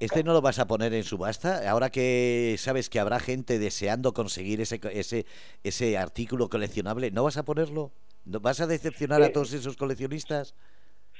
¿Este 0.00 0.24
no 0.24 0.32
lo 0.32 0.40
vas 0.40 0.58
a 0.58 0.66
poner 0.66 0.92
en 0.94 1.04
subasta? 1.04 1.70
Ahora 1.70 1.90
que 1.90 2.56
sabes 2.58 2.90
que 2.90 2.98
habrá 2.98 3.20
gente 3.20 3.58
deseando 3.58 4.12
conseguir 4.12 4.60
ese, 4.60 4.80
ese, 4.92 5.24
ese 5.62 5.98
artículo 5.98 6.48
coleccionable, 6.48 7.10
¿no 7.10 7.24
vas 7.24 7.36
a 7.36 7.44
ponerlo? 7.44 7.92
¿Vas 8.24 8.60
a 8.60 8.66
decepcionar 8.66 9.22
a 9.22 9.32
todos 9.32 9.52
esos 9.52 9.76
coleccionistas? 9.76 10.54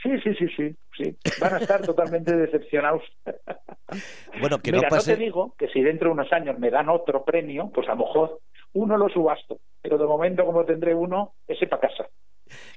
Sí, 0.03 0.11
sí, 0.23 0.35
sí, 0.35 0.47
sí, 0.57 0.77
sí. 0.97 1.17
Van 1.41 1.55
a 1.55 1.59
estar 1.59 1.83
totalmente 1.83 2.35
decepcionados. 2.35 3.03
Bueno, 4.41 4.59
que 4.61 4.73
no 4.73 4.83
pase... 4.83 5.13
no 5.13 5.19
te 5.19 5.25
digo 5.25 5.55
que 5.59 5.69
si 5.69 5.83
dentro 5.83 6.09
de 6.09 6.15
unos 6.15 6.33
años 6.33 6.59
me 6.59 6.71
dan 6.71 6.89
otro 6.89 7.25
premio, 7.25 7.71
pues 7.75 7.89
a 7.89 7.93
lo 7.93 8.07
mejor 8.07 8.41
uno 8.73 8.97
lo 8.97 9.09
subasto. 9.09 9.59
Pero 9.83 9.99
de 9.99 10.07
momento, 10.07 10.47
como 10.47 10.65
tendré 10.65 10.95
uno, 10.95 11.35
ese 11.47 11.67
para 11.67 11.89
casa 11.89 12.09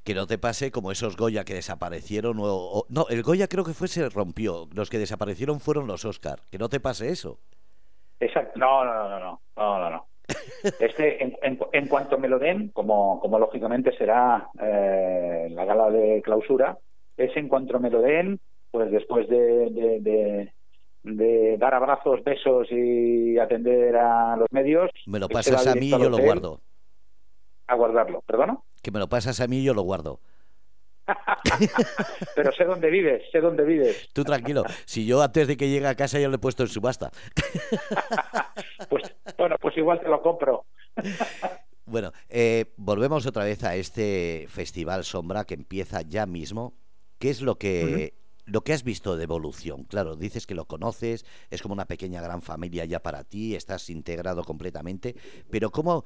que 0.04 0.14
no 0.14 0.28
te 0.28 0.38
pase 0.38 0.72
como 0.72 0.92
esos 0.92 1.18
Goya 1.18 1.44
que 1.44 1.54
desaparecieron 1.54 2.38
o, 2.40 2.86
no, 2.90 3.06
el 3.10 3.24
Goya 3.24 3.48
creo 3.48 3.64
que 3.64 3.74
fue 3.74 3.88
se 3.88 4.10
rompió, 4.10 4.68
los 4.74 4.90
que 4.90 5.00
desaparecieron 5.00 5.60
fueron 5.60 5.88
los 5.88 6.06
Oscar, 6.06 6.40
que 6.52 6.58
no 6.58 6.70
te 6.70 6.80
pase 6.80 7.10
eso. 7.10 7.40
Exacto, 8.20 8.58
no, 8.58 8.86
no, 8.86 8.94
no, 8.94 9.20
no, 9.20 9.42
no, 9.58 9.80
no, 9.80 9.90
no. 9.90 10.08
Este, 10.80 11.22
en, 11.22 11.36
en, 11.74 11.88
cuanto 11.88 12.18
me 12.18 12.30
lo 12.30 12.40
den, 12.40 12.70
como, 12.70 13.20
como 13.20 13.38
lógicamente 13.38 13.96
será 13.98 14.50
eh, 14.62 15.48
la 15.52 15.66
gala 15.66 15.90
de 15.90 16.22
clausura, 16.22 16.78
es 17.18 17.36
en 17.36 17.50
cuanto 17.50 17.80
me 17.80 17.90
lo 17.90 18.02
den, 18.02 18.40
pues 18.72 18.90
después 18.92 19.28
de, 19.28 20.50
de, 21.04 21.58
dar 21.58 21.74
abrazos, 21.74 22.24
besos 22.24 22.68
y 22.72 23.38
atender 23.38 23.96
a 23.98 24.36
los 24.38 24.48
medios. 24.52 24.90
Me 25.06 25.20
lo 25.20 25.28
pasas 25.28 25.68
a 25.68 25.76
mí 25.76 25.88
y 25.88 25.92
yo 25.92 26.10
lo 26.10 26.18
guardo. 26.18 26.60
A 27.68 27.76
guardarlo, 27.76 28.22
¿perdona? 28.22 28.60
Que 28.84 28.92
me 28.92 29.00
lo 29.00 29.10
pasas 29.10 29.40
a 29.40 29.48
mí 29.48 29.62
y 29.62 29.64
yo 29.64 29.74
lo 29.74 29.82
guardo. 29.82 30.20
Pero 32.36 32.52
sé 32.54 32.66
dónde 32.66 32.90
vives, 32.92 33.24
sé 33.32 33.42
dónde 33.42 33.64
vives. 33.64 34.10
Tú 34.14 34.24
tranquilo, 34.24 34.64
si 34.86 35.06
yo 35.06 35.22
antes 35.22 35.48
de 35.48 35.58
que 35.58 35.70
llegue 35.70 35.88
a 35.88 35.96
casa 35.96 36.20
ya 36.20 36.30
lo 36.30 36.36
he 36.36 36.40
puesto 36.40 36.64
en 36.64 36.70
subasta. 36.70 37.12
pues 38.90 39.16
bueno, 39.38 39.56
pues 39.60 39.76
igual 39.78 40.00
te 40.00 40.08
lo 40.08 40.22
compro. 40.22 40.66
bueno, 41.86 42.12
eh, 42.30 42.74
volvemos 42.78 43.26
otra 43.26 43.44
vez 43.44 43.64
a 43.64 43.76
este 43.76 44.46
festival 44.50 45.04
Sombra 45.04 45.46
que 45.46 45.56
empieza 45.56 46.02
ya 46.02 46.28
mismo. 46.28 46.74
¿Qué 47.18 47.30
es 47.30 47.42
lo 47.42 47.58
que 47.58 48.14
lo 48.46 48.62
que 48.62 48.74
has 48.74 48.84
visto 48.84 49.16
de 49.16 49.24
evolución, 49.24 49.86
claro, 49.86 50.16
dices 50.16 50.46
que 50.46 50.56
lo 50.56 50.66
conoces, 50.66 51.26
es 51.50 51.62
como 51.62 51.74
una 51.74 51.86
pequeña 51.86 52.22
gran 52.22 52.42
familia 52.42 52.84
ya 52.86 53.02
para 53.02 53.24
ti, 53.24 53.56
estás 53.56 53.90
integrado 53.90 54.44
completamente, 54.44 55.16
pero 55.50 55.72
¿cómo, 55.72 56.04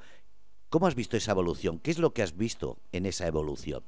cómo 0.70 0.86
has 0.86 0.94
visto 0.94 1.16
esa 1.16 1.32
evolución? 1.32 1.80
¿Qué 1.82 1.90
es 1.90 1.98
lo 1.98 2.10
que 2.10 2.22
has 2.22 2.36
visto 2.36 2.76
en 2.92 3.06
esa 3.06 3.26
evolución? 3.26 3.82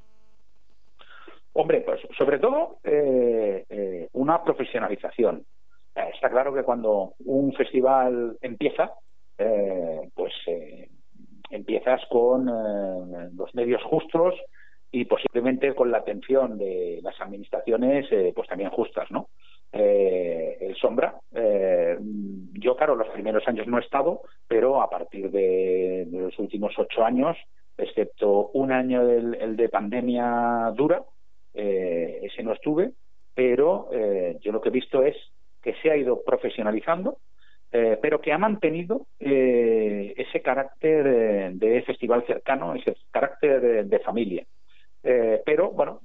Hombre, 1.53 1.81
pues 1.81 1.99
sobre 2.17 2.39
todo 2.39 2.77
eh, 2.83 3.65
eh, 3.69 4.07
una 4.13 4.43
profesionalización. 4.43 5.45
Eh, 5.95 6.01
está 6.13 6.29
claro 6.29 6.53
que 6.53 6.63
cuando 6.63 7.13
un 7.25 7.53
festival 7.53 8.37
empieza, 8.41 8.93
pues 10.13 10.33
empiezas 11.49 11.99
con 12.11 12.45
los 12.45 13.55
medios 13.55 13.81
justos 13.83 14.35
y 14.91 15.05
posiblemente 15.05 15.73
con 15.73 15.89
la 15.89 15.97
atención 15.97 16.59
de 16.59 16.99
las 17.01 17.19
administraciones, 17.19 18.05
pues 18.35 18.47
también 18.47 18.69
justas, 18.69 19.09
¿no? 19.09 19.29
el 19.71 20.75
Sombra, 20.75 21.15
claro, 22.75 22.95
los 22.95 23.09
primeros 23.09 23.47
años 23.47 23.67
no 23.67 23.77
he 23.77 23.81
estado, 23.81 24.21
pero 24.47 24.81
a 24.81 24.89
partir 24.89 25.31
de, 25.31 26.07
los 26.11 26.37
últimos 26.39 26.73
ocho 26.77 27.03
años, 27.03 27.37
excepto 27.77 28.49
un 28.53 28.71
año 28.71 29.05
del 29.05 29.35
el 29.35 29.55
de 29.55 29.69
pandemia 29.69 30.71
dura, 30.75 31.03
eh, 31.53 32.19
ese 32.23 32.43
no 32.43 32.53
estuve, 32.53 32.91
pero 33.33 33.89
eh, 33.91 34.37
yo 34.41 34.51
lo 34.51 34.61
que 34.61 34.69
he 34.69 34.71
visto 34.71 35.03
es 35.03 35.15
que 35.61 35.73
se 35.81 35.91
ha 35.91 35.97
ido 35.97 36.21
profesionalizando, 36.23 37.17
eh, 37.71 37.97
pero 38.01 38.19
que 38.19 38.33
ha 38.33 38.37
mantenido 38.37 39.07
ese 39.19 40.41
carácter 40.41 41.55
de, 41.55 41.81
festival 41.83 42.25
cercano, 42.25 42.75
ese 42.75 42.95
carácter 43.11 43.85
de, 43.85 43.99
familia. 43.99 44.45
pero 45.01 45.71
bueno, 45.71 46.01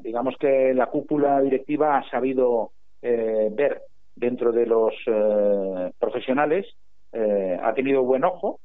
digamos 0.00 0.36
que 0.38 0.72
la 0.74 0.86
cúpula 0.86 1.40
directiva 1.40 1.98
ha 1.98 2.08
sabido 2.08 2.70
ver 3.02 3.82
dentro 4.20 4.52
de 4.52 4.66
los 4.66 4.94
profesionales, 5.98 6.66
ha 7.12 7.74
tenido 7.74 8.04
buen 8.04 8.24
ojo, 8.24 8.60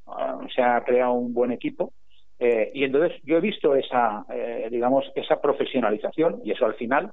se 0.54 0.62
ha 0.62 0.84
creado 0.84 1.14
un 1.14 1.34
buen 1.34 1.50
equipo 1.50 1.92
eh, 2.38 2.70
y 2.74 2.84
entonces 2.84 3.18
yo 3.24 3.38
he 3.38 3.40
visto 3.40 3.74
esa, 3.74 4.24
eh, 4.30 4.68
digamos, 4.70 5.10
esa 5.14 5.40
profesionalización 5.40 6.40
y 6.44 6.52
eso 6.52 6.66
al 6.66 6.74
final, 6.74 7.10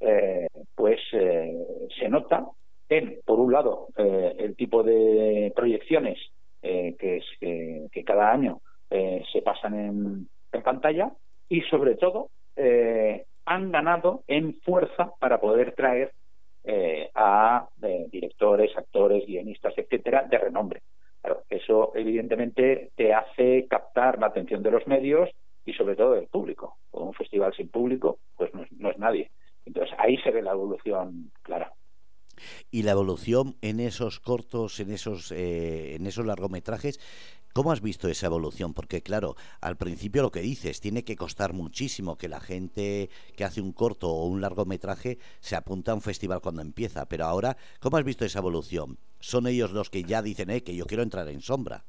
eh, 0.00 0.46
pues 0.74 1.00
se 1.10 2.08
nota 2.08 2.46
en, 2.88 3.18
por 3.24 3.40
un 3.40 3.52
lado, 3.52 3.88
el 3.96 4.54
tipo 4.54 4.82
de 4.82 5.52
proyecciones 5.56 6.18
que, 6.60 7.22
que, 7.90 8.04
cada 8.04 8.30
año 8.30 8.60
se 8.90 9.42
pasan 9.42 9.74
en, 9.74 10.28
pantalla 10.62 11.12
y 11.48 11.60
sobre 11.62 11.96
todo 11.96 12.28
han 13.44 13.72
ganado 13.72 14.22
en 14.26 14.54
fuerza 14.60 15.12
para 15.18 15.40
poder 15.40 15.74
traer 15.74 16.12
a 17.14 17.68
directores, 18.10 18.76
actores, 18.76 19.26
guionistas, 19.26 19.74
etcétera, 19.76 20.24
de 20.28 20.38
renombre 20.38 20.82
eso 21.48 21.92
evidentemente 21.94 22.90
te 22.96 23.12
hace 23.12 23.66
captar 23.68 24.18
la 24.18 24.26
atención 24.26 24.62
de 24.62 24.70
los 24.70 24.86
medios 24.86 25.30
y 25.64 25.72
sobre 25.72 25.96
todo 25.96 26.12
del 26.12 26.28
público. 26.28 26.78
Un 26.92 27.14
festival 27.14 27.52
sin 27.54 27.68
público, 27.68 28.18
pues 28.36 28.50
no 28.54 28.90
es, 28.90 28.98
nadie. 28.98 29.30
Entonces 29.64 29.94
ahí 29.98 30.16
se 30.18 30.30
ve 30.30 30.42
la 30.42 30.52
evolución 30.52 31.32
clara. 31.42 31.72
Y 32.70 32.82
la 32.82 32.92
evolución 32.92 33.56
en 33.62 33.80
esos 33.80 34.20
cortos, 34.20 34.80
en 34.80 34.92
esos, 34.92 35.32
eh, 35.32 35.94
en 35.94 36.06
esos 36.06 36.26
largometrajes, 36.26 37.00
¿Cómo 37.56 37.72
has 37.72 37.80
visto 37.80 38.08
esa 38.08 38.26
evolución? 38.26 38.74
Porque 38.74 39.00
claro, 39.00 39.34
al 39.62 39.76
principio 39.76 40.20
lo 40.20 40.30
que 40.30 40.40
dices, 40.40 40.78
tiene 40.78 41.04
que 41.04 41.16
costar 41.16 41.54
muchísimo 41.54 42.18
que 42.18 42.28
la 42.28 42.38
gente 42.38 43.08
que 43.34 43.44
hace 43.44 43.62
un 43.62 43.72
corto 43.72 44.10
o 44.10 44.26
un 44.26 44.42
largometraje 44.42 45.16
se 45.40 45.56
apunta 45.56 45.92
a 45.92 45.94
un 45.94 46.02
festival 46.02 46.42
cuando 46.42 46.60
empieza, 46.60 47.08
pero 47.08 47.24
ahora, 47.24 47.56
¿cómo 47.80 47.96
has 47.96 48.04
visto 48.04 48.26
esa 48.26 48.40
evolución? 48.40 48.98
¿Son 49.20 49.46
ellos 49.46 49.72
los 49.72 49.88
que 49.88 50.02
ya 50.02 50.20
dicen, 50.20 50.50
eh, 50.50 50.62
que 50.62 50.76
yo 50.76 50.84
quiero 50.84 51.02
entrar 51.02 51.26
en 51.28 51.40
sombra? 51.40 51.84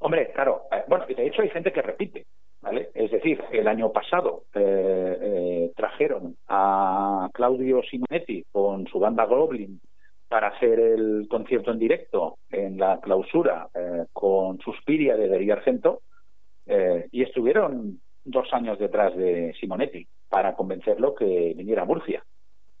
Hombre, 0.00 0.30
claro, 0.34 0.64
eh, 0.72 0.84
bueno, 0.86 1.06
de 1.06 1.26
hecho 1.26 1.40
hay 1.40 1.48
gente 1.48 1.72
que 1.72 1.80
repite, 1.80 2.26
¿vale? 2.60 2.90
Es 2.94 3.10
decir, 3.10 3.42
el 3.52 3.68
año 3.68 3.92
pasado 3.92 4.44
eh, 4.54 5.18
eh, 5.20 5.72
trajeron 5.76 6.36
a 6.48 7.28
Claudio 7.32 7.82
Simonetti 7.82 8.44
con 8.50 8.86
su 8.86 8.98
banda 8.98 9.24
Goblin 9.24 9.80
para 10.28 10.48
hacer 10.48 10.78
el 10.78 11.26
concierto 11.28 11.72
en 11.72 11.78
directo 11.78 12.38
en 12.50 12.78
la 12.78 13.00
clausura 13.00 13.68
eh, 13.74 14.06
con 14.12 14.60
Suspiria 14.60 15.16
de 15.16 15.28
Darío 15.28 15.54
Argento 15.54 16.02
eh, 16.66 17.08
y 17.10 17.22
estuvieron 17.22 18.00
dos 18.24 18.46
años 18.52 18.78
detrás 18.78 19.16
de 19.16 19.52
Simonetti 19.58 20.06
para 20.28 20.54
convencerlo 20.54 21.16
que 21.16 21.52
viniera 21.56 21.82
a 21.82 21.84
Murcia. 21.86 22.24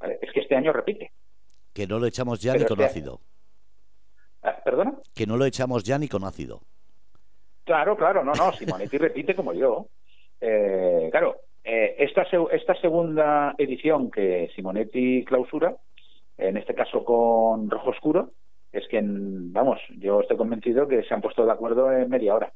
Es 0.00 0.30
que 0.32 0.40
este 0.40 0.54
año 0.54 0.72
repite. 0.72 1.10
Que 1.74 1.88
no 1.88 1.98
lo 1.98 2.06
echamos 2.06 2.40
ya 2.40 2.52
ni 2.52 2.58
este 2.62 2.68
conocido. 2.68 3.20
Ah, 4.42 4.56
¿Perdona? 4.64 4.94
Que 5.14 5.26
no 5.26 5.36
lo 5.36 5.44
echamos 5.44 5.82
ya 5.82 5.98
ni 5.98 6.08
conocido. 6.08 6.60
Claro, 7.70 7.96
claro, 7.96 8.24
no, 8.24 8.32
no, 8.32 8.52
Simonetti 8.52 8.98
repite 8.98 9.34
como 9.34 9.52
yo. 9.52 9.86
Eh, 10.40 11.08
claro, 11.12 11.36
esta, 11.62 12.26
esta 12.50 12.74
segunda 12.80 13.54
edición 13.58 14.10
que 14.10 14.50
Simonetti 14.56 15.24
clausura 15.24 15.76
en 16.40 16.56
este 16.56 16.74
caso 16.74 17.04
con 17.04 17.70
Rojo 17.70 17.90
Oscuro, 17.90 18.30
es 18.72 18.86
que, 18.88 19.00
vamos, 19.02 19.78
yo 19.98 20.20
estoy 20.20 20.36
convencido 20.36 20.88
que 20.88 21.02
se 21.02 21.14
han 21.14 21.20
puesto 21.20 21.44
de 21.44 21.52
acuerdo 21.52 21.92
en 21.92 22.08
media 22.08 22.34
hora. 22.34 22.52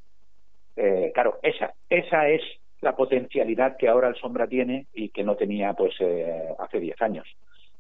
Eh, 0.77 1.11
claro, 1.15 1.39
esa, 1.43 1.75
esa 1.89 2.29
es 2.29 2.43
la 2.81 2.97
potencialidad 2.97 3.77
que 3.77 3.89
ahora 3.89 4.09
el 4.09 4.17
Sombra 4.17 4.47
tiene 4.47 4.87
y 4.93 5.11
que 5.11 5.23
no 5.23 5.37
tenía 5.37 5.73
pues 5.75 5.95
eh, 6.01 6.49
hace 6.59 6.81
10 6.81 7.03
años. 7.03 7.27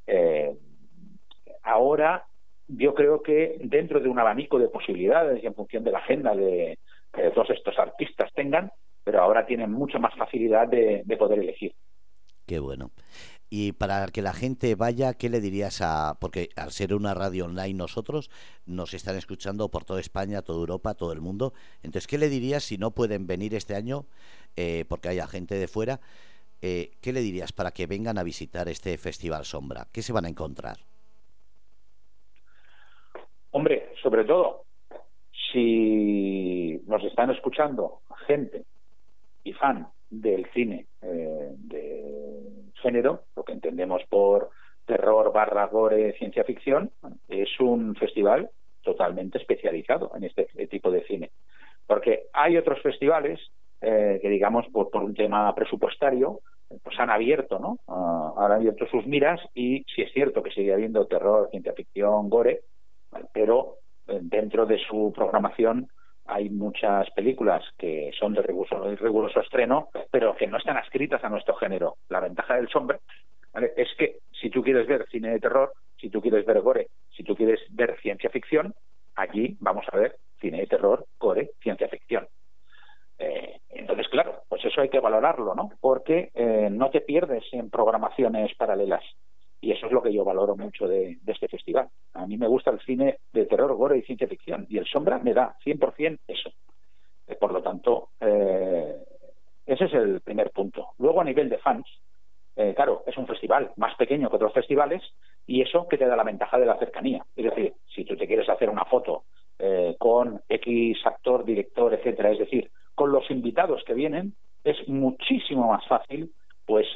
Eh, 0.06 0.54
ahora 1.62 2.24
yo 2.66 2.94
creo 2.94 3.22
que 3.22 3.56
dentro 3.60 4.00
de 4.00 4.08
un 4.08 4.18
abanico 4.18 4.58
de 4.58 4.68
posibilidades 4.68 5.42
y 5.42 5.46
en 5.46 5.54
función 5.54 5.84
de 5.84 5.92
la 5.92 5.98
agenda 5.98 6.34
de, 6.34 6.78
todos 7.34 7.50
estos 7.50 7.78
artistas 7.78 8.32
tengan, 8.34 8.70
pero 9.02 9.22
ahora 9.22 9.46
tienen 9.46 9.72
mucha 9.72 9.98
más 9.98 10.14
facilidad 10.16 10.68
de 10.68 11.16
poder 11.18 11.40
elegir. 11.40 11.74
Qué 12.46 12.58
bueno. 12.58 12.90
Y 13.56 13.72
para 13.72 14.08
que 14.08 14.20
la 14.20 14.32
gente 14.32 14.74
vaya, 14.74 15.14
¿qué 15.14 15.28
le 15.28 15.40
dirías 15.40 15.80
a.? 15.80 16.16
Porque 16.20 16.48
al 16.56 16.72
ser 16.72 16.94
una 16.94 17.14
radio 17.14 17.44
online, 17.44 17.74
nosotros 17.74 18.30
nos 18.66 18.94
están 18.94 19.16
escuchando 19.16 19.70
por 19.70 19.84
toda 19.84 20.00
España, 20.00 20.42
toda 20.42 20.58
Europa, 20.58 20.94
todo 20.94 21.12
el 21.12 21.20
mundo. 21.20 21.52
Entonces, 21.82 22.06
¿qué 22.06 22.18
le 22.18 22.28
dirías 22.28 22.64
si 22.64 22.78
no 22.78 22.90
pueden 22.90 23.26
venir 23.26 23.54
este 23.54 23.76
año, 23.76 24.06
eh, 24.56 24.84
porque 24.88 25.08
haya 25.08 25.26
gente 25.26 25.54
de 25.54 25.68
fuera? 25.68 26.00
Eh, 26.62 26.92
¿Qué 27.00 27.12
le 27.12 27.20
dirías 27.20 27.52
para 27.52 27.70
que 27.70 27.86
vengan 27.86 28.18
a 28.18 28.24
visitar 28.24 28.68
este 28.68 28.98
Festival 28.98 29.44
Sombra? 29.44 29.86
¿Qué 29.92 30.02
se 30.02 30.12
van 30.12 30.24
a 30.24 30.30
encontrar? 30.30 30.78
Hombre, 33.52 33.90
sobre 34.02 34.24
todo, 34.24 34.64
si 35.54 36.82
nos 36.86 37.02
están 37.04 37.30
escuchando 37.30 38.00
gente 38.26 38.64
y 39.44 39.52
fan 39.52 39.86
del 40.10 40.46
cine 40.52 40.86
eh, 41.00 41.52
de 41.56 42.42
género, 42.82 43.22
lo 43.36 43.44
que 43.44 43.52
entendemos 43.52 44.02
por 44.08 44.50
terror 44.84 45.32
barra 45.32 45.66
gore 45.68 46.12
ciencia 46.18 46.44
ficción, 46.44 46.90
es 47.28 47.48
un 47.60 47.94
festival 47.94 48.50
totalmente 48.82 49.38
especializado 49.38 50.10
en 50.14 50.24
este 50.24 50.44
tipo 50.66 50.90
de 50.90 51.04
cine. 51.04 51.30
Porque 51.86 52.24
hay 52.32 52.56
otros 52.56 52.82
festivales 52.82 53.40
eh, 53.80 54.18
que, 54.20 54.28
digamos, 54.28 54.66
por, 54.72 54.90
por, 54.90 55.04
un 55.04 55.14
tema 55.14 55.54
presupuestario, 55.54 56.40
pues 56.82 56.98
han 56.98 57.10
abierto, 57.10 57.58
¿no? 57.58 57.78
Uh, 57.86 58.38
han 58.40 58.52
abierto 58.52 58.86
sus 58.86 59.06
miras 59.06 59.40
y 59.54 59.84
sí 59.94 60.02
es 60.02 60.12
cierto 60.12 60.42
que 60.42 60.50
sigue 60.50 60.72
habiendo 60.72 61.06
terror, 61.06 61.48
ciencia 61.50 61.72
ficción, 61.72 62.28
gore, 62.28 62.62
pero 63.32 63.76
eh, 63.76 63.83
dentro 64.06 64.66
de 64.66 64.78
su 64.78 65.12
programación 65.14 65.88
hay 66.26 66.48
muchas 66.48 67.10
películas 67.10 67.62
que 67.78 68.10
son 68.18 68.32
de 68.34 68.42
riguroso, 68.42 69.40
estreno, 69.40 69.88
pero 70.10 70.34
que 70.34 70.46
no 70.46 70.56
están 70.56 70.76
adscritas 70.76 71.22
a 71.22 71.28
nuestro 71.28 71.54
género. 71.54 71.96
La 72.08 72.20
ventaja 72.20 72.56
del 72.56 72.68
sombra 72.68 72.98
es 73.76 73.88
que 73.98 74.18
si 74.32 74.50
tú 74.50 74.62
quieres 74.62 74.86
ver 74.86 75.06
cine 75.10 75.30
de 75.30 75.40
terror, 75.40 75.72
si 76.00 76.08
tú 76.08 76.20
quieres 76.20 76.44
ver 76.46 76.60
gore, 76.60 76.88
si 77.10 77.22
tú 77.22 77.36
quieres 77.36 77.60
ver 77.70 77.96
ciencia 78.00 78.30
ficción, 78.30 78.74
allí 79.14 79.56
vamos 79.60 79.86
a 79.92 79.96
ver 79.96 80.16
cine 80.40 80.60
de 80.60 80.66
terror, 80.66 81.06
gore, 81.18 81.50
ciencia 81.60 81.88
ficción. 81.88 82.26
Eh, 83.18 83.60
entonces, 83.70 84.08
claro, 84.08 84.42
pues 84.48 84.64
eso 84.64 84.80
hay 84.80 84.88
que 84.88 85.00
valorarlo, 85.00 85.54
¿no? 85.54 85.70
Porque 85.80 86.30
eh, 86.34 86.68
no 86.70 86.90
te 86.90 87.00
pierdes 87.00 87.44
en 87.52 87.70
programaciones 87.70 88.54
paralelas. 88.56 89.04
Y 89.64 89.72
eso 89.72 89.86
es 89.86 89.92
lo 89.92 90.02
que 90.02 90.12
yo 90.12 90.24
valoro 90.24 90.54
mucho 90.56 90.86
de, 90.86 91.16
este 91.26 91.48
festival. 91.48 91.88
A 92.12 92.26
mí 92.26 92.36
me 92.36 92.46
gusta 92.46 92.70
el 92.70 92.80
cine 92.80 93.20
de 93.32 93.46
terror, 93.46 93.74
gore 93.74 93.96
y 93.96 94.02
ciencia 94.02 94.28
ficción. 94.28 94.66
Y 94.68 94.76
el 94.76 94.84
Sombra 94.84 95.18
me 95.20 95.32
da 95.32 95.56
100% 95.64 96.18
eso. 96.28 96.52
Eh, 97.26 97.34
por 97.36 97.50
lo 97.50 97.62
tanto, 97.62 98.10
eh, 98.20 98.94
ese 99.64 99.86
es 99.86 99.94
el 99.94 100.20
primer 100.20 100.50
punto. 100.50 100.88
Luego, 100.98 101.22
a 101.22 101.24
nivel 101.24 101.48
de 101.48 101.56
fans, 101.56 101.86
eh, 102.56 102.74
claro, 102.76 103.04
es 103.06 103.16
un 103.16 103.26
festival 103.26 103.72
más 103.76 103.96
pequeño 103.96 104.28
que 104.28 104.36
otros 104.36 104.52
festivales 104.52 105.02
y 105.46 105.62
eso 105.62 105.88
que 105.88 105.96
te 105.96 106.04
da 106.04 106.14
la 106.14 106.24
ventaja 106.24 106.58
de 106.58 106.66
la 106.66 106.76
cercanía. 106.76 107.24
Es 107.34 107.44
decir, 107.46 107.72
si 107.86 108.04
tú 108.04 108.18
te 108.18 108.26
quieres 108.26 108.50
hacer 108.50 108.68
una 108.68 108.84
foto 108.84 109.24
con 109.98 110.42
X 110.46 110.98
actor, 111.06 111.42
director, 111.42 111.94
etcétera, 111.94 112.32
es 112.32 112.38
decir, 112.40 112.70
con 112.94 113.12
los 113.12 113.30
invitados 113.30 113.82
que 113.84 113.94
vienen, 113.94 114.34
es 114.62 114.76
muchísimo 114.88 115.68
más 115.68 115.86
fácil, 115.86 116.32
pues 116.66 116.86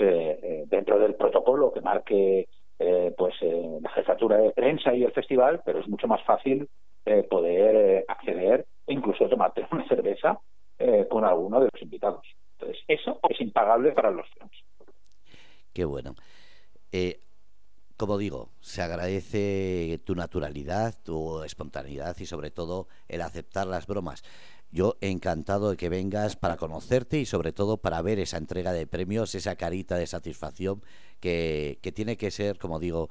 dentro 0.66 0.99
del 0.99 1.14
protocolo 1.14 1.73
que 1.73 1.81
marque 1.81 2.49
eh, 2.81 3.12
pues 3.16 3.35
eh, 3.41 3.79
la 3.81 3.91
jefatura 3.91 4.37
de 4.37 4.53
prensa 4.53 4.95
y 4.95 5.03
el 5.03 5.12
festival, 5.12 5.62
pero 5.64 5.81
es 5.81 5.89
mucho 5.89 6.07
más 6.07 6.22
fácil 6.24 6.68
eh, 7.05 7.24
poder 7.24 8.05
acceder 8.07 8.66
e 8.87 8.93
incluso 8.93 9.29
tomarte 9.29 9.66
una 9.70 9.87
cerveza 9.89 10.41
con 11.11 11.24
alguno 11.24 11.59
de 11.59 11.68
los 11.72 11.83
invitados. 11.83 12.24
Entonces, 12.53 12.85
eso 12.87 13.18
es 13.29 13.41
impagable 13.41 13.91
para 13.91 14.12
los 14.12 14.26
fans. 14.39 14.53
Qué 15.72 15.85
bueno. 15.85 16.14
como 17.97 18.16
digo, 18.16 18.51
se 18.61 18.81
agradece 18.81 19.99
tu 20.05 20.14
naturalidad, 20.14 20.95
tu 21.03 21.43
espontaneidad 21.43 22.16
y 22.20 22.26
sobre 22.26 22.53
todo 22.53 22.87
el 23.09 23.22
aceptar 23.22 23.66
las 23.66 23.89
bromas. 23.89 24.22
Yo 24.70 24.97
encantado 25.01 25.70
de 25.70 25.76
que 25.76 25.89
vengas 25.89 26.37
para 26.37 26.59
conocerte 26.59 27.18
y 27.18 27.24
sobre 27.24 27.53
todo 27.53 27.79
para 27.79 28.03
ver 28.03 28.20
esa 28.20 28.37
entrega 28.37 28.72
de 28.72 28.87
premios, 28.87 29.35
esa 29.35 29.57
carita 29.57 29.97
de 29.97 30.07
satisfacción 30.07 30.83
que, 31.21 31.79
tiene 31.95 32.16
que 32.16 32.31
ser, 32.31 32.59
como 32.59 32.79
digo, 32.79 33.09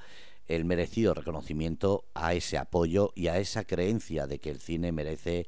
el 0.47 0.65
merecido 0.65 1.13
reconocimiento 1.13 2.05
a 2.13 2.33
ese 2.33 2.57
apoyo 2.57 3.11
y 3.15 3.27
a 3.27 3.37
esa 3.37 3.65
creencia 3.65 4.27
de 4.27 4.39
que 4.39 4.49
el 4.49 4.59
cine 4.59 4.91
merece, 4.91 5.47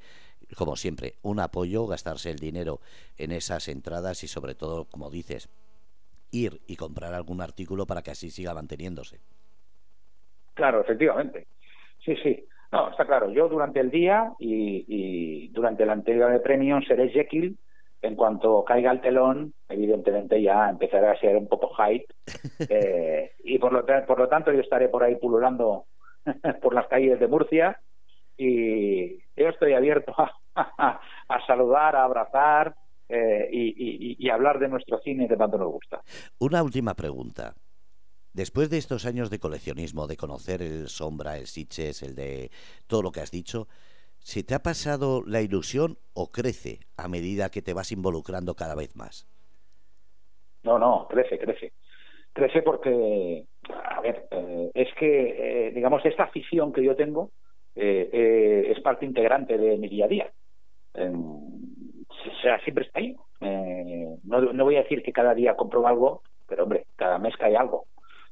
como 0.57 0.75
siempre, 0.75 1.15
un 1.21 1.39
apoyo, 1.39 1.87
gastarse 1.87 2.31
el 2.31 2.39
dinero 2.39 2.79
en 3.17 3.31
esas 3.31 3.67
entradas 3.67 4.23
y 4.23 4.27
sobre 4.27 4.55
todo, 4.55 4.85
como 4.85 5.09
dices, 5.09 5.49
ir 6.31 6.61
y 6.67 6.75
comprar 6.75 7.13
algún 7.13 7.41
artículo 7.41 7.85
para 7.85 8.01
que 8.01 8.11
así 8.11 8.29
siga 8.29 8.53
manteniéndose. 8.53 9.19
Claro, 10.53 10.81
efectivamente. 10.81 11.47
Sí, 12.03 12.15
sí. 12.17 12.45
No, 12.71 12.91
está 12.91 13.05
claro. 13.05 13.31
Yo 13.31 13.47
durante 13.49 13.79
el 13.79 13.89
día 13.89 14.33
y, 14.39 15.47
durante 15.49 15.85
la 15.85 15.93
entrega 15.93 16.29
de 16.29 16.39
premios 16.39 16.85
seré 16.85 17.09
Jekyll. 17.09 17.57
En 18.01 18.15
cuanto 18.15 18.63
caiga 18.63 18.91
el 18.91 19.01
telón, 19.01 19.53
evidentemente 19.67 20.41
ya 20.41 20.69
empezará 20.69 21.11
a 21.11 21.19
ser 21.19 21.35
un 21.35 21.47
poco 21.47 21.71
hype. 21.75 22.05
Eh, 22.69 23.31
y 23.39 23.57
por 23.57 23.71
lo, 23.71 23.85
por 24.05 24.19
lo 24.19 24.27
tanto 24.27 24.51
yo 24.51 24.59
estaré 24.59 24.89
por 24.89 25.01
ahí 25.01 25.15
pululando 25.15 25.85
por 26.61 26.75
las 26.75 26.87
calles 26.87 27.19
de 27.19 27.27
Murcia 27.27 27.79
y 28.37 29.17
yo 29.35 29.49
estoy 29.49 29.73
abierto 29.73 30.13
a, 30.55 30.99
saludar, 31.47 31.95
a 31.95 32.03
abrazar 32.03 32.75
eh, 33.07 33.49
y, 33.51 34.15
y, 34.19 34.29
hablar 34.29 34.59
de 34.59 34.67
nuestro 34.67 34.99
cine 34.99 35.27
que 35.27 35.35
tanto 35.35 35.57
nos 35.57 35.71
gusta. 35.71 36.01
Una 36.39 36.61
última 36.61 36.93
pregunta. 36.93 37.55
Después 38.33 38.69
de 38.69 38.77
estos 38.77 39.05
años 39.05 39.29
de 39.29 39.39
coleccionismo, 39.39 40.05
de 40.05 40.15
conocer 40.15 40.61
el 40.61 40.87
Sombra, 40.87 41.37
el 41.37 41.47
Sitches, 41.47 42.03
el 42.03 42.15
de 42.15 42.51
todo 42.87 43.01
lo 43.01 43.11
que 43.11 43.21
has 43.21 43.31
dicho, 43.31 43.67
¿se 44.19 44.43
te 44.43 44.55
ha 44.55 44.59
pasado 44.59 45.23
la 45.25 45.41
ilusión 45.41 45.97
o 46.13 46.31
crece 46.31 46.79
a 46.97 47.07
medida 47.07 47.49
que 47.49 47.61
te 47.61 47.73
vas 47.73 47.91
involucrando 47.91 48.55
cada 48.55 48.75
vez 48.75 48.95
más? 48.95 49.27
No, 50.63 50.77
no, 50.77 51.07
crece, 51.09 51.39
crece. 51.39 51.73
Crece 52.33 52.61
porque, 52.61 53.45
a 53.73 54.01
ver, 54.01 54.27
eh, 54.31 54.71
es 54.73 54.93
que, 54.95 55.67
eh, 55.67 55.71
digamos, 55.71 56.05
esta 56.05 56.23
afición 56.23 56.71
que 56.71 56.83
yo 56.83 56.95
tengo 56.95 57.31
eh, 57.75 58.67
es 58.69 58.79
parte 58.81 59.05
integrante 59.05 59.57
de 59.57 59.77
mi 59.77 59.87
día 59.87 60.05
a 60.05 60.07
día. 60.07 60.31
o 60.95 62.41
sea, 62.41 62.59
siempre 62.59 62.85
está 62.85 62.99
ahí. 62.99 63.15
No, 64.23 64.41
no 64.41 64.63
voy 64.63 64.75
a 64.75 64.83
decir 64.83 65.01
que 65.01 65.13
cada 65.13 65.33
día 65.33 65.55
compro 65.55 65.87
algo, 65.87 66.21
pero 66.47 66.63
hombre, 66.63 66.85
cada 66.95 67.17
mes 67.17 67.35
cae 67.37 67.55
algo. 67.55 67.85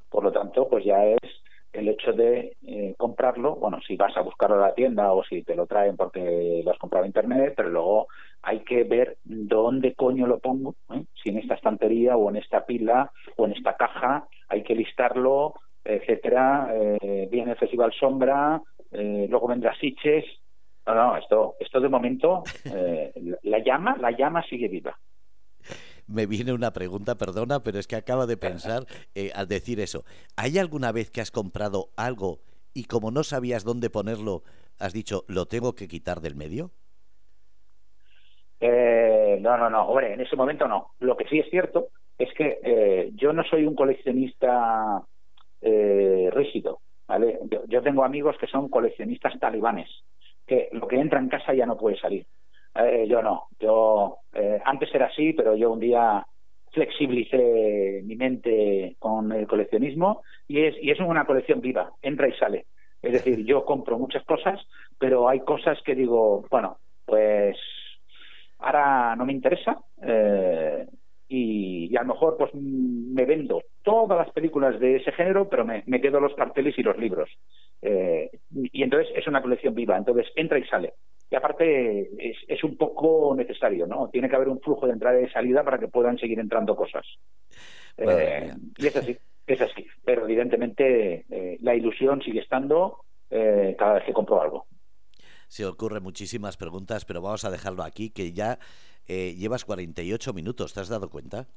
Por 0.10 0.24
lo 0.24 0.32
tanto, 0.32 0.68
pues 0.68 0.86
ya 0.86 1.04
es 1.06 1.42
el 1.74 1.90
hecho 1.90 2.14
de 2.14 2.58
eh, 2.66 2.96
comprarlo, 2.98 3.56
bueno, 3.56 3.80
si 3.86 3.96
vas 3.96 4.16
a 4.18 4.22
buscarlo 4.22 4.56
a 4.56 4.70
la 4.70 4.74
tienda 4.74 5.12
o 5.14 5.24
si 5.24 5.44
te 5.44 5.56
lo 5.56 5.68
traen 5.68 5.96
porque 5.96 6.62
lo 6.64 6.72
has 6.72 6.78
comprado 6.78 7.06
en 7.06 7.10
internet, 7.10 7.54
pero 7.56 7.70
luego 7.70 8.08
hay 8.42 8.60
que 8.60 8.84
ver 8.84 9.18
dónde 9.24 9.94
coño 9.94 10.28
lo 10.28 10.40
pongo, 10.40 10.76
¿eh? 10.94 11.04
si 11.22 11.30
en 11.30 11.40
esta 11.40 11.56
estantería 11.56 12.16
o 12.18 12.30
en 12.30 12.38
esta 12.38 12.66
pila 12.66 13.12
o 13.36 13.46
en 13.46 13.54
esta 13.54 13.76
caja, 13.76 14.28
hay 14.48 14.64
que 14.64 14.76
listarlo, 14.76 15.56
etcétera. 15.84 16.70
Eh, 16.74 17.28
viene 17.30 17.52
el 17.52 17.58
Festival 17.58 17.94
Sombra, 17.94 18.62
eh, 18.92 19.28
luego 19.30 19.48
vendrá 19.48 19.76
Siches. 19.80 20.26
No, 20.86 20.96
no, 20.96 21.18
esto, 21.18 21.56
esto 21.60 21.82
de 21.82 21.90
momento, 21.90 22.44
la 23.44 23.60
llama, 23.60 23.98
la 24.00 24.12
llama 24.12 24.42
sigue 24.44 24.70
viva 24.70 24.98
me 26.08 26.26
viene 26.26 26.54
una 26.54 26.72
pregunta, 26.72 27.16
perdona, 27.16 27.62
pero 27.62 27.80
es 27.80 27.88
que 27.88 27.96
acabo 27.96 28.26
de 28.26 28.38
pensar 28.38 28.86
eh, 29.14 29.32
al 29.36 29.48
decir 29.48 29.80
eso. 29.80 30.04
¿Hay 30.36 30.58
alguna 30.58 30.92
vez 30.92 31.12
que 31.12 31.22
has 31.22 31.32
comprado 31.32 31.90
algo 31.98 32.40
y 32.74 32.86
como 32.86 33.12
no 33.12 33.24
sabías 33.24 33.64
dónde 33.64 33.90
ponerlo, 33.90 34.44
has 34.80 34.94
dicho, 34.94 35.24
lo 35.28 35.46
tengo 35.46 35.76
que 35.76 35.88
quitar 35.88 36.22
del 36.22 36.36
medio? 36.36 36.72
Eh, 38.60 39.38
no, 39.42 39.58
no, 39.58 39.70
no, 39.70 39.88
hombre, 39.88 40.14
en 40.14 40.22
ese 40.22 40.36
momento 40.36 40.68
no. 40.68 40.94
Lo 41.00 41.16
que 41.16 41.28
sí 41.28 41.40
es 41.40 41.50
cierto 41.50 41.90
es 42.18 42.34
que 42.34 42.60
eh, 42.64 43.12
yo 43.14 43.34
no 43.34 43.44
soy 43.44 43.66
un 43.66 43.76
coleccionista 43.76 45.04
rígido, 45.60 46.80
¿vale? 47.08 47.40
yo, 47.68 47.82
tengo 47.82 48.06
amigos 48.06 48.38
que 48.40 48.46
son 48.46 48.70
coleccionistas 48.70 49.38
talibanes, 49.40 49.90
que 50.46 50.70
lo 50.72 50.88
que 50.88 51.00
entra 51.00 51.20
en 51.20 51.30
casa 51.30 51.54
ya 51.54 51.66
no 51.66 51.78
puede 51.78 51.98
salir. 51.98 52.28
Eh, 52.78 53.08
yo 53.08 53.22
no. 53.22 53.48
Yo 53.60 54.20
eh, 54.34 54.62
antes 54.64 54.94
era 54.94 55.08
así, 55.08 55.34
pero 55.34 55.56
yo 55.56 55.72
un 55.72 55.80
día 55.80 56.26
flexibilicé 56.72 58.02
mi 58.04 58.16
mente 58.16 58.96
con 59.00 59.32
el 59.32 59.48
coleccionismo 59.48 60.22
y 60.48 60.62
es, 60.64 60.76
y 60.82 60.92
es 60.92 61.00
una 61.00 61.26
colección 61.26 61.60
viva, 61.62 61.92
entra 62.02 62.28
y 62.28 62.34
sale. 62.34 62.66
Es 63.02 63.14
decir, 63.14 63.46
yo 63.46 63.66
compro 63.66 63.98
muchas 63.98 64.24
cosas, 64.26 64.60
pero 65.00 65.30
hay 65.30 65.40
cosas 65.42 65.80
que 65.84 65.96
digo, 65.96 66.46
bueno, 66.52 66.78
pues 67.06 67.58
ahora 68.60 69.16
no 69.16 69.26
me 69.26 69.34
interesa 69.34 69.80
eh, 70.04 70.86
y, 71.30 71.96
a 71.96 72.02
lo 72.02 72.14
mejor 72.14 72.38
pues 72.38 72.54
me 72.54 73.26
vendo 73.26 73.62
todas 73.84 74.18
las 74.18 74.32
películas 74.34 74.80
de 74.80 74.98
ese 74.98 75.12
género, 75.14 75.48
pero 75.50 75.66
me, 75.66 75.84
me 75.88 76.02
quedo 76.02 76.20
los 76.20 76.36
carteles 76.36 76.78
y 76.78 76.84
los 76.84 76.98
libros. 76.98 77.30
y 77.82 78.84
entonces 78.84 79.12
es 79.16 79.26
una 79.28 79.42
colección 79.42 79.74
viva, 79.74 79.98
entonces 79.98 80.28
entra 80.36 80.60
y 80.60 80.66
sale 80.66 80.94
y 81.30 81.36
aparte 81.36 82.10
es, 82.48 82.64
un 82.64 82.78
poco 82.78 83.36
necesario, 83.36 83.86
¿no? 83.86 84.10
Tiene 84.10 84.30
que 84.30 84.36
haber 84.36 84.48
un 84.48 84.62
flujo 84.62 84.88
de 84.88 84.94
entrada 84.94 85.20
y 85.20 85.24
de 85.24 85.32
salida 85.32 85.64
para 85.64 85.78
que 85.78 85.90
puedan 85.90 86.18
seguir 86.18 86.40
entrando 86.40 86.76
cosas. 86.76 87.06
Eh, 87.98 88.54
y 88.78 88.88
es 88.88 88.96
así, 88.96 89.18
es 89.46 89.62
así. 89.62 89.86
Pero 90.06 90.24
evidentemente 90.24 91.26
eh, 91.30 91.58
la 91.62 91.76
ilusión 91.76 92.22
sigue 92.22 92.40
estando 92.40 93.04
eh, 93.30 93.76
cada 93.78 93.96
vez 93.96 94.06
que 94.06 94.14
compro 94.14 94.42
algo. 94.42 94.68
Se 95.50 95.66
ocurren 95.66 96.04
muchísimas 96.04 96.56
preguntas, 96.56 97.04
pero 97.04 97.22
vamos 97.22 97.44
a 97.44 97.52
dejarlo 97.52 97.84
aquí, 97.84 98.10
que 98.10 98.32
ya 98.32 98.60
llevas 99.08 99.64
48 99.64 100.34
minutos, 100.34 100.74
¿te 100.74 100.82
has 100.82 100.90
dado 100.90 101.10
cuenta? 101.10 101.48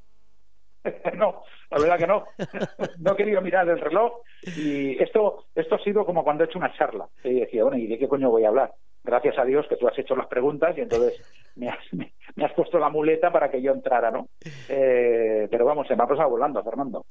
no, 1.16 1.42
la 1.70 1.78
verdad 1.78 1.98
que 1.98 2.06
no. 2.06 2.24
no 2.98 3.12
he 3.12 3.16
querido 3.16 3.40
mirar 3.40 3.68
el 3.68 3.80
reloj 3.80 4.12
y 4.56 5.00
esto, 5.02 5.46
esto 5.54 5.74
ha 5.74 5.82
sido 5.82 6.04
como 6.06 6.24
cuando 6.24 6.44
he 6.44 6.46
hecho 6.46 6.58
una 6.58 6.72
charla. 6.76 7.08
Y 7.24 7.40
decía, 7.40 7.64
bueno, 7.64 7.78
¿y 7.78 7.86
de 7.86 7.98
qué 7.98 8.08
coño 8.08 8.30
voy 8.30 8.44
a 8.44 8.48
hablar? 8.48 8.74
Gracias 9.02 9.38
a 9.38 9.44
Dios 9.44 9.66
que 9.68 9.76
tú 9.76 9.88
has 9.88 9.98
hecho 9.98 10.16
las 10.16 10.26
preguntas 10.26 10.76
y 10.76 10.82
entonces 10.82 11.20
me 11.56 11.68
has, 11.68 11.78
me, 11.92 12.12
has 12.44 12.52
puesto 12.52 12.78
la 12.78 12.88
muleta 12.88 13.32
para 13.32 13.50
que 13.50 13.60
yo 13.60 13.72
entrara, 13.72 14.10
¿no? 14.10 14.28
Eh, 14.68 15.48
pero 15.50 15.64
vamos, 15.64 15.86
se 15.88 15.96
me 15.96 16.04
ha 16.04 16.06
pasado 16.06 16.30
volando, 16.30 16.62
Fernando. 16.62 17.04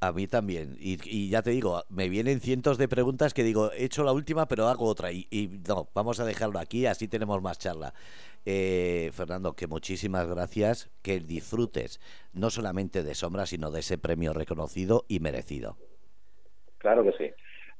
A 0.00 0.10
mí 0.12 0.26
también. 0.26 0.76
Y, 0.80 1.30
ya 1.30 1.42
te 1.42 1.50
digo, 1.50 1.84
me 1.88 2.08
vienen 2.08 2.40
cientos 2.40 2.76
de 2.76 2.88
preguntas 2.88 3.34
que 3.34 3.44
digo, 3.44 3.70
he 3.72 3.84
hecho 3.84 4.02
la 4.02 4.12
última, 4.12 4.46
pero 4.46 4.66
hago 4.66 4.86
otra. 4.86 5.12
Y, 5.12 5.60
no, 5.68 5.88
vamos 5.94 6.18
a 6.18 6.24
dejarlo 6.24 6.58
aquí, 6.58 6.86
así 6.86 7.06
tenemos 7.06 7.40
más 7.40 7.58
charla. 7.58 7.94
Eh, 8.44 9.10
Fernando, 9.12 9.54
que 9.54 9.68
muchísimas 9.68 10.26
gracias, 10.26 10.90
que 11.02 11.20
disfrutes 11.20 12.00
no 12.32 12.50
solamente 12.50 13.04
de 13.04 13.14
Sombra, 13.14 13.46
sino 13.46 13.70
de 13.70 13.80
ese 13.80 13.96
premio 13.96 14.32
reconocido 14.32 15.04
y 15.06 15.20
merecido. 15.20 15.76
Claro 16.78 17.04
que 17.04 17.12
sí. 17.12 17.30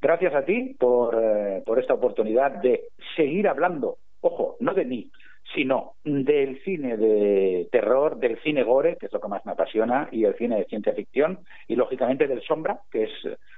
Gracias 0.03 0.34
a 0.34 0.44
ti 0.44 0.74
por, 0.80 1.14
eh, 1.14 1.62
por 1.64 1.78
esta 1.78 1.94
oportunidad 1.94 2.61
de 2.61 2.88
seguir 3.14 3.46
hablando, 3.46 3.98
ojo, 4.20 4.57
no 4.59 4.74
de 4.74 4.84
mí, 4.84 5.12
sino 5.55 5.94
del 6.03 6.61
cine 6.64 6.96
de 6.96 7.68
terror, 7.70 8.18
del 8.18 8.36
cine 8.42 8.64
gore, 8.64 8.96
que 8.96 9.07
es 9.07 9.12
lo 9.12 9.20
que 9.20 9.28
más 9.28 9.46
me 9.46 9.53
apasiona, 9.53 10.09
y 10.11 10.24
el 10.24 10.34
cine 10.34 10.57
de 10.59 10.64
ciencia 10.64 10.92
ficción, 10.92 11.38
y 11.68 11.76
lógicamente 11.76 12.26
del 12.26 12.42
sombra, 12.42 12.80
que 12.90 13.05
es 13.05 13.11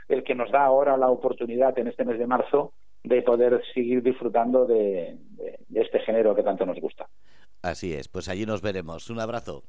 el 0.09 0.23
que 0.23 0.35
nos 0.35 0.51
da 0.51 0.67
ahora 0.67 0.99
la 0.99 1.09
oportunidad 1.09 1.79
en 1.79 1.89
este 1.89 2.05
mes 2.05 2.19
de 2.19 2.27
marzo 2.27 2.75
de 3.03 3.23
poder 3.23 3.63
seguir 3.73 4.03
disfrutando 4.03 4.67
de, 4.67 5.17
de 5.69 5.81
este 5.81 6.01
género 6.01 6.35
que 6.35 6.43
tanto 6.43 6.67
nos 6.67 6.79
gusta. 6.79 7.07
Así 7.63 7.95
es, 7.95 8.09
pues 8.09 8.29
allí 8.29 8.45
nos 8.45 8.61
veremos. 8.61 9.09
Un 9.09 9.19
abrazo. 9.19 9.63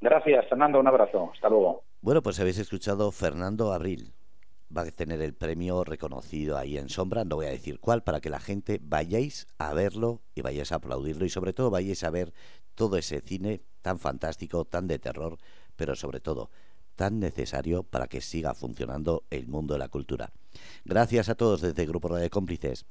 Gracias, 0.00 0.48
Fernando, 0.48 0.80
un 0.80 0.86
abrazo. 0.86 1.30
Hasta 1.34 1.50
luego. 1.50 1.82
Bueno, 2.00 2.22
pues 2.22 2.40
habéis 2.40 2.58
escuchado 2.58 3.12
Fernando 3.12 3.72
Abril. 3.72 4.14
Va 4.74 4.82
a 4.82 4.90
tener 4.90 5.20
el 5.22 5.34
premio 5.34 5.84
reconocido 5.84 6.56
ahí 6.56 6.76
en 6.76 6.88
sombra, 6.88 7.24
no 7.24 7.36
voy 7.36 7.46
a 7.46 7.50
decir 7.50 7.78
cuál, 7.78 8.02
para 8.02 8.20
que 8.20 8.30
la 8.30 8.40
gente 8.40 8.80
vayáis 8.82 9.46
a 9.58 9.72
verlo 9.74 10.22
y 10.34 10.42
vayáis 10.42 10.72
a 10.72 10.76
aplaudirlo 10.76 11.24
y 11.24 11.30
sobre 11.30 11.52
todo 11.52 11.70
vayáis 11.70 12.02
a 12.04 12.10
ver 12.10 12.32
todo 12.74 12.96
ese 12.96 13.20
cine 13.20 13.62
tan 13.82 13.98
fantástico, 13.98 14.64
tan 14.64 14.86
de 14.86 14.98
terror, 14.98 15.38
pero 15.76 15.94
sobre 15.94 16.20
todo 16.20 16.50
tan 16.96 17.20
necesario 17.20 17.84
para 17.84 18.08
que 18.08 18.20
siga 18.20 18.54
funcionando 18.54 19.24
el 19.30 19.46
mundo 19.46 19.74
de 19.74 19.78
la 19.78 19.88
cultura. 19.88 20.32
Gracias 20.84 21.28
a 21.28 21.34
todos 21.34 21.60
desde 21.60 21.82
el 21.82 21.88
Grupo 21.88 22.14
de 22.16 22.30
Cómplices. 22.30 22.86